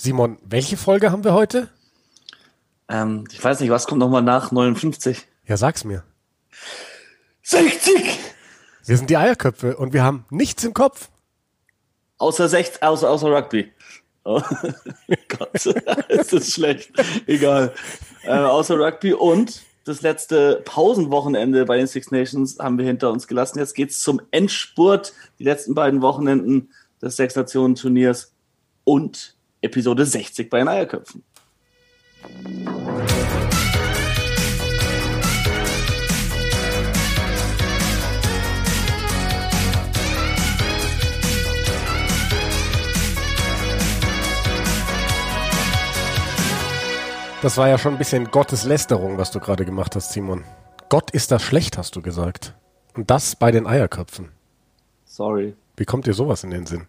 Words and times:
Simon, 0.00 0.38
welche 0.44 0.76
Folge 0.76 1.10
haben 1.10 1.24
wir 1.24 1.34
heute? 1.34 1.68
Ähm, 2.88 3.24
ich 3.32 3.42
weiß 3.42 3.58
nicht, 3.58 3.70
was 3.70 3.88
kommt 3.88 3.98
nochmal 3.98 4.22
nach 4.22 4.52
59? 4.52 5.26
Ja, 5.44 5.56
sag's 5.56 5.82
mir. 5.82 6.04
60! 7.42 8.16
Wir 8.86 8.96
sind 8.96 9.10
die 9.10 9.16
Eierköpfe 9.16 9.76
und 9.76 9.92
wir 9.92 10.04
haben 10.04 10.24
nichts 10.30 10.62
im 10.62 10.72
Kopf. 10.72 11.08
Außer 12.18 12.48
60, 12.48 12.80
außer, 12.80 13.10
außer 13.10 13.26
Rugby. 13.26 13.72
Oh 14.22 14.40
Gott, 15.28 15.66
ist 16.08 16.32
das 16.32 16.52
schlecht. 16.52 16.92
Egal. 17.26 17.74
Äh, 18.22 18.38
außer 18.38 18.78
Rugby 18.78 19.14
und 19.14 19.62
das 19.84 20.02
letzte 20.02 20.62
Pausenwochenende 20.64 21.64
bei 21.64 21.76
den 21.76 21.88
Six 21.88 22.12
Nations 22.12 22.60
haben 22.60 22.78
wir 22.78 22.84
hinter 22.84 23.10
uns 23.10 23.26
gelassen. 23.26 23.58
Jetzt 23.58 23.74
geht's 23.74 24.00
zum 24.00 24.22
Endspurt, 24.30 25.12
die 25.40 25.44
letzten 25.44 25.74
beiden 25.74 26.02
Wochenenden 26.02 26.70
des 27.02 27.16
Sechs 27.16 27.34
Nationen 27.34 27.74
Turniers 27.74 28.32
und 28.84 29.37
Episode 29.60 30.06
60 30.06 30.48
bei 30.48 30.58
den 30.58 30.68
Eierköpfen. 30.68 31.22
Das 47.40 47.56
war 47.56 47.68
ja 47.68 47.78
schon 47.78 47.94
ein 47.94 47.98
bisschen 47.98 48.32
Gotteslästerung, 48.32 49.16
was 49.16 49.30
du 49.30 49.38
gerade 49.38 49.64
gemacht 49.64 49.94
hast, 49.94 50.12
Simon. 50.12 50.44
Gott 50.88 51.12
ist 51.12 51.30
das 51.30 51.40
schlecht, 51.40 51.78
hast 51.78 51.94
du 51.94 52.02
gesagt. 52.02 52.54
Und 52.94 53.10
das 53.10 53.36
bei 53.36 53.52
den 53.52 53.64
Eierköpfen. 53.64 54.30
Sorry. 55.04 55.54
Wie 55.76 55.84
kommt 55.84 56.06
dir 56.06 56.14
sowas 56.14 56.42
in 56.42 56.50
den 56.50 56.66
Sinn? 56.66 56.88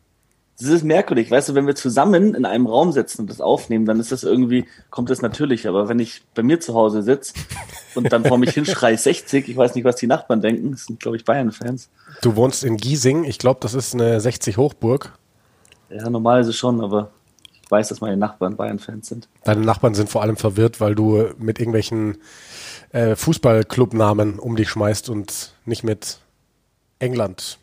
Das 0.60 0.68
ist 0.68 0.84
merkwürdig, 0.84 1.32
weißt 1.32 1.50
du, 1.50 1.56
wenn 1.56 1.68
wir 1.68 1.76
zusammen 1.76 2.36
in 2.36 2.46
einem 2.46 2.68
Raum 2.68 2.92
sitzen 2.92 3.22
und 3.22 3.30
das 3.30 3.40
aufnehmen, 3.40 3.86
dann 3.86 3.98
ist 4.00 4.12
das 4.12 4.24
irgendwie, 4.24 4.66
kommt 4.90 5.10
das 5.10 5.22
natürlich. 5.22 5.70
Aber 5.70 5.88
wenn 5.88 6.00
ich 6.00 6.22
bei 6.36 6.44
mir 6.44 6.60
zu 6.60 6.74
Hause 6.74 7.02
sitze 7.02 7.34
und 7.96 8.12
dann 8.12 8.26
vor 8.26 8.38
mich 8.38 8.52
hinschrei 8.52 8.96
60, 8.98 9.48
ich 9.48 9.56
weiß 9.56 9.76
nicht, 9.76 9.86
was 9.86 9.96
die 9.96 10.08
Nachbarn 10.08 10.42
denken, 10.42 10.72
das 10.72 10.86
sind, 10.86 11.00
glaube 11.00 11.16
ich, 11.16 11.24
Bayern-Fans. 11.24 11.90
Du 12.22 12.36
wohnst 12.36 12.66
in 12.66 12.76
Giesing, 12.76 13.24
ich 13.24 13.40
glaube, 13.40 13.62
das 13.62 13.74
ist 13.74 13.94
eine 13.94 14.20
60-Hochburg. 14.20 15.14
Ja, 15.90 16.10
normal 16.10 16.42
ist 16.42 16.48
es 16.48 16.58
schon, 16.58 16.82
aber 16.82 17.12
ich 17.64 17.72
weiß, 17.72 17.88
dass 17.88 18.02
meine 18.02 18.18
Nachbarn 18.18 18.58
Bayern-Fans 18.58 19.08
sind. 19.08 19.30
Deine 19.46 19.62
Nachbarn 19.62 19.94
sind 19.94 20.10
vor 20.10 20.24
allem 20.24 20.36
verwirrt, 20.36 20.82
weil 20.82 20.94
du 20.94 21.30
mit 21.38 21.60
irgendwelchen 21.60 22.18
äh, 22.92 23.16
Fußballclubnamen 23.16 24.40
um 24.40 24.58
dich 24.58 24.70
schmeißt 24.70 25.10
und 25.10 25.54
nicht 25.66 25.86
mit 25.86 26.20
England. 27.00 27.59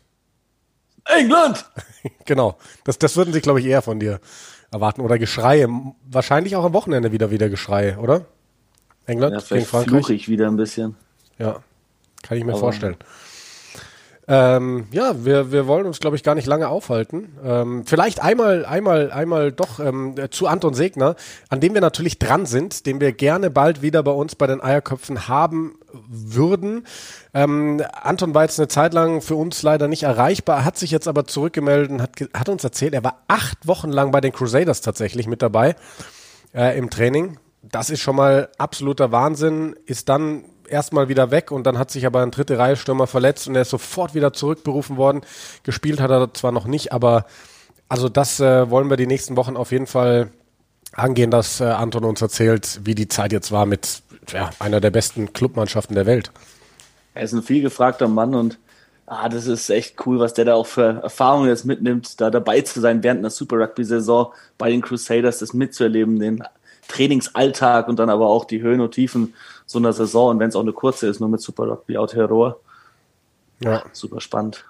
England! 1.15 1.65
genau. 2.25 2.57
Das, 2.83 2.97
das 2.99 3.15
würden 3.15 3.33
sie, 3.33 3.41
glaube 3.41 3.59
ich, 3.59 3.65
eher 3.65 3.81
von 3.81 3.99
dir 3.99 4.19
erwarten. 4.71 5.01
Oder 5.01 5.17
Geschreie. 5.19 5.67
Wahrscheinlich 6.09 6.55
auch 6.55 6.65
am 6.65 6.73
Wochenende 6.73 7.11
wieder 7.11 7.31
wieder 7.31 7.49
Geschreie, 7.49 7.97
oder? 7.97 8.25
England 9.05 9.33
Ja, 9.33 9.37
gegen 9.39 9.47
vielleicht 9.47 9.67
Frankreich. 9.67 9.89
fluche 9.89 10.13
ich 10.13 10.27
wieder 10.29 10.47
ein 10.47 10.57
bisschen. 10.57 10.95
Ja, 11.39 11.63
kann 12.23 12.37
ich 12.37 12.43
mir 12.43 12.51
Aber- 12.51 12.59
vorstellen. 12.59 12.97
Ähm, 14.29 14.87
ja, 14.91 15.23
wir, 15.23 15.53
wir 15.53 15.67
wollen 15.67 15.85
uns, 15.85 16.01
glaube 16.01 16.17
ich, 16.17 16.23
gar 16.23 16.35
nicht 16.35 16.47
lange 16.47 16.67
aufhalten. 16.67 17.29
Ähm, 17.45 17.85
vielleicht 17.85 18.21
einmal, 18.21 18.65
einmal, 18.65 19.09
einmal 19.09 19.53
doch 19.53 19.79
ähm, 19.79 20.15
zu 20.31 20.47
Anton 20.47 20.73
Segner, 20.73 21.15
an 21.47 21.61
dem 21.61 21.73
wir 21.73 21.79
natürlich 21.79 22.19
dran 22.19 22.45
sind, 22.45 22.85
den 22.85 22.99
wir 22.99 23.13
gerne 23.13 23.49
bald 23.49 23.81
wieder 23.81 24.03
bei 24.03 24.11
uns 24.11 24.35
bei 24.35 24.45
den 24.45 24.61
Eierköpfen 24.61 25.29
haben 25.29 25.75
würden. 26.09 26.85
Ähm, 27.33 27.81
Anton 27.93 28.35
war 28.35 28.43
jetzt 28.43 28.59
eine 28.59 28.67
Zeit 28.67 28.93
lang 28.93 29.21
für 29.21 29.35
uns 29.35 29.63
leider 29.63 29.87
nicht 29.87 30.03
erreichbar, 30.03 30.65
hat 30.65 30.77
sich 30.77 30.91
jetzt 30.91 31.07
aber 31.07 31.25
zurückgemeldet 31.25 31.91
und 31.91 32.01
hat, 32.01 32.11
hat 32.33 32.49
uns 32.49 32.65
erzählt, 32.65 32.93
er 32.93 33.05
war 33.05 33.23
acht 33.29 33.65
Wochen 33.65 33.89
lang 33.89 34.11
bei 34.11 34.19
den 34.19 34.33
Crusaders 34.33 34.81
tatsächlich 34.81 35.27
mit 35.27 35.41
dabei 35.41 35.77
äh, 36.53 36.77
im 36.77 36.89
Training. 36.89 37.39
Das 37.61 37.89
ist 37.89 38.01
schon 38.01 38.17
mal 38.17 38.49
absoluter 38.57 39.11
Wahnsinn. 39.11 39.75
Ist 39.85 40.09
dann 40.09 40.43
erstmal 40.69 41.09
wieder 41.09 41.31
weg 41.31 41.51
und 41.51 41.65
dann 41.65 41.77
hat 41.77 41.91
sich 41.91 42.05
aber 42.05 42.21
ein 42.21 42.31
dritte 42.31 42.57
Reihe 42.57 42.75
Stürmer 42.75 43.07
verletzt 43.07 43.47
und 43.47 43.55
er 43.55 43.63
ist 43.63 43.69
sofort 43.69 44.13
wieder 44.13 44.33
zurückberufen 44.33 44.97
worden. 44.97 45.21
Gespielt 45.63 45.99
hat 45.99 46.11
er 46.11 46.33
zwar 46.33 46.51
noch 46.51 46.65
nicht, 46.65 46.91
aber 46.91 47.25
also 47.89 48.09
das 48.09 48.39
äh, 48.39 48.69
wollen 48.69 48.89
wir 48.89 48.97
die 48.97 49.07
nächsten 49.07 49.37
Wochen 49.37 49.55
auf 49.55 49.71
jeden 49.71 49.87
Fall 49.87 50.31
angehen, 50.93 51.31
dass 51.31 51.61
äh, 51.61 51.65
Anton 51.65 52.03
uns 52.03 52.21
erzählt, 52.21 52.81
wie 52.83 52.95
die 52.95 53.07
Zeit 53.07 53.31
jetzt 53.31 53.51
war 53.51 53.65
mit 53.65 54.01
ja, 54.31 54.49
einer 54.59 54.81
der 54.81 54.91
besten 54.91 55.33
Clubmannschaften 55.33 55.95
der 55.95 56.05
Welt. 56.05 56.31
Er 57.13 57.23
ist 57.23 57.33
ein 57.33 57.43
viel 57.43 57.61
gefragter 57.61 58.07
Mann 58.07 58.35
und 58.35 58.59
ah, 59.05 59.29
das 59.29 59.47
ist 59.47 59.69
echt 59.69 60.05
cool, 60.05 60.19
was 60.19 60.33
der 60.33 60.45
da 60.45 60.55
auch 60.55 60.67
für 60.67 61.01
Erfahrungen 61.01 61.49
jetzt 61.49 61.65
mitnimmt, 61.65 62.19
da 62.21 62.29
dabei 62.29 62.61
zu 62.61 62.79
sein 62.81 63.03
während 63.03 63.19
einer 63.19 63.29
Super 63.29 63.57
Rugby-Saison 63.57 64.33
bei 64.57 64.69
den 64.69 64.81
Crusaders, 64.81 65.39
das 65.39 65.53
mitzuerleben, 65.53 66.19
den 66.19 66.43
Trainingsalltag 66.87 67.87
und 67.87 67.99
dann 67.99 68.09
aber 68.09 68.27
auch 68.27 68.45
die 68.45 68.61
Höhen 68.61 68.81
und 68.81 68.91
Tiefen 68.91 69.33
so 69.67 69.77
einer 69.77 69.93
Saison 69.93 70.31
und 70.31 70.39
wenn 70.39 70.49
es 70.49 70.55
auch 70.55 70.61
eine 70.61 70.73
kurze 70.73 71.07
ist, 71.07 71.19
nur 71.19 71.29
mit 71.29 71.41
Super 71.41 71.67
Rugby 71.67 71.97
Aotearoa. 71.97 72.55
Ja. 73.59 73.83
Super 73.91 74.21
spannend. 74.21 74.65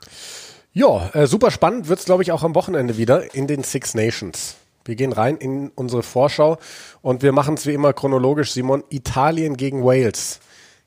Ja, 0.74 1.10
äh, 1.14 1.28
super 1.28 1.52
spannend 1.52 1.88
wird's 1.88 2.06
glaube 2.06 2.24
ich, 2.24 2.32
auch 2.32 2.44
am 2.44 2.56
Wochenende 2.56 2.98
wieder 2.98 3.34
in 3.34 3.48
den 3.48 3.64
Six 3.64 3.94
Nations. 3.94 4.56
Wir 4.84 4.96
gehen 4.96 5.14
rein 5.14 5.38
in 5.38 5.70
unsere 5.76 6.02
Vorschau 6.02 6.58
und 7.02 7.22
wir 7.22 7.32
machen 7.32 7.56
es 7.56 7.66
wie 7.66 7.74
immer 7.74 7.94
chronologisch, 7.94 8.52
Simon. 8.52 8.84
Italien 8.90 9.56
gegen 9.56 9.84
Wales. 9.86 10.40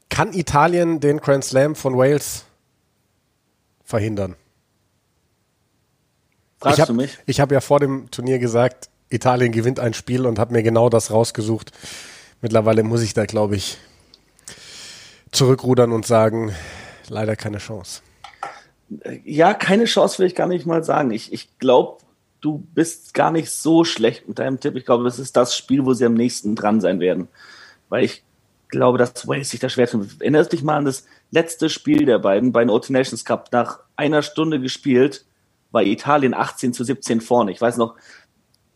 Kann 0.09 0.33
Italien 0.33 1.01
den 1.01 1.19
Grand 1.19 1.45
Slam 1.45 1.77
von 1.77 1.97
Wales 1.97 2.45
verhindern? 3.85 4.37
Fragst 6.59 6.79
ich 6.79 6.81
hab, 6.81 6.89
du 6.89 6.95
mich? 6.95 7.19
Ich 7.27 7.41
habe 7.41 7.55
ja 7.55 7.61
vor 7.61 7.79
dem 7.79 8.11
Turnier 8.11 8.39
gesagt, 8.39 8.91
Italien 9.09 9.53
gewinnt 9.53 9.79
ein 9.81 9.95
Spiel 9.95 10.27
und 10.27 10.39
habe 10.39 10.53
mir 10.53 10.63
genau 10.63 10.89
das 10.89 11.11
rausgesucht. 11.11 11.73
Mittlerweile 12.41 12.83
muss 12.83 13.03
ich 13.03 13.13
da, 13.13 13.27
glaube 13.27 13.57
ich, 13.57 13.79
zurückrudern 15.33 15.93
und 15.93 16.07
sagen, 16.07 16.53
leider 17.09 17.37
keine 17.37 17.59
Chance. 17.59 18.03
Ja, 19.25 19.55
keine 19.55 19.85
Chance 19.85 20.19
will 20.19 20.27
ich 20.27 20.35
gar 20.35 20.49
nicht 20.49 20.67
mal 20.67 20.83
sagen. 20.83 21.11
Ich, 21.13 21.33
ich 21.33 21.59
glaube, 21.59 22.03
du 22.41 22.59
bist 22.75 23.15
gar 23.15 23.31
nicht 23.31 23.51
so 23.51 23.85
schlecht 23.85 24.29
mit 24.29 24.39
deinem 24.39 24.59
Tipp. 24.59 24.77
Ich 24.77 24.85
glaube, 24.85 25.05
das 25.05 25.19
ist 25.19 25.37
das 25.37 25.57
Spiel, 25.57 25.85
wo 25.85 25.95
sie 25.95 26.07
am 26.07 26.15
nächsten 26.15 26.57
dran 26.57 26.81
sein 26.81 26.99
werden. 26.99 27.29
Weil 27.89 28.05
ich 28.05 28.25
glaube, 28.69 28.99
dass 28.99 29.27
Wales 29.29 29.51
sich 29.51 29.61
da 29.61 29.69
schwer 29.69 29.89
tut. 29.89 30.21
Erinnerst 30.21 30.53
dich 30.53 30.63
mal 30.63 30.77
an 30.77 30.85
das 30.85 31.07
letzte 31.31 31.69
Spiel 31.69 32.05
der 32.05 32.19
beiden 32.19 32.53
bei 32.53 32.61
den 32.61 32.71
OT 32.71 32.91
Nations 32.91 33.25
Cup. 33.25 33.51
Nach 33.53 33.81
einer 33.97 34.23
Stunde 34.23 34.61
gespielt 34.61 35.25
war 35.71 35.83
Italien 35.83 36.35
18 36.35 36.73
zu 36.73 36.83
17 36.83 37.21
vorne. 37.21 37.53
Ich 37.53 37.61
weiß 37.61 37.77
noch, 37.77 37.95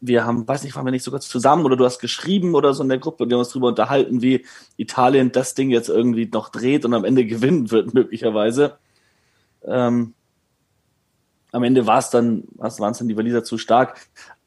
wir 0.06 0.24
haben, 0.24 0.46
weiß 0.46 0.64
nicht, 0.64 0.76
waren 0.76 0.84
wir 0.84 0.90
nicht 0.90 1.02
sogar 1.02 1.20
zusammen 1.20 1.64
oder 1.64 1.76
du 1.76 1.84
hast 1.84 1.98
geschrieben 1.98 2.54
oder 2.54 2.74
so 2.74 2.82
in 2.82 2.88
der 2.88 2.98
Gruppe 2.98 3.24
und 3.24 3.30
wir 3.30 3.36
haben 3.36 3.40
uns 3.40 3.50
darüber 3.50 3.68
unterhalten, 3.68 4.22
wie 4.22 4.44
Italien 4.76 5.32
das 5.32 5.54
Ding 5.54 5.70
jetzt 5.70 5.88
irgendwie 5.88 6.26
noch 6.26 6.50
dreht 6.50 6.84
und 6.84 6.94
am 6.94 7.04
Ende 7.04 7.24
gewinnen 7.26 7.70
wird, 7.70 7.94
möglicherweise. 7.94 8.76
Ähm, 9.64 10.14
am 11.52 11.62
Ende 11.62 11.86
war 11.86 11.98
es 11.98 12.10
dann, 12.10 12.44
waren 12.56 12.92
es 12.92 12.98
dann 12.98 13.08
die 13.08 13.16
Waliser 13.16 13.44
zu 13.44 13.58
stark, 13.58 13.98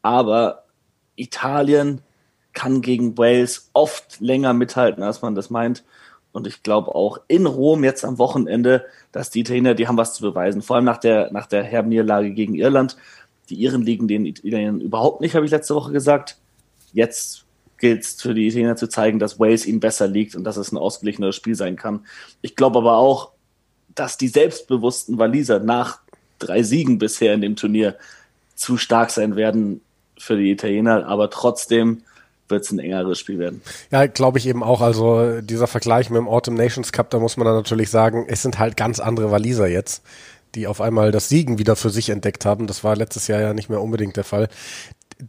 aber 0.01 0.65
Italien 1.15 2.01
kann 2.53 2.81
gegen 2.81 3.17
Wales 3.17 3.69
oft 3.73 4.19
länger 4.19 4.53
mithalten, 4.53 5.03
als 5.03 5.21
man 5.21 5.35
das 5.35 5.49
meint. 5.49 5.83
Und 6.31 6.45
ich 6.45 6.61
glaube 6.63 6.93
auch 6.93 7.19
in 7.27 7.45
Rom 7.45 7.83
jetzt 7.83 8.05
am 8.05 8.19
Wochenende, 8.19 8.85
dass 9.11 9.29
die 9.29 9.39
Italiener, 9.39 9.73
die 9.73 9.87
haben 9.87 9.97
was 9.97 10.13
zu 10.13 10.21
beweisen. 10.21 10.61
Vor 10.61 10.75
allem 10.75 10.85
nach 10.85 10.97
der, 10.97 11.31
nach 11.31 11.47
der 11.47 11.63
herben 11.63 11.89
Niederlage 11.89 12.31
gegen 12.31 12.55
Irland. 12.55 12.97
Die 13.49 13.55
Iren 13.55 13.81
liegen 13.81 14.07
den 14.07 14.25
Italienern 14.25 14.81
überhaupt 14.81 15.21
nicht, 15.21 15.35
habe 15.35 15.45
ich 15.45 15.51
letzte 15.51 15.75
Woche 15.75 15.91
gesagt. 15.91 16.37
Jetzt 16.93 17.45
gilt 17.77 18.03
es 18.03 18.21
für 18.21 18.33
die 18.33 18.47
Italiener 18.47 18.75
zu 18.75 18.87
zeigen, 18.87 19.19
dass 19.19 19.39
Wales 19.39 19.65
ihnen 19.65 19.79
besser 19.79 20.07
liegt 20.07 20.35
und 20.35 20.43
dass 20.43 20.57
es 20.57 20.71
ein 20.71 20.77
ausgeglicheneres 20.77 21.35
Spiel 21.35 21.55
sein 21.55 21.75
kann. 21.75 22.05
Ich 22.41 22.55
glaube 22.55 22.79
aber 22.79 22.97
auch, 22.97 23.31
dass 23.93 24.17
die 24.17 24.27
selbstbewussten 24.27 25.17
Waliser 25.17 25.59
nach 25.59 25.99
drei 26.39 26.63
Siegen 26.63 26.97
bisher 26.97 27.33
in 27.33 27.41
dem 27.41 27.55
Turnier 27.55 27.97
zu 28.55 28.77
stark 28.77 29.11
sein 29.11 29.35
werden 29.35 29.81
für 30.17 30.37
die 30.37 30.51
Italiener, 30.51 31.05
aber 31.07 31.29
trotzdem 31.29 32.03
wird 32.49 32.63
es 32.63 32.71
ein 32.71 32.79
engeres 32.79 33.19
Spiel 33.19 33.39
werden. 33.39 33.61
Ja, 33.91 34.05
glaube 34.07 34.37
ich 34.37 34.47
eben 34.47 34.63
auch. 34.63 34.81
Also 34.81 35.41
dieser 35.41 35.67
Vergleich 35.67 36.09
mit 36.09 36.17
dem 36.17 36.27
Autumn 36.27 36.55
Nations 36.55 36.91
Cup, 36.91 37.09
da 37.09 37.19
muss 37.19 37.37
man 37.37 37.45
dann 37.45 37.55
natürlich 37.55 37.89
sagen, 37.89 38.25
es 38.27 38.41
sind 38.41 38.57
halt 38.57 38.77
ganz 38.77 38.99
andere 38.99 39.31
Waliser 39.31 39.67
jetzt, 39.67 40.03
die 40.55 40.67
auf 40.67 40.81
einmal 40.81 41.11
das 41.11 41.29
Siegen 41.29 41.57
wieder 41.57 41.75
für 41.75 41.89
sich 41.89 42.09
entdeckt 42.09 42.45
haben. 42.45 42.67
Das 42.67 42.83
war 42.83 42.95
letztes 42.95 43.27
Jahr 43.27 43.41
ja 43.41 43.53
nicht 43.53 43.69
mehr 43.69 43.81
unbedingt 43.81 44.17
der 44.17 44.23
Fall. 44.23 44.49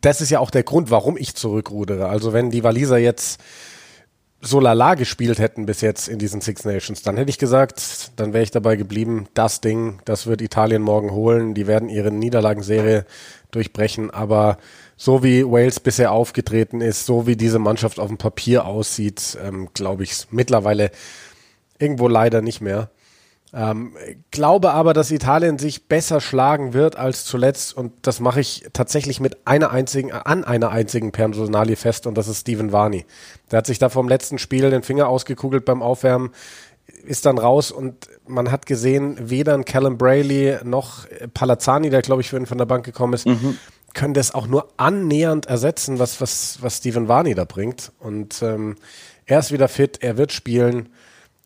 Das 0.01 0.21
ist 0.21 0.31
ja 0.31 0.41
auch 0.41 0.51
der 0.51 0.63
Grund, 0.63 0.91
warum 0.91 1.17
ich 1.17 1.35
zurückrudere. 1.35 2.09
Also 2.09 2.33
wenn 2.33 2.51
die 2.51 2.63
Waliser 2.63 2.99
jetzt 2.99 3.41
so 4.41 4.61
lala 4.61 4.95
gespielt 4.95 5.39
hätten 5.39 5.67
bis 5.67 5.81
jetzt 5.81 6.09
in 6.09 6.19
diesen 6.19 6.41
Six 6.41 6.65
Nations, 6.65 7.03
dann 7.03 7.17
hätte 7.17 7.31
ich 7.31 7.39
gesagt, 7.39 8.13
dann 8.17 8.33
wäre 8.33 8.45
ich 8.45 8.53
dabei 8.53 8.77
geblieben, 8.77 9.27
das 9.35 9.61
Ding, 9.61 10.01
das 10.05 10.27
wird 10.27 10.43
Italien 10.43 10.83
morgen 10.83 11.11
holen, 11.11 11.55
die 11.55 11.67
werden 11.67 11.89
ihre 11.89 12.13
Niederlagenserie 12.13 13.05
durchbrechen, 13.51 14.11
aber 14.11 14.59
so 14.97 15.25
wie 15.25 15.45
Wales 15.45 15.81
bisher 15.81 16.13
aufgetreten 16.13 16.81
ist, 16.81 17.07
so 17.07 17.27
wie 17.27 17.37
diese 17.37 17.59
Mannschaft 17.59 17.99
auf 17.99 18.09
dem 18.09 18.19
Papier 18.19 18.65
aussieht, 18.65 19.37
ähm, 19.43 19.71
glaube 19.75 20.05
ich 20.05 20.27
mittlerweile 20.31 20.91
irgendwo 21.79 22.07
leider 22.07 22.41
nicht 22.41 22.61
mehr. 22.61 22.91
Ähm, 23.55 23.97
glaube 24.31 24.73
aber, 24.73 24.93
dass 24.93 25.11
Italien 25.11 25.59
sich 25.59 25.89
besser 25.89 26.21
schlagen 26.21 26.75
wird 26.75 26.97
als 26.97 27.25
zuletzt 27.25 27.75
und 27.75 27.93
das 28.03 28.21
mache 28.21 28.41
ich 28.41 28.67
tatsächlich 28.75 29.21
mit 29.21 29.47
einer 29.47 29.71
einzigen, 29.71 30.13
an 30.13 30.45
einer 30.45 30.71
einzigen 30.71 31.13
Personalie 31.13 31.77
fest 31.77 32.07
und 32.07 32.19
das 32.19 32.29
ist 32.29 32.41
Steven 32.41 32.73
Varney. 32.73 33.07
Der 33.51 33.59
hat 33.59 33.67
sich 33.67 33.79
da 33.79 33.89
vom 33.89 34.07
letzten 34.07 34.39
Spiel 34.39 34.69
den 34.71 34.83
Finger 34.83 35.09
ausgekugelt 35.09 35.65
beim 35.65 35.83
Aufwärmen, 35.83 36.31
ist 37.05 37.25
dann 37.25 37.39
raus 37.39 37.71
und 37.71 38.09
man 38.27 38.51
hat 38.51 38.67
gesehen, 38.67 39.17
weder 39.19 39.55
ein 39.55 39.65
Callum 39.65 39.97
Brayley 39.97 40.59
noch 40.65 41.07
Palazzani, 41.33 41.89
der 41.89 42.03
glaube 42.03 42.21
ich 42.21 42.29
für 42.29 42.37
ihn 42.37 42.47
von 42.47 42.59
der 42.59 42.67
Bank 42.67 42.85
gekommen 42.85 43.15
ist, 43.15 43.27
mhm. 43.27 43.57
können 43.95 44.13
das 44.13 44.35
auch 44.35 44.47
nur 44.47 44.69
annähernd 44.77 45.47
ersetzen, 45.47 45.99
was, 45.99 46.21
was, 46.21 46.59
was 46.61 46.79
Steven 46.79 47.09
Varney 47.09 47.35
da 47.35 47.47
bringt 47.47 47.93
und 47.99 48.43
ähm, 48.43 48.77
er 49.25 49.39
ist 49.39 49.53
wieder 49.53 49.69
fit, 49.69 50.03
er 50.03 50.19
wird 50.19 50.33
spielen 50.33 50.91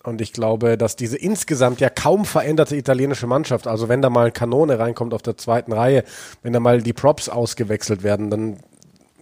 und 0.05 0.21
ich 0.21 0.33
glaube, 0.33 0.77
dass 0.77 0.97
diese 0.97 1.17
insgesamt 1.17 1.81
ja 1.81 1.91
kaum 1.91 2.25
veränderte 2.25 2.77
italienische 2.77 3.27
Mannschaft, 3.27 3.67
also 3.67 3.89
wenn 3.89 4.03
da 4.03 4.11
mal 4.11 4.33
Kanone 4.33 4.79
reinkommt 4.79 5.15
auf 5.15 5.23
der 5.23 5.37
zweiten 5.37 5.73
Reihe, 5.73 6.05
wenn 6.43 6.53
da 6.53 6.61
mal 6.61 6.83
die 6.83 6.93
Props 6.93 7.29
ausgewechselt 7.29 8.03
werden, 8.03 8.31
dann 8.31 8.57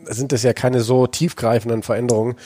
sind 0.05 0.32
das 0.32 0.43
ja 0.43 0.53
keine 0.53 0.81
so 0.81 1.06
tiefgreifenden 1.06 1.82
Veränderungen, 1.82 2.37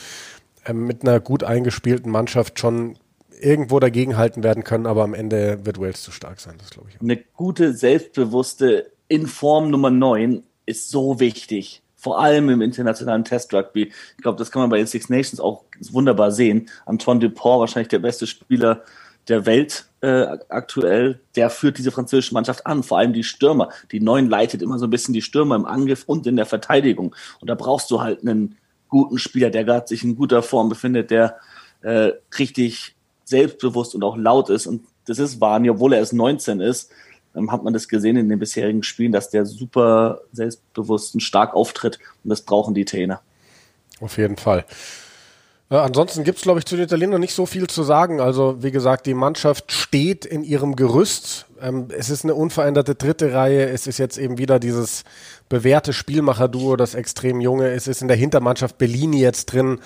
äh, 0.65 0.73
mit 0.73 1.03
einer 1.03 1.19
gut 1.19 1.43
eingespielten 1.43 2.11
Mannschaft 2.11 2.59
schon 2.59 2.97
irgendwo 3.39 3.79
dagegenhalten 3.79 4.43
werden 4.43 4.63
können, 4.63 4.85
aber 4.85 5.03
am 5.03 5.13
Ende 5.13 5.65
wird 5.65 5.79
Wales 5.79 6.01
zu 6.01 6.11
stark 6.11 6.39
sein, 6.39 6.55
das 6.57 6.69
glaube 6.69 6.89
ich. 6.89 6.97
Auch. 6.97 7.01
Eine 7.01 7.17
gute, 7.17 7.73
selbstbewusste 7.73 8.91
Inform 9.07 9.69
Nummer 9.69 9.91
9 9.91 10.43
ist 10.65 10.89
so 10.89 11.19
wichtig 11.19 11.83
vor 12.05 12.19
allem 12.19 12.49
im 12.49 12.61
internationalen 12.61 13.23
Test 13.23 13.51
Rugby. 13.51 13.91
Ich 14.15 14.21
glaube, 14.21 14.37
das 14.37 14.51
kann 14.51 14.61
man 14.61 14.69
bei 14.69 14.77
den 14.77 14.85
Six 14.85 15.09
Nations 15.09 15.39
auch 15.39 15.63
wunderbar 15.91 16.31
sehen. 16.31 16.69
Antoine 16.85 17.19
Dupont, 17.19 17.61
wahrscheinlich 17.61 17.87
der 17.87 17.97
beste 17.97 18.27
Spieler 18.27 18.83
der 19.27 19.47
Welt 19.47 19.87
äh, 20.01 20.37
aktuell, 20.49 21.19
der 21.35 21.49
führt 21.49 21.79
diese 21.79 21.89
französische 21.89 22.35
Mannschaft 22.35 22.67
an, 22.67 22.83
vor 22.83 22.99
allem 22.99 23.11
die 23.11 23.23
Stürmer. 23.23 23.69
Die 23.91 23.99
Neuen 23.99 24.29
leitet 24.29 24.61
immer 24.61 24.77
so 24.77 24.85
ein 24.85 24.91
bisschen 24.91 25.15
die 25.15 25.23
Stürmer 25.23 25.55
im 25.55 25.65
Angriff 25.65 26.03
und 26.05 26.27
in 26.27 26.35
der 26.35 26.45
Verteidigung. 26.45 27.15
Und 27.41 27.49
da 27.49 27.55
brauchst 27.55 27.89
du 27.89 28.01
halt 28.01 28.21
einen 28.21 28.55
guten 28.87 29.17
Spieler, 29.17 29.49
der 29.49 29.63
gerade 29.63 29.87
sich 29.87 30.03
in 30.03 30.15
guter 30.15 30.43
Form 30.43 30.69
befindet, 30.69 31.09
der 31.09 31.37
äh, 31.81 32.11
richtig 32.37 32.95
selbstbewusst 33.23 33.95
und 33.95 34.03
auch 34.03 34.15
laut 34.15 34.51
ist. 34.51 34.67
Und 34.67 34.85
das 35.07 35.17
ist 35.17 35.41
Wani, 35.41 35.71
obwohl 35.71 35.93
er 35.93 36.01
erst 36.01 36.13
19 36.13 36.59
ist, 36.59 36.91
ähm, 37.35 37.51
hat 37.51 37.63
man 37.63 37.73
das 37.73 37.87
gesehen 37.87 38.17
in 38.17 38.29
den 38.29 38.39
bisherigen 38.39 38.83
Spielen, 38.83 39.11
dass 39.11 39.29
der 39.29 39.45
super 39.45 40.21
selbstbewusst 40.31 41.13
und 41.13 41.21
stark 41.21 41.53
auftritt 41.53 41.99
und 42.23 42.29
das 42.29 42.41
brauchen 42.41 42.73
die 42.73 42.85
Trainer. 42.85 43.21
Auf 43.99 44.17
jeden 44.17 44.37
Fall. 44.37 44.65
Äh, 45.69 45.75
ansonsten 45.75 46.23
gibt 46.23 46.37
es, 46.37 46.43
glaube 46.43 46.59
ich, 46.59 46.65
zu 46.65 46.75
den 46.75 46.85
Italienern 46.85 47.19
nicht 47.19 47.33
so 47.33 47.45
viel 47.45 47.67
zu 47.67 47.83
sagen. 47.83 48.21
Also, 48.21 48.61
wie 48.61 48.71
gesagt, 48.71 49.05
die 49.05 49.13
Mannschaft 49.13 49.71
steht 49.71 50.25
in 50.25 50.43
ihrem 50.43 50.75
Gerüst. 50.75 51.47
Ähm, 51.61 51.87
es 51.95 52.09
ist 52.09 52.23
eine 52.23 52.35
unveränderte 52.35 52.95
dritte 52.95 53.33
Reihe. 53.33 53.67
Es 53.69 53.87
ist 53.87 53.97
jetzt 53.97 54.17
eben 54.17 54.37
wieder 54.37 54.59
dieses 54.59 55.03
bewährte 55.49 55.93
Spielmacher-Duo, 55.93 56.75
das 56.75 56.95
extrem 56.95 57.41
junge. 57.41 57.69
Es 57.69 57.87
ist 57.87 58.01
in 58.01 58.07
der 58.07 58.17
Hintermannschaft 58.17 58.77
Bellini 58.77 59.19
jetzt 59.19 59.47
drin 59.47 59.79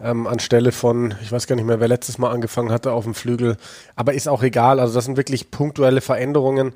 ähm, 0.00 0.26
anstelle 0.26 0.72
von, 0.72 1.14
ich 1.22 1.32
weiß 1.32 1.46
gar 1.46 1.56
nicht 1.56 1.64
mehr, 1.64 1.80
wer 1.80 1.88
letztes 1.88 2.18
Mal 2.18 2.30
angefangen 2.30 2.70
hatte 2.70 2.92
auf 2.92 3.04
dem 3.04 3.14
Flügel, 3.14 3.56
aber 3.94 4.14
ist 4.14 4.28
auch 4.28 4.42
egal. 4.42 4.78
Also 4.78 4.94
das 4.94 5.06
sind 5.06 5.16
wirklich 5.16 5.50
punktuelle 5.50 6.00
Veränderungen. 6.00 6.72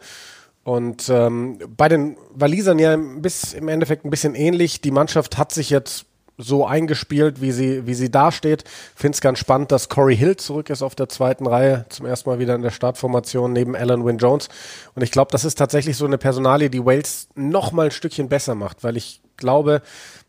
Und 0.62 1.08
ähm, 1.08 1.58
bei 1.76 1.88
den 1.88 2.16
Walisern 2.34 2.78
ja 2.78 2.96
bis, 2.96 3.54
im 3.54 3.68
Endeffekt 3.68 4.04
ein 4.04 4.10
bisschen 4.10 4.34
ähnlich. 4.34 4.80
Die 4.80 4.90
Mannschaft 4.90 5.38
hat 5.38 5.52
sich 5.52 5.70
jetzt 5.70 6.06
so 6.40 6.66
eingespielt, 6.66 7.40
wie 7.40 7.52
sie, 7.52 7.86
wie 7.86 7.94
sie 7.94 8.10
dasteht. 8.10 8.64
Finde 8.94 9.14
es 9.14 9.20
ganz 9.20 9.38
spannend, 9.38 9.72
dass 9.72 9.88
Corey 9.88 10.16
Hill 10.16 10.36
zurück 10.36 10.70
ist 10.70 10.82
auf 10.82 10.94
der 10.94 11.08
zweiten 11.08 11.46
Reihe, 11.46 11.86
zum 11.88 12.06
ersten 12.06 12.30
Mal 12.30 12.38
wieder 12.38 12.54
in 12.54 12.62
der 12.62 12.70
Startformation 12.70 13.52
neben 13.52 13.76
Alan 13.76 14.04
Wynne 14.04 14.18
Jones. 14.18 14.48
Und 14.94 15.02
ich 15.02 15.10
glaube, 15.10 15.30
das 15.32 15.44
ist 15.44 15.56
tatsächlich 15.56 15.96
so 15.96 16.06
eine 16.06 16.18
Personalie, 16.18 16.70
die 16.70 16.84
Wales 16.84 17.28
noch 17.34 17.72
mal 17.72 17.86
ein 17.86 17.90
Stückchen 17.90 18.28
besser 18.28 18.54
macht, 18.54 18.82
weil 18.82 18.96
ich 18.96 19.20
glaube, 19.36 19.82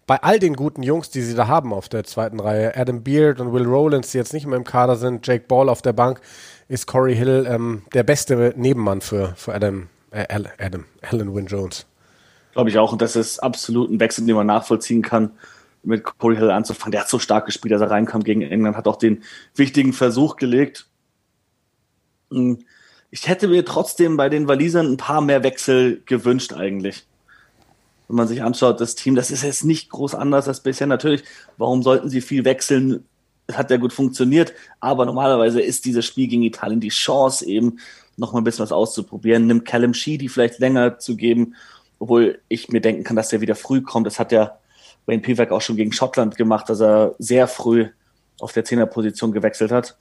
bei 0.08 0.22
all 0.24 0.40
den 0.40 0.56
guten 0.56 0.84
Jungs, 0.84 1.10
die 1.10 1.22
sie 1.22 1.36
da 1.36 1.48
haben 1.48 1.74
auf 1.74 1.88
der 1.88 2.04
zweiten 2.04 2.40
Reihe, 2.40 2.75
Adam 2.75 3.04
Beard 3.04 3.40
und 3.40 3.54
Will 3.54 3.66
Rowlands, 3.66 4.12
die 4.12 4.18
jetzt 4.18 4.34
nicht 4.34 4.46
mehr 4.46 4.58
im 4.58 4.63
Kader 4.63 4.96
sind, 4.96 5.25
Jake 5.25 5.46
Ball 5.48 5.69
auf 5.69 5.81
der 5.81 5.94
Bank, 5.94 6.19
ist 6.68 6.88
Corey 6.88 7.16
Hill 7.16 7.48
ähm, 7.50 7.84
der 7.94 8.04
beste 8.04 8.54
Nebenmann 8.56 9.02
für, 9.02 9.34
für 9.36 9.54
Adam, 9.54 9.88
äh, 10.12 10.25
Adam, 10.58 10.86
Alan 11.02 11.34
Wynne 11.34 11.48
Jones. 11.48 11.86
Glaube 12.54 12.69
ich 12.69 12.78
auch. 12.78 12.92
Und 12.92 13.02
das 13.02 13.16
ist 13.16 13.40
absolut 13.40 13.90
ein 13.90 14.00
Wechsel, 14.00 14.25
den 14.25 14.36
man 14.36 14.48
nachvollziehen 14.48 15.02
kann, 15.02 15.31
mit 15.83 16.04
Corey 16.04 16.38
Hill 16.38 16.51
anzufangen. 16.51 16.92
Der 16.92 17.01
hat 17.01 17.10
so 17.10 17.19
stark 17.19 17.45
gespielt, 17.45 17.74
als 17.74 17.81
er 17.81 17.92
reinkam 17.92 18.24
gegen 18.24 18.42
England, 18.42 18.78
hat 18.78 18.88
auch 18.88 18.98
den 18.98 19.24
wichtigen 19.56 19.94
Versuch 19.94 20.36
gelegt. 20.36 20.88
Hm, 22.31 22.60
ich 23.10 23.28
hätte 23.28 23.48
mir 23.48 23.66
trotzdem 23.66 24.16
bei 24.16 24.30
den 24.30 24.48
Walisern 24.48 24.94
ein 24.94 24.98
paar 24.98 25.22
mehr 25.22 25.44
Wechsel 25.44 26.01
gewünscht 26.06 26.54
eigentlich 26.54 27.06
wenn 28.12 28.18
man 28.18 28.28
sich 28.28 28.44
anschaut, 28.44 28.81
das 28.81 28.95
Team, 28.95 29.16
das 29.16 29.31
ist 29.31 29.42
jetzt 29.42 29.63
nicht 29.63 29.89
groß 29.89 30.16
anders 30.16 30.50
als 30.50 30.60
bisher. 30.60 30.86
Natürlich, 30.86 31.24
warum 31.57 31.81
sollten 31.81 32.10
sie 32.10 32.19
viel 32.19 32.44
wechseln? 32.44 33.06
Hat 33.50 33.72
ja 33.72 33.77
gut 33.77 33.94
funktioniert, 33.94 34.54
aber 34.81 35.06
normalerweise 35.06 35.62
ist 35.62 35.86
dieses 35.86 36.06
Spiel 36.06 36.27
gegen 36.27 36.44
Italien 36.44 36.81
die 36.81 36.89
Chance 36.89 37.45
eben, 37.45 37.80
noch 38.18 38.34
mal 38.34 38.42
ein 38.42 38.44
bisschen 38.44 38.63
was 38.63 38.74
auszuprobieren, 38.74 39.48
nimmt 39.48 39.63
Callum 39.63 39.94
Sheedy 39.94 40.27
vielleicht 40.27 40.60
länger 40.60 41.00
zu 41.00 41.16
geben, 41.16 41.56
obwohl 42.00 42.42
ich 42.50 42.68
mir 42.68 42.81
denken 42.81 43.06
kann, 43.06 43.16
dass 43.16 43.30
der 43.30 43.39
wieder 43.39 43.56
früh 43.56 43.81
kommt. 43.81 44.07
Das 44.07 44.19
hat 44.19 44.34
ja 44.34 44.57
Wayne 45.06 45.21
Pivak 45.21 45.51
auch 45.51 45.62
schon 45.62 45.75
gegen 45.75 45.92
Schottland 45.92 46.38
gemacht, 46.38 46.69
dass 46.69 46.80
er 46.80 47.15
sehr 47.19 47.48
früh 47.48 47.88
auf 48.39 48.53
der 48.53 48.65
Zehnerposition 48.65 49.31
gewechselt 49.31 49.71
hat. 49.71 49.98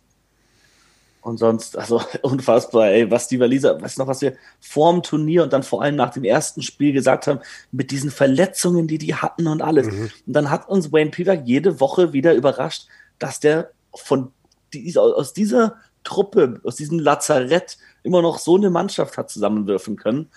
Und 1.22 1.36
sonst, 1.36 1.76
also 1.76 2.02
unfassbar, 2.22 2.88
ey, 2.88 3.10
was 3.10 3.28
die 3.28 3.38
Waliser, 3.38 3.80
weißt 3.80 3.98
du 3.98 4.02
noch, 4.02 4.08
was 4.08 4.22
wir 4.22 4.34
vor 4.60 4.92
dem 4.92 5.02
Turnier 5.02 5.42
und 5.42 5.52
dann 5.52 5.62
vor 5.62 5.82
allem 5.82 5.96
nach 5.96 6.10
dem 6.10 6.24
ersten 6.24 6.62
Spiel 6.62 6.92
gesagt 6.92 7.26
haben, 7.26 7.40
mit 7.72 7.90
diesen 7.90 8.10
Verletzungen, 8.10 8.88
die 8.88 8.98
die 8.98 9.14
hatten 9.14 9.46
und 9.46 9.62
alles. 9.62 9.86
Mhm. 9.86 10.10
Und 10.26 10.32
dann 10.32 10.50
hat 10.50 10.68
uns 10.68 10.92
Wayne 10.92 11.10
Pivak 11.10 11.42
jede 11.44 11.80
Woche 11.80 12.12
wieder 12.12 12.34
überrascht, 12.34 12.86
dass 13.18 13.40
der 13.40 13.70
von 13.94 14.32
dieser, 14.72 15.02
aus 15.02 15.32
dieser 15.32 15.76
Truppe, 16.04 16.60
aus 16.64 16.76
diesem 16.76 16.98
Lazarett 16.98 17.76
immer 18.02 18.22
noch 18.22 18.38
so 18.38 18.56
eine 18.56 18.70
Mannschaft 18.70 19.18
hat 19.18 19.30
zusammenwürfen 19.30 19.96
können. 19.96 20.30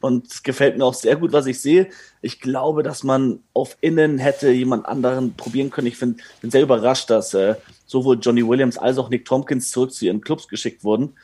Und 0.00 0.30
es 0.30 0.42
gefällt 0.42 0.78
mir 0.78 0.84
auch 0.84 0.94
sehr 0.94 1.16
gut, 1.16 1.32
was 1.32 1.46
ich 1.46 1.60
sehe. 1.60 1.88
Ich 2.22 2.40
glaube, 2.40 2.82
dass 2.82 3.02
man 3.02 3.40
auf 3.52 3.76
Innen 3.80 4.18
hätte 4.18 4.50
jemand 4.50 4.86
anderen 4.86 5.34
probieren 5.34 5.70
können. 5.70 5.88
Ich 5.88 5.96
find, 5.96 6.20
bin 6.40 6.50
sehr 6.50 6.62
überrascht, 6.62 7.10
dass 7.10 7.34
äh, 7.34 7.56
sowohl 7.86 8.18
Johnny 8.20 8.46
Williams 8.46 8.78
als 8.78 8.98
auch 8.98 9.08
Nick 9.08 9.24
Tompkins 9.24 9.70
zurück 9.70 9.92
zu 9.92 10.04
ihren 10.04 10.20
Clubs 10.20 10.46
geschickt 10.46 10.84
wurden, 10.84 11.14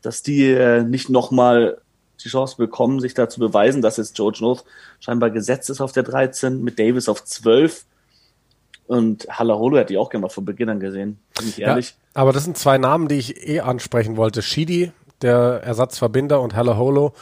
dass 0.00 0.22
die 0.22 0.46
äh, 0.46 0.82
nicht 0.82 1.10
nochmal 1.10 1.78
die 2.24 2.28
Chance 2.28 2.56
bekommen, 2.56 3.00
sich 3.00 3.14
da 3.14 3.28
zu 3.28 3.40
beweisen, 3.40 3.82
dass 3.82 3.96
jetzt 3.96 4.14
George 4.14 4.38
North 4.40 4.64
scheinbar 5.00 5.30
gesetzt 5.30 5.70
ist 5.70 5.80
auf 5.80 5.92
der 5.92 6.04
13, 6.04 6.62
mit 6.62 6.78
Davis 6.78 7.08
auf 7.08 7.24
12. 7.24 7.84
Und 8.86 9.26
Halaholo 9.28 9.78
hätte 9.78 9.92
ich 9.92 9.98
auch 9.98 10.10
gerne 10.10 10.22
mal 10.22 10.28
von 10.28 10.44
Beginn 10.44 10.68
an 10.68 10.80
gesehen, 10.80 11.18
bin 11.38 11.48
ich 11.48 11.60
ehrlich. 11.60 11.90
Ja, 11.90 11.96
aber 12.14 12.32
das 12.32 12.44
sind 12.44 12.58
zwei 12.58 12.78
Namen, 12.78 13.08
die 13.08 13.16
ich 13.16 13.48
eh 13.48 13.60
ansprechen 13.60 14.16
wollte. 14.16 14.42
Shidi, 14.42 14.92
der 15.22 15.62
Ersatzverbinder, 15.64 16.40
und 16.40 16.54
Halaholo. 16.54 17.14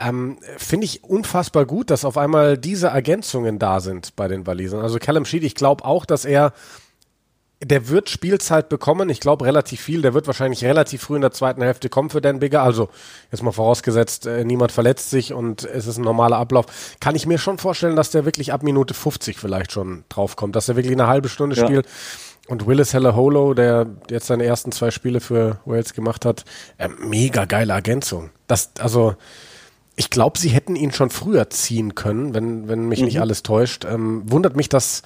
Ähm, 0.00 0.38
Finde 0.56 0.86
ich 0.86 1.04
unfassbar 1.04 1.66
gut, 1.66 1.90
dass 1.90 2.04
auf 2.04 2.16
einmal 2.16 2.56
diese 2.56 2.88
Ergänzungen 2.88 3.58
da 3.58 3.80
sind 3.80 4.16
bei 4.16 4.28
den 4.28 4.46
Walisern. 4.46 4.80
Also 4.80 4.98
Callum 4.98 5.26
Sheedy, 5.26 5.46
ich 5.46 5.54
glaube 5.54 5.84
auch, 5.84 6.06
dass 6.06 6.24
er 6.24 6.52
der 7.62 7.88
wird 7.88 8.08
Spielzeit 8.08 8.70
bekommen, 8.70 9.10
ich 9.10 9.20
glaube 9.20 9.44
relativ 9.44 9.82
viel, 9.82 10.00
der 10.00 10.14
wird 10.14 10.26
wahrscheinlich 10.26 10.64
relativ 10.64 11.02
früh 11.02 11.16
in 11.16 11.20
der 11.20 11.32
zweiten 11.32 11.60
Hälfte 11.60 11.90
kommen 11.90 12.08
für 12.08 12.22
Dan 12.22 12.38
Bigger, 12.38 12.62
also 12.62 12.88
jetzt 13.30 13.42
mal 13.42 13.52
vorausgesetzt, 13.52 14.26
äh, 14.26 14.44
niemand 14.44 14.72
verletzt 14.72 15.10
sich 15.10 15.34
und 15.34 15.64
es 15.64 15.86
ist 15.86 15.98
ein 15.98 16.04
normaler 16.04 16.38
Ablauf, 16.38 16.64
kann 17.00 17.14
ich 17.14 17.26
mir 17.26 17.36
schon 17.36 17.58
vorstellen, 17.58 17.96
dass 17.96 18.10
der 18.10 18.24
wirklich 18.24 18.54
ab 18.54 18.62
Minute 18.62 18.94
50 18.94 19.38
vielleicht 19.38 19.72
schon 19.72 20.04
draufkommt, 20.08 20.56
dass 20.56 20.70
er 20.70 20.76
wirklich 20.76 20.94
eine 20.94 21.06
halbe 21.06 21.28
Stunde 21.28 21.54
ja. 21.54 21.66
spielt 21.66 21.86
und 22.48 22.66
Willis 22.66 22.94
Holo, 22.94 23.52
der 23.52 23.86
jetzt 24.08 24.26
seine 24.26 24.44
ersten 24.44 24.72
zwei 24.72 24.90
Spiele 24.90 25.20
für 25.20 25.58
Wales 25.66 25.92
gemacht 25.92 26.24
hat, 26.24 26.46
äh, 26.78 26.88
mega 26.88 27.44
geile 27.44 27.74
Ergänzung. 27.74 28.30
Das, 28.46 28.70
also, 28.78 29.16
ich 30.00 30.08
glaube, 30.08 30.38
sie 30.38 30.48
hätten 30.48 30.76
ihn 30.76 30.92
schon 30.92 31.10
früher 31.10 31.50
ziehen 31.50 31.94
können, 31.94 32.32
wenn, 32.32 32.68
wenn 32.68 32.88
mich 32.88 33.00
mhm. 33.00 33.04
nicht 33.04 33.20
alles 33.20 33.42
täuscht. 33.42 33.84
Ähm, 33.84 34.22
wundert 34.24 34.56
mich, 34.56 34.70
dass, 34.70 35.02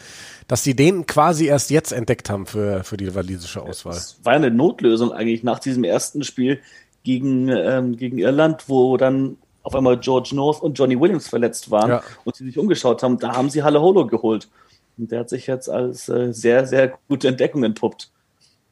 dass 0.47 0.63
sie 0.63 0.77
den 0.77 1.05
quasi 1.07 1.47
erst 1.47 1.71
jetzt 1.71 1.91
entdeckt 1.91 2.31
haben 2.31 2.47
für, 2.47 2.85
für 2.85 2.97
die 2.97 3.13
walisische 3.13 3.61
Auswahl. 3.61 3.95
Das 3.95 4.21
war 4.23 4.35
eine 4.35 4.53
Notlösung 4.53 5.11
eigentlich 5.11 5.43
nach 5.43 5.59
diesem 5.59 5.83
ersten 5.83 6.23
Spiel 6.23 6.61
gegen, 7.03 7.49
ähm, 7.49 7.97
gegen 7.97 8.19
Irland, 8.19 8.69
wo 8.69 8.97
dann 8.97 9.37
auf 9.65 9.75
einmal 9.75 9.99
George 9.99 10.31
North 10.33 10.63
und 10.63 10.79
Johnny 10.79 11.01
Williams 11.01 11.27
verletzt 11.27 11.73
waren 11.73 11.91
ja. 11.91 12.03
und 12.23 12.37
sie 12.37 12.45
sich 12.45 12.57
umgeschaut 12.57 13.03
haben. 13.03 13.19
Da 13.19 13.35
haben 13.35 13.51
sie 13.51 13.65
Halle 13.65 13.81
Holo 13.81 14.07
geholt. 14.07 14.49
Und 14.97 15.11
der 15.11 15.21
hat 15.21 15.29
sich 15.29 15.49
jetzt 15.49 15.69
als 15.69 16.09
äh, 16.09 16.33
sehr, 16.33 16.69
sehr 16.69 16.97
gute 17.09 17.27
Entdeckung 17.27 17.65
entpuppt. 17.65 18.13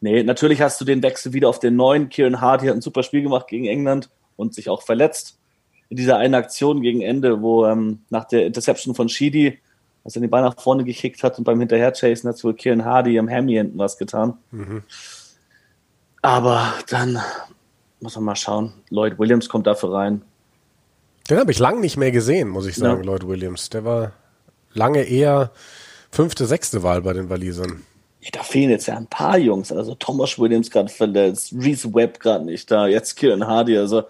Nee, 0.00 0.22
natürlich 0.22 0.60
hast 0.60 0.80
du 0.80 0.84
den 0.84 1.02
Wechsel 1.02 1.32
wieder 1.32 1.48
auf 1.48 1.58
den 1.58 1.74
neuen. 1.74 2.10
Kieran 2.10 2.40
Hardy 2.40 2.68
hat 2.68 2.76
ein 2.76 2.80
super 2.80 3.02
Spiel 3.02 3.22
gemacht 3.22 3.48
gegen 3.48 3.66
England 3.66 4.08
und 4.36 4.54
sich 4.54 4.68
auch 4.68 4.82
verletzt 4.82 5.40
in 5.92 5.96
dieser 5.96 6.16
einen 6.16 6.34
Aktion 6.34 6.80
gegen 6.80 7.02
Ende, 7.02 7.42
wo 7.42 7.66
ähm, 7.66 7.98
nach 8.08 8.24
der 8.24 8.46
Interception 8.46 8.94
von 8.94 9.10
Sheedy, 9.10 9.58
als 10.04 10.16
er 10.16 10.22
den 10.22 10.30
Ball 10.30 10.40
nach 10.40 10.58
vorne 10.58 10.84
gekickt 10.84 11.22
hat 11.22 11.36
und 11.36 11.44
beim 11.44 11.60
Hinterherchasen 11.60 12.30
hat 12.30 12.42
wohl 12.42 12.54
Kieran 12.54 12.86
Hardy 12.86 13.18
am 13.18 13.28
Hammy 13.28 13.52
hinten 13.52 13.76
was 13.76 13.98
getan. 13.98 14.38
Mhm. 14.52 14.84
Aber 16.22 16.72
dann 16.88 17.20
muss 18.00 18.14
man 18.14 18.24
mal 18.24 18.36
schauen. 18.36 18.72
Lloyd 18.88 19.18
Williams 19.18 19.50
kommt 19.50 19.66
dafür 19.66 19.92
rein. 19.92 20.22
Den 21.28 21.36
habe 21.36 21.50
ich 21.50 21.58
lange 21.58 21.80
nicht 21.80 21.98
mehr 21.98 22.10
gesehen, 22.10 22.48
muss 22.48 22.66
ich 22.66 22.76
sagen, 22.76 23.00
ja. 23.00 23.04
Lloyd 23.04 23.28
Williams. 23.28 23.68
Der 23.68 23.84
war 23.84 24.12
lange 24.72 25.02
eher 25.02 25.50
fünfte, 26.10 26.46
sechste 26.46 26.82
Wahl 26.82 27.02
bei 27.02 27.12
den 27.12 27.28
Walisern. 27.28 27.82
Ja, 28.22 28.30
da 28.32 28.42
fehlen 28.42 28.70
jetzt 28.70 28.86
ja 28.86 28.96
ein 28.96 29.08
paar 29.08 29.36
Jungs. 29.36 29.70
Also 29.70 29.94
Thomas 29.94 30.38
Williams 30.38 30.70
gerade 30.70 30.88
verletzt, 30.88 31.52
Reese 31.52 31.92
Webb 31.92 32.18
gerade 32.18 32.46
nicht 32.46 32.70
da, 32.70 32.86
jetzt 32.86 33.14
Kieran 33.14 33.46
Hardy. 33.46 33.76
Also 33.76 34.04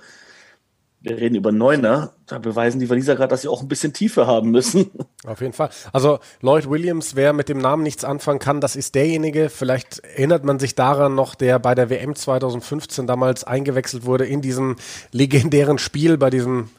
wir 1.03 1.19
reden 1.19 1.35
über 1.35 1.53
Neuner, 1.53 2.13
da 2.27 2.39
beweisen 2.39 2.79
die 2.79 2.89
Waliser 2.89 3.17
gerade, 3.17 3.29
dass 3.29 3.43
sie 3.43 3.49
auch 3.49 3.63
ein 3.63 3.69
bisschen 3.69 3.93
Tiefe 3.93 4.27
haben 4.27 4.51
müssen. 4.51 4.91
Auf 5.27 5.41
jeden 5.41 5.53
Fall. 5.53 5.71
Also 5.93 6.21
Lloyd 6.41 6.71
Williams, 6.71 7.17
wer 7.17 7.33
mit 7.33 7.49
dem 7.49 7.59
Namen 7.59 7.83
nichts 7.83 8.05
anfangen 8.05 8.39
kann, 8.39 8.61
das 8.61 8.77
ist 8.77 8.95
derjenige, 8.95 9.49
vielleicht 9.49 9.99
erinnert 10.01 10.45
man 10.45 10.59
sich 10.59 10.75
daran 10.75 11.15
noch, 11.15 11.35
der 11.35 11.59
bei 11.59 11.75
der 11.75 11.91
WM 11.91 12.15
2015 12.15 13.07
damals 13.07 13.45
eingewechselt 13.45 14.05
wurde 14.05 14.27
in 14.27 14.43
diesem 14.43 14.77
legendären 15.11 15.79
Spiel 15.79 16.17
bei 16.19 16.31
diesem 16.31 16.71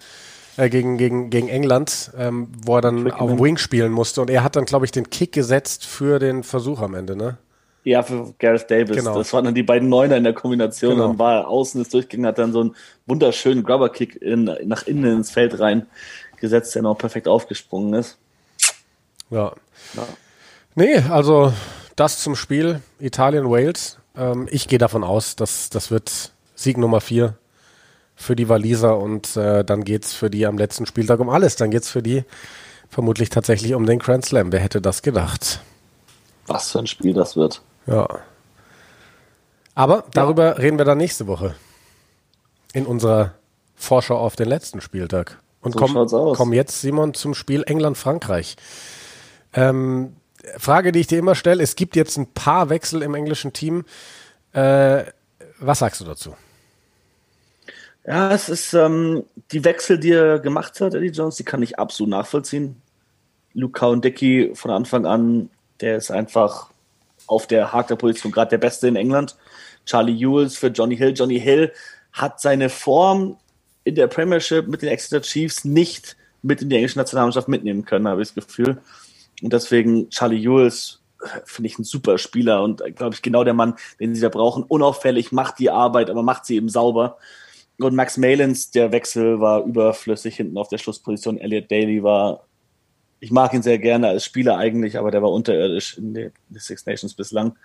äh, 0.55 0.69
gegen, 0.69 0.97
gegen, 0.97 1.29
gegen 1.29 1.49
England, 1.49 2.11
ähm, 2.17 2.47
wo 2.63 2.77
er 2.77 2.81
dann 2.81 3.11
auf 3.11 3.29
dem 3.29 3.39
Wing 3.39 3.57
spielen 3.57 3.91
musste 3.91 4.21
und 4.21 4.29
er 4.29 4.43
hat 4.43 4.55
dann, 4.55 4.65
glaube 4.65 4.85
ich, 4.85 4.91
den 4.91 5.09
Kick 5.09 5.31
gesetzt 5.31 5.85
für 5.85 6.19
den 6.19 6.43
Versuch 6.43 6.81
am 6.81 6.93
Ende, 6.93 7.15
ne? 7.15 7.37
Ja, 7.83 8.01
für 8.01 8.33
Gareth 8.39 8.71
Davis. 8.71 8.97
Genau. 8.97 9.17
Das 9.17 9.33
waren 9.33 9.45
dann 9.45 9.55
die 9.55 9.63
beiden 9.63 9.89
Neuner 9.89 10.15
in 10.15 10.23
der 10.23 10.33
Kombination. 10.33 10.95
Genau. 10.95 11.07
Dann 11.07 11.19
war 11.19 11.33
er 11.35 11.47
außen 11.49 11.81
ist 11.81 11.93
durchgegangen, 11.93 12.27
hat 12.27 12.37
dann 12.37 12.53
so 12.53 12.61
einen 12.61 12.75
wunderschönen 13.05 13.63
Grubber-Kick 13.63 14.21
in, 14.21 14.45
nach 14.65 14.87
innen 14.87 15.17
ins 15.17 15.31
Feld 15.31 15.59
rein 15.59 15.87
gesetzt, 16.39 16.75
der 16.75 16.81
noch 16.81 16.97
perfekt 16.97 17.27
aufgesprungen 17.27 17.93
ist. 17.93 18.17
Ja. 19.29 19.53
ja. 19.95 20.07
Nee, 20.75 20.97
also 21.09 21.53
das 21.95 22.19
zum 22.19 22.35
Spiel 22.35 22.81
Italien-Wales. 22.99 23.97
Ähm, 24.15 24.47
ich 24.49 24.67
gehe 24.67 24.79
davon 24.79 25.03
aus, 25.03 25.35
dass 25.35 25.69
das 25.69 25.91
wird 25.91 26.31
Sieg 26.55 26.77
Nummer 26.77 27.01
vier 27.01 27.37
für 28.15 28.35
die 28.35 28.47
Waliser 28.47 28.97
und 28.97 29.35
äh, 29.35 29.63
dann 29.63 29.83
geht's 29.83 30.13
für 30.13 30.29
die 30.29 30.45
am 30.45 30.57
letzten 30.57 30.85
Spieltag 30.85 31.19
um 31.19 31.29
alles. 31.29 31.55
Dann 31.55 31.71
geht's 31.71 31.89
für 31.89 32.03
die 32.03 32.23
vermutlich 32.89 33.29
tatsächlich 33.29 33.73
um 33.73 33.85
den 33.85 33.99
Grand 33.99 34.25
Slam. 34.25 34.51
Wer 34.51 34.59
hätte 34.59 34.81
das 34.81 35.01
gedacht? 35.01 35.59
Was 36.47 36.71
für 36.71 36.79
ein 36.79 36.87
Spiel 36.87 37.13
das 37.13 37.35
wird. 37.35 37.61
Ja. 37.87 38.07
Aber 39.75 40.05
darüber 40.13 40.45
ja. 40.45 40.51
reden 40.53 40.77
wir 40.77 40.85
dann 40.85 40.97
nächste 40.97 41.27
Woche. 41.27 41.55
In 42.73 42.85
unserer 42.85 43.33
Vorschau 43.75 44.17
auf 44.17 44.35
den 44.35 44.47
letzten 44.47 44.81
Spieltag. 44.81 45.39
Und 45.61 45.73
so 45.73 45.79
kommen 45.79 46.35
komm 46.35 46.53
jetzt, 46.53 46.81
Simon, 46.81 47.13
zum 47.13 47.33
Spiel 47.33 47.63
England-Frankreich. 47.65 48.57
Ähm, 49.53 50.15
Frage, 50.57 50.91
die 50.91 50.99
ich 50.99 51.07
dir 51.07 51.19
immer 51.19 51.35
stelle: 51.35 51.63
Es 51.63 51.75
gibt 51.75 51.95
jetzt 51.95 52.17
ein 52.17 52.27
paar 52.27 52.69
Wechsel 52.69 53.01
im 53.01 53.15
englischen 53.15 53.53
Team. 53.53 53.85
Äh, 54.51 55.05
was 55.59 55.79
sagst 55.79 56.01
du 56.01 56.05
dazu? 56.05 56.35
Ja, 58.05 58.33
es 58.33 58.49
ist 58.49 58.73
ähm, 58.73 59.23
die 59.51 59.63
Wechsel, 59.63 59.97
die 59.97 60.11
er 60.11 60.39
gemacht 60.39 60.81
hat, 60.81 60.93
Eddie 60.93 61.07
Jones, 61.07 61.37
die 61.37 61.45
kann 61.45 61.61
ich 61.61 61.79
absolut 61.79 62.09
nachvollziehen. 62.09 62.81
Luca 63.53 63.85
und 63.85 64.03
Dicky 64.03 64.51
von 64.55 64.71
Anfang 64.71 65.05
an, 65.05 65.49
der 65.79 65.97
ist 65.97 66.11
einfach 66.11 66.72
auf 67.27 67.47
der 67.47 67.71
Haker-Position 67.71 68.31
gerade 68.31 68.51
der 68.51 68.57
Beste 68.57 68.87
in 68.87 68.95
England. 68.95 69.35
Charlie 69.85 70.17
Ewells 70.17 70.57
für 70.57 70.67
Johnny 70.67 70.97
Hill. 70.97 71.13
Johnny 71.15 71.39
Hill 71.39 71.71
hat 72.11 72.39
seine 72.39 72.69
Form 72.69 73.37
in 73.83 73.95
der 73.95 74.07
Premiership 74.07 74.67
mit 74.67 74.81
den 74.81 74.89
Exeter 74.89 75.21
Chiefs 75.21 75.65
nicht 75.65 76.15
mit 76.41 76.61
in 76.61 76.69
die 76.69 76.75
englische 76.75 76.99
Nationalmannschaft 76.99 77.47
mitnehmen 77.47 77.85
können, 77.85 78.07
habe 78.07 78.21
ich 78.21 78.33
das 78.33 78.45
Gefühl. 78.45 78.81
Und 79.41 79.53
deswegen 79.53 80.09
Charlie 80.09 80.43
Ewells 80.43 80.99
finde 81.45 81.67
ich 81.67 81.79
ein 81.79 81.83
super 81.83 82.17
Spieler 82.17 82.63
und 82.63 82.83
glaube 82.95 83.15
ich 83.15 83.21
genau 83.21 83.43
der 83.43 83.53
Mann, 83.53 83.75
den 83.99 84.13
sie 84.13 84.21
da 84.21 84.29
brauchen. 84.29 84.63
Unauffällig, 84.63 85.31
macht 85.31 85.59
die 85.59 85.69
Arbeit, 85.69 86.09
aber 86.09 86.21
macht 86.21 86.45
sie 86.45 86.55
eben 86.55 86.69
sauber. 86.69 87.17
Und 87.79 87.95
Max 87.95 88.17
Malins, 88.17 88.71
der 88.71 88.91
Wechsel 88.91 89.39
war 89.39 89.63
überflüssig 89.63 90.35
hinten 90.35 90.57
auf 90.57 90.67
der 90.67 90.77
Schlussposition. 90.77 91.37
Elliot 91.37 91.71
Daly 91.71 92.03
war, 92.03 92.45
ich 93.23 93.31
mag 93.31 93.53
ihn 93.53 93.61
sehr 93.61 93.79
gerne 93.79 94.09
als 94.09 94.25
Spieler 94.25 94.57
eigentlich, 94.57 94.97
aber 94.97 95.09
der 95.09 95.21
war 95.21 95.31
unterirdisch 95.31 95.97
in 95.97 96.13
den 96.13 96.33
Six 96.53 96.85
Nations 96.85 97.13
bislang. 97.13 97.55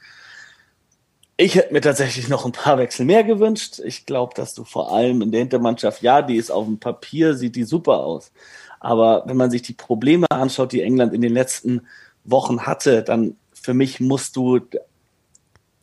Ich 1.37 1.57
hätte 1.57 1.73
mir 1.73 1.81
tatsächlich 1.81 2.29
noch 2.29 2.47
ein 2.47 2.53
paar 2.53 2.79
Wechsel 2.79 3.05
mehr 3.05 3.25
gewünscht. 3.25 3.81
Ich 3.85 4.07
glaube, 4.07 4.35
dass 4.37 4.55
du 4.55 4.63
vor 4.63 4.93
allem 4.93 5.21
in 5.21 5.33
der 5.33 5.41
Hintermannschaft, 5.41 6.01
ja, 6.01 6.23
die 6.23 6.37
ist 6.37 6.53
auf 6.53 6.65
dem 6.65 6.79
Papier, 6.79 7.35
sieht 7.35 7.57
die 7.57 7.65
super 7.65 7.99
aus. 7.99 8.31
Aber 8.79 9.25
wenn 9.27 9.37
man 9.37 9.51
sich 9.51 9.63
die 9.63 9.73
Probleme 9.73 10.31
anschaut, 10.31 10.71
die 10.71 10.83
England 10.83 11.13
in 11.13 11.23
den 11.23 11.33
letzten 11.33 11.89
Wochen 12.23 12.65
hatte, 12.65 13.03
dann 13.03 13.37
für 13.53 13.75
mich 13.75 13.99
musst 13.99 14.37
du 14.37 14.61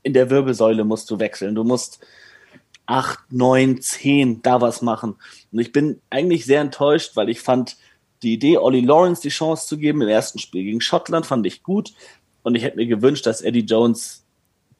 in 0.03 0.13
der 0.13 0.29
Wirbelsäule 0.29 0.85
musst 0.85 1.11
du 1.11 1.19
wechseln. 1.19 1.53
Du 1.53 1.65
musst 1.65 1.99
acht, 2.85 3.19
neun, 3.29 3.81
zehn 3.81 4.41
da 4.41 4.61
was 4.61 4.81
machen. 4.81 5.15
Und 5.51 5.59
ich 5.59 5.73
bin 5.73 5.99
eigentlich 6.09 6.45
sehr 6.45 6.61
enttäuscht, 6.61 7.17
weil 7.17 7.27
ich 7.27 7.41
fand 7.41 7.75
die 8.25 8.33
Idee, 8.33 8.57
Ollie 8.57 8.81
Lawrence 8.81 9.21
die 9.21 9.29
Chance 9.29 9.67
zu 9.67 9.77
geben 9.77 10.01
im 10.01 10.09
ersten 10.09 10.39
Spiel 10.39 10.63
gegen 10.63 10.81
Schottland, 10.81 11.25
fand 11.25 11.45
ich 11.45 11.63
gut. 11.63 11.93
Und 12.43 12.55
ich 12.55 12.63
hätte 12.63 12.75
mir 12.75 12.87
gewünscht, 12.87 13.25
dass 13.25 13.41
Eddie 13.41 13.65
Jones 13.65 14.25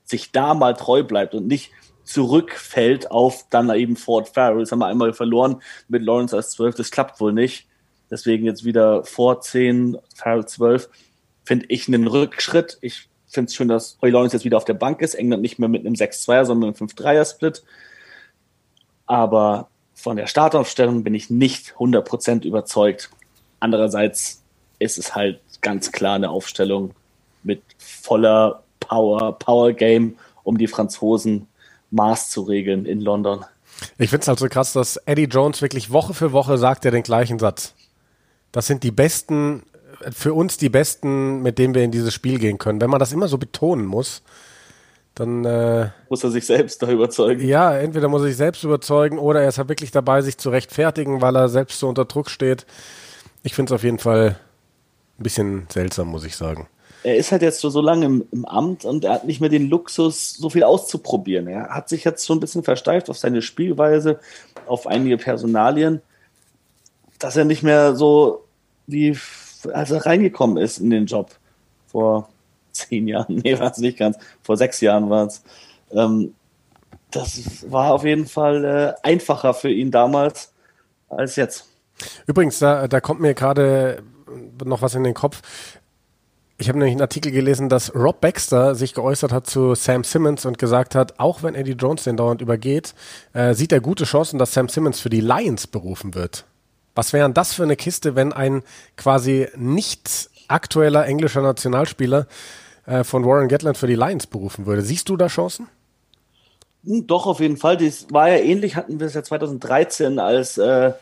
sich 0.03 0.31
da 0.31 0.53
mal 0.53 0.73
treu 0.73 1.03
bleibt 1.03 1.33
und 1.33 1.47
nicht 1.47 1.71
zurückfällt 2.03 3.09
auf 3.11 3.45
dann 3.49 3.69
eben 3.71 3.95
Ford 3.95 4.29
Farrell. 4.29 4.59
Das 4.59 4.71
haben 4.71 4.79
wir 4.79 4.87
einmal 4.87 5.13
verloren 5.13 5.61
mit 5.87 6.03
Lawrence 6.03 6.35
als 6.35 6.51
12. 6.51 6.75
Das 6.75 6.91
klappt 6.91 7.19
wohl 7.19 7.33
nicht. 7.33 7.67
Deswegen 8.11 8.45
jetzt 8.45 8.65
wieder 8.65 9.03
vor 9.03 9.41
10, 9.41 9.97
Farrell 10.15 10.45
12. 10.45 10.89
Finde 11.43 11.65
ich 11.69 11.87
einen 11.87 12.07
Rückschritt. 12.07 12.77
Ich 12.81 13.09
finde 13.27 13.49
es 13.49 13.55
schön, 13.55 13.67
dass 13.67 13.97
Ollie 14.01 14.13
Lawrence 14.13 14.35
jetzt 14.35 14.45
wieder 14.45 14.57
auf 14.57 14.65
der 14.65 14.75
Bank 14.75 15.01
ist. 15.01 15.15
England 15.15 15.41
nicht 15.41 15.59
mehr 15.59 15.69
mit 15.69 15.85
einem 15.85 15.95
6-2er, 15.95 16.45
sondern 16.45 16.75
einem 16.75 16.87
5-3er-Split. 16.87 17.63
Aber 19.07 19.69
von 19.93 20.17
der 20.17 20.27
Startaufstellung 20.27 21.03
bin 21.03 21.15
ich 21.15 21.29
nicht 21.29 21.73
100% 21.77 22.45
überzeugt. 22.45 23.09
Andererseits 23.65 24.43
ist 24.77 24.99
es 24.99 25.15
halt 25.15 25.39
ganz 25.61 25.91
klar 25.91 26.17
eine 26.17 26.29
Aufstellung 26.29 26.91
mit 27.41 27.63
voller 27.79 28.61
Power, 28.79 29.39
Power 29.39 29.73
Game, 29.73 30.17
um 30.43 30.59
die 30.59 30.67
Franzosen 30.67 31.47
Maß 31.89 32.29
zu 32.29 32.43
regeln 32.43 32.85
in 32.85 33.01
London. 33.01 33.43
Ich 33.97 34.11
finde 34.11 34.21
es 34.21 34.27
halt 34.27 34.37
so 34.37 34.47
krass, 34.49 34.73
dass 34.73 34.97
Eddie 34.97 35.23
Jones 35.23 35.63
wirklich 35.63 35.91
Woche 35.91 36.13
für 36.13 36.31
Woche 36.31 36.59
sagt 36.59 36.85
er 36.85 36.91
den 36.91 37.01
gleichen 37.01 37.39
Satz. 37.39 37.73
Das 38.51 38.67
sind 38.67 38.83
die 38.83 38.91
besten, 38.91 39.63
für 40.11 40.35
uns 40.35 40.57
die 40.57 40.69
besten, 40.69 41.41
mit 41.41 41.57
denen 41.57 41.73
wir 41.73 41.81
in 41.81 41.89
dieses 41.89 42.13
Spiel 42.13 42.37
gehen 42.37 42.59
können. 42.59 42.79
Wenn 42.79 42.91
man 42.91 42.99
das 42.99 43.13
immer 43.13 43.27
so 43.27 43.39
betonen 43.39 43.87
muss, 43.87 44.21
dann 45.15 45.43
äh, 45.43 45.89
muss 46.07 46.23
er 46.23 46.29
sich 46.29 46.45
selbst 46.45 46.83
da 46.83 46.91
überzeugen. 46.91 47.47
Ja, 47.47 47.75
entweder 47.75 48.09
muss 48.09 48.21
er 48.21 48.27
sich 48.27 48.37
selbst 48.37 48.63
überzeugen 48.63 49.17
oder 49.17 49.41
er 49.41 49.49
ist 49.49 49.57
halt 49.57 49.69
wirklich 49.69 49.89
dabei, 49.89 50.21
sich 50.21 50.37
zu 50.37 50.51
rechtfertigen, 50.51 51.21
weil 51.21 51.35
er 51.35 51.49
selbst 51.49 51.79
so 51.79 51.89
unter 51.89 52.05
Druck 52.05 52.29
steht. 52.29 52.67
Ich 53.45 53.53
finde 53.53 53.71
es 53.71 53.75
auf 53.75 53.83
jeden 53.83 53.99
Fall 53.99 54.39
ein 55.19 55.23
bisschen 55.23 55.67
seltsam, 55.71 56.07
muss 56.07 56.25
ich 56.25 56.35
sagen. 56.35 56.67
Er 57.03 57.15
ist 57.15 57.31
halt 57.31 57.43
jetzt 57.43 57.59
so, 57.59 57.69
so 57.69 57.79
lange 57.79 58.07
im, 58.07 58.25
im, 58.31 58.43
Amt 58.43 58.85
und 58.85 59.05
er 59.05 59.13
hat 59.13 59.25
nicht 59.25 59.39
mehr 59.39 59.51
den 59.51 59.69
Luxus, 59.69 60.33
so 60.33 60.49
viel 60.49 60.63
auszuprobieren. 60.63 61.47
Er 61.47 61.69
hat 61.69 61.87
sich 61.87 62.03
jetzt 62.03 62.25
so 62.25 62.33
ein 62.33 62.39
bisschen 62.39 62.63
versteift 62.63 63.07
auf 63.07 63.19
seine 63.19 63.43
Spielweise, 63.43 64.19
auf 64.65 64.87
einige 64.87 65.17
Personalien, 65.17 66.01
dass 67.19 67.37
er 67.37 67.45
nicht 67.45 67.61
mehr 67.61 67.95
so 67.95 68.45
wie 68.87 69.15
als 69.71 69.91
er 69.91 70.07
reingekommen 70.07 70.57
ist 70.57 70.79
in 70.79 70.89
den 70.89 71.05
Job 71.05 71.29
vor 71.85 72.29
zehn 72.71 73.07
Jahren, 73.07 73.43
nee, 73.43 73.59
war 73.59 73.71
es 73.71 73.77
nicht 73.77 73.99
ganz, 73.99 74.17
vor 74.41 74.57
sechs 74.57 74.81
Jahren 74.81 75.11
war 75.11 75.27
es. 75.27 75.43
Ähm, 75.91 76.33
das 77.11 77.71
war 77.71 77.93
auf 77.93 78.05
jeden 78.05 78.25
Fall 78.25 78.65
äh, 78.65 79.07
einfacher 79.07 79.53
für 79.53 79.69
ihn 79.69 79.91
damals 79.91 80.51
als 81.09 81.35
jetzt. 81.35 81.74
Übrigens, 82.27 82.59
da, 82.59 82.87
da 82.87 82.99
kommt 83.01 83.21
mir 83.21 83.33
gerade 83.33 84.03
noch 84.63 84.81
was 84.81 84.95
in 84.95 85.03
den 85.03 85.13
Kopf. 85.13 85.41
Ich 86.57 86.69
habe 86.69 86.77
nämlich 86.77 86.93
einen 86.93 87.01
Artikel 87.01 87.31
gelesen, 87.31 87.67
dass 87.67 87.93
Rob 87.93 88.21
Baxter 88.21 88.75
sich 88.75 88.93
geäußert 88.93 89.33
hat 89.33 89.45
zu 89.45 89.75
Sam 89.75 90.03
Simmons 90.03 90.45
und 90.45 90.57
gesagt 90.57 90.95
hat, 90.95 91.19
auch 91.19 91.43
wenn 91.43 91.53
Eddie 91.53 91.73
Jones 91.73 92.03
den 92.03 92.15
dauernd 92.15 92.41
übergeht, 92.41 92.93
äh, 93.33 93.53
sieht 93.53 93.73
er 93.73 93.81
gute 93.81 94.05
Chancen, 94.05 94.39
dass 94.39 94.53
Sam 94.53 94.69
Simmons 94.69 94.99
für 95.01 95.09
die 95.09 95.19
Lions 95.19 95.67
berufen 95.67 96.15
wird. 96.15 96.45
Was 96.93 97.11
wäre 97.11 97.29
das 97.29 97.53
für 97.53 97.63
eine 97.63 97.75
Kiste, 97.75 98.15
wenn 98.15 98.31
ein 98.31 98.63
quasi 98.95 99.49
nicht 99.57 100.29
aktueller 100.47 101.05
englischer 101.05 101.41
Nationalspieler 101.41 102.27
äh, 102.85 103.03
von 103.03 103.25
Warren 103.25 103.47
Gatland 103.47 103.77
für 103.77 103.87
die 103.87 103.95
Lions 103.95 104.27
berufen 104.27 104.65
würde. 104.65 104.81
Siehst 104.81 105.09
du 105.09 105.17
da 105.17 105.27
Chancen? 105.27 105.67
Hm, 106.85 107.07
doch, 107.07 107.25
auf 107.25 107.39
jeden 107.39 107.57
Fall. 107.57 107.77
Das 107.77 108.07
war 108.11 108.29
ja 108.29 108.37
ähnlich, 108.37 108.75
hatten 108.75 108.99
wir 108.99 109.07
es 109.07 109.13
ja 109.13 109.23
2013, 109.23 110.19
als 110.19 110.57
äh, 110.57 110.93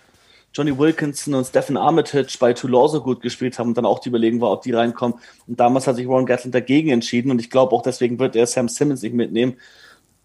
Johnny 0.53 0.77
Wilkinson 0.77 1.33
und 1.33 1.45
Stephen 1.45 1.77
Armitage 1.77 2.37
bei 2.39 2.53
Toulon 2.53 2.89
so 2.89 3.01
gut 3.01 3.21
gespielt 3.21 3.57
haben 3.57 3.69
und 3.69 3.77
dann 3.77 3.85
auch 3.85 3.99
die 3.99 4.09
Überlegung 4.09 4.39
war, 4.41 4.51
ob 4.51 4.61
die 4.61 4.71
reinkommen. 4.71 5.17
Und 5.47 5.59
damals 5.59 5.87
hat 5.87 5.95
sich 5.95 6.07
Warren 6.07 6.25
Gatland 6.25 6.53
dagegen 6.53 6.89
entschieden 6.89 7.31
und 7.31 7.39
ich 7.39 7.49
glaube 7.49 7.73
auch 7.73 7.81
deswegen 7.81 8.19
wird 8.19 8.35
er 8.35 8.45
Sam 8.45 8.69
Simmons 8.69 9.01
nicht 9.01 9.15
mitnehmen. 9.15 9.55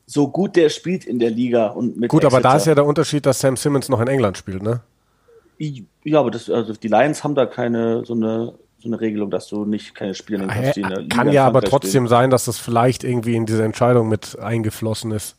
So 0.07 0.29
gut 0.29 0.57
der 0.57 0.69
spielt 0.69 1.05
in 1.05 1.19
der 1.19 1.31
Liga 1.31 1.69
und 1.69 1.97
mit 1.99 2.11
Gut, 2.11 2.25
Exeter. 2.25 2.37
aber 2.37 2.43
da 2.43 2.57
ist 2.57 2.67
ja 2.67 2.75
der 2.75 2.87
Unterschied, 2.87 3.27
dass 3.27 3.41
Sam 3.41 3.57
Simmons 3.57 3.89
noch 3.89 4.01
in 4.01 4.09
England 4.09 4.39
spielt, 4.39 4.63
ne? 4.63 4.81
Ja, 6.05 6.21
aber 6.21 6.31
das, 6.31 6.49
also 6.49 6.73
die 6.73 6.89
Lions 6.89 7.25
haben 7.25 7.35
da 7.35 7.47
keine 7.47 8.05
so 8.05 8.15
eine 8.15 8.55
so 8.81 8.89
eine 8.89 9.01
Regelung, 9.01 9.31
dass 9.31 9.49
du 9.49 9.65
nicht 9.65 9.95
keine 9.95 10.15
Spieler 10.15 10.41
nehmen 10.41 10.51
kannst, 10.51 10.77
die 10.77 10.83
in 10.83 10.89
der 10.89 11.09
Kann 11.09 11.33
ja 11.33 11.47
aber 11.47 11.63
trotzdem 11.63 11.91
spielen. 11.91 12.09
sein, 12.09 12.31
dass 12.31 12.45
das 12.45 12.59
vielleicht 12.59 13.03
irgendwie 13.03 13.35
in 13.35 13.45
diese 13.45 13.65
Entscheidung 13.65 14.09
mit 14.09 14.39
eingeflossen 14.39 15.11
ist. 15.11 15.37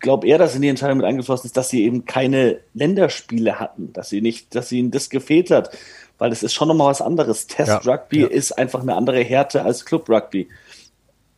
Glaube 0.00 0.26
eher, 0.26 0.38
dass 0.38 0.54
in 0.54 0.62
die 0.62 0.68
Entscheidung 0.68 0.98
mit 0.98 1.06
eingeflossen 1.06 1.46
ist, 1.46 1.56
dass 1.56 1.68
sie 1.68 1.84
eben 1.84 2.04
keine 2.04 2.60
Länderspiele 2.74 3.58
hatten, 3.58 3.92
dass 3.92 4.08
sie 4.08 4.20
nicht, 4.20 4.54
dass 4.54 4.72
ihnen 4.72 4.90
das 4.90 5.10
gefehlt 5.10 5.50
hat, 5.50 5.76
weil 6.18 6.30
das 6.30 6.42
ist 6.42 6.54
schon 6.54 6.68
nochmal 6.68 6.90
was 6.90 7.02
anderes. 7.02 7.46
Test 7.46 7.86
Rugby 7.86 8.20
ja, 8.20 8.26
ja. 8.26 8.32
ist 8.32 8.52
einfach 8.52 8.80
eine 8.80 8.94
andere 8.94 9.22
Härte 9.22 9.62
als 9.62 9.84
Club 9.84 10.08
Rugby. 10.08 10.48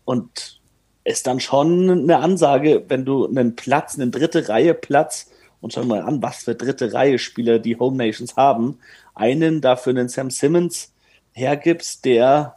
Und 0.05 0.61
ist 1.05 1.27
dann 1.27 1.41
schon 1.41 1.91
eine 1.91 2.19
Ansage, 2.19 2.85
wenn 2.89 3.05
du 3.05 3.27
einen 3.27 3.57
Platz, 3.57 3.99
einen 3.99 4.11
dritte 4.11 4.49
Reihe 4.49 4.75
Platz 4.75 5.31
und 5.61 5.73
schau 5.73 5.85
mal 5.85 6.03
an, 6.03 6.23
was 6.23 6.45
für 6.45 6.55
dritte 6.55 6.93
Reihe 6.93 7.19
Spieler 7.19 7.59
die 7.59 7.79
Home 7.79 7.97
Nations 7.97 8.37
haben, 8.37 8.79
einen 9.15 9.61
dafür 9.61 9.91
einen 9.91 10.09
Sam 10.09 10.31
Simmons 10.31 10.93
hergibst, 11.33 12.05
der 12.05 12.57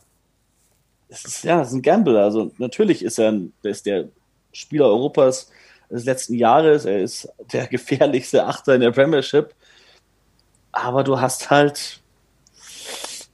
ist 1.09 1.43
ja 1.43 1.61
ist 1.61 1.73
ein 1.73 1.81
Gamble. 1.81 2.19
Also 2.19 2.51
natürlich 2.57 3.03
ist 3.03 3.19
er 3.19 3.31
ein, 3.31 3.53
der 3.63 3.71
ist 3.71 3.85
der 3.85 4.09
Spieler 4.51 4.85
Europas 4.85 5.49
des 5.89 6.05
letzten 6.05 6.35
Jahres. 6.35 6.85
Er 6.85 7.01
ist 7.01 7.29
der 7.51 7.67
gefährlichste 7.71 8.45
Achter 8.45 8.75
in 8.75 8.81
der 8.81 8.91
Premiership. 8.91 9.53
Aber 10.71 11.03
du 11.03 11.21
hast 11.21 11.51
halt, 11.51 12.01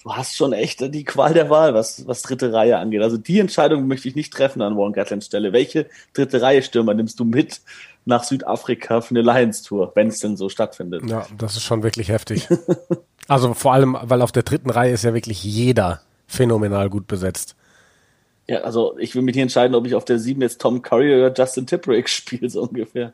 du 0.03 0.13
hast 0.13 0.35
schon 0.35 0.53
echt 0.53 0.81
die 0.93 1.05
Qual 1.05 1.33
der 1.33 1.49
Wahl, 1.49 1.73
was, 1.73 2.05
was 2.05 2.21
dritte 2.21 2.51
Reihe 2.51 2.77
angeht. 2.77 3.01
Also 3.01 3.17
die 3.17 3.39
Entscheidung 3.39 3.87
möchte 3.87 4.09
ich 4.09 4.15
nicht 4.15 4.33
treffen 4.33 4.61
an 4.61 4.77
Warren 4.77 4.93
Gatlands 4.93 5.27
Stelle. 5.27 5.53
Welche 5.53 5.87
dritte 6.13 6.41
Reihe 6.41 6.61
Stürmer 6.61 6.93
nimmst 6.93 7.19
du 7.19 7.25
mit 7.25 7.61
nach 8.05 8.23
Südafrika 8.23 9.01
für 9.01 9.11
eine 9.11 9.21
Lions 9.21 9.61
Tour, 9.61 9.91
wenn 9.95 10.07
es 10.07 10.19
denn 10.19 10.35
so 10.35 10.49
stattfindet? 10.49 11.09
Ja, 11.09 11.25
das 11.37 11.55
ist 11.55 11.63
schon 11.63 11.83
wirklich 11.83 12.09
heftig. 12.09 12.47
also 13.29 13.53
vor 13.53 13.73
allem, 13.73 13.97
weil 14.01 14.21
auf 14.21 14.33
der 14.33 14.43
dritten 14.43 14.69
Reihe 14.69 14.93
ist 14.93 15.03
ja 15.03 15.13
wirklich 15.13 15.43
jeder 15.43 16.01
phänomenal 16.27 16.89
gut 16.89 17.07
besetzt. 17.07 17.55
Ja, 18.49 18.61
also 18.61 18.97
ich 18.97 19.13
will 19.13 19.21
mich 19.21 19.35
nicht 19.35 19.43
entscheiden, 19.43 19.75
ob 19.75 19.85
ich 19.85 19.93
auf 19.93 20.05
der 20.05 20.17
7 20.17 20.41
jetzt 20.41 20.59
Tom 20.59 20.81
Curry 20.81 21.13
oder 21.13 21.31
Justin 21.31 21.67
Tipperick 21.67 22.09
spiele, 22.09 22.49
so 22.49 22.63
ungefähr. 22.63 23.13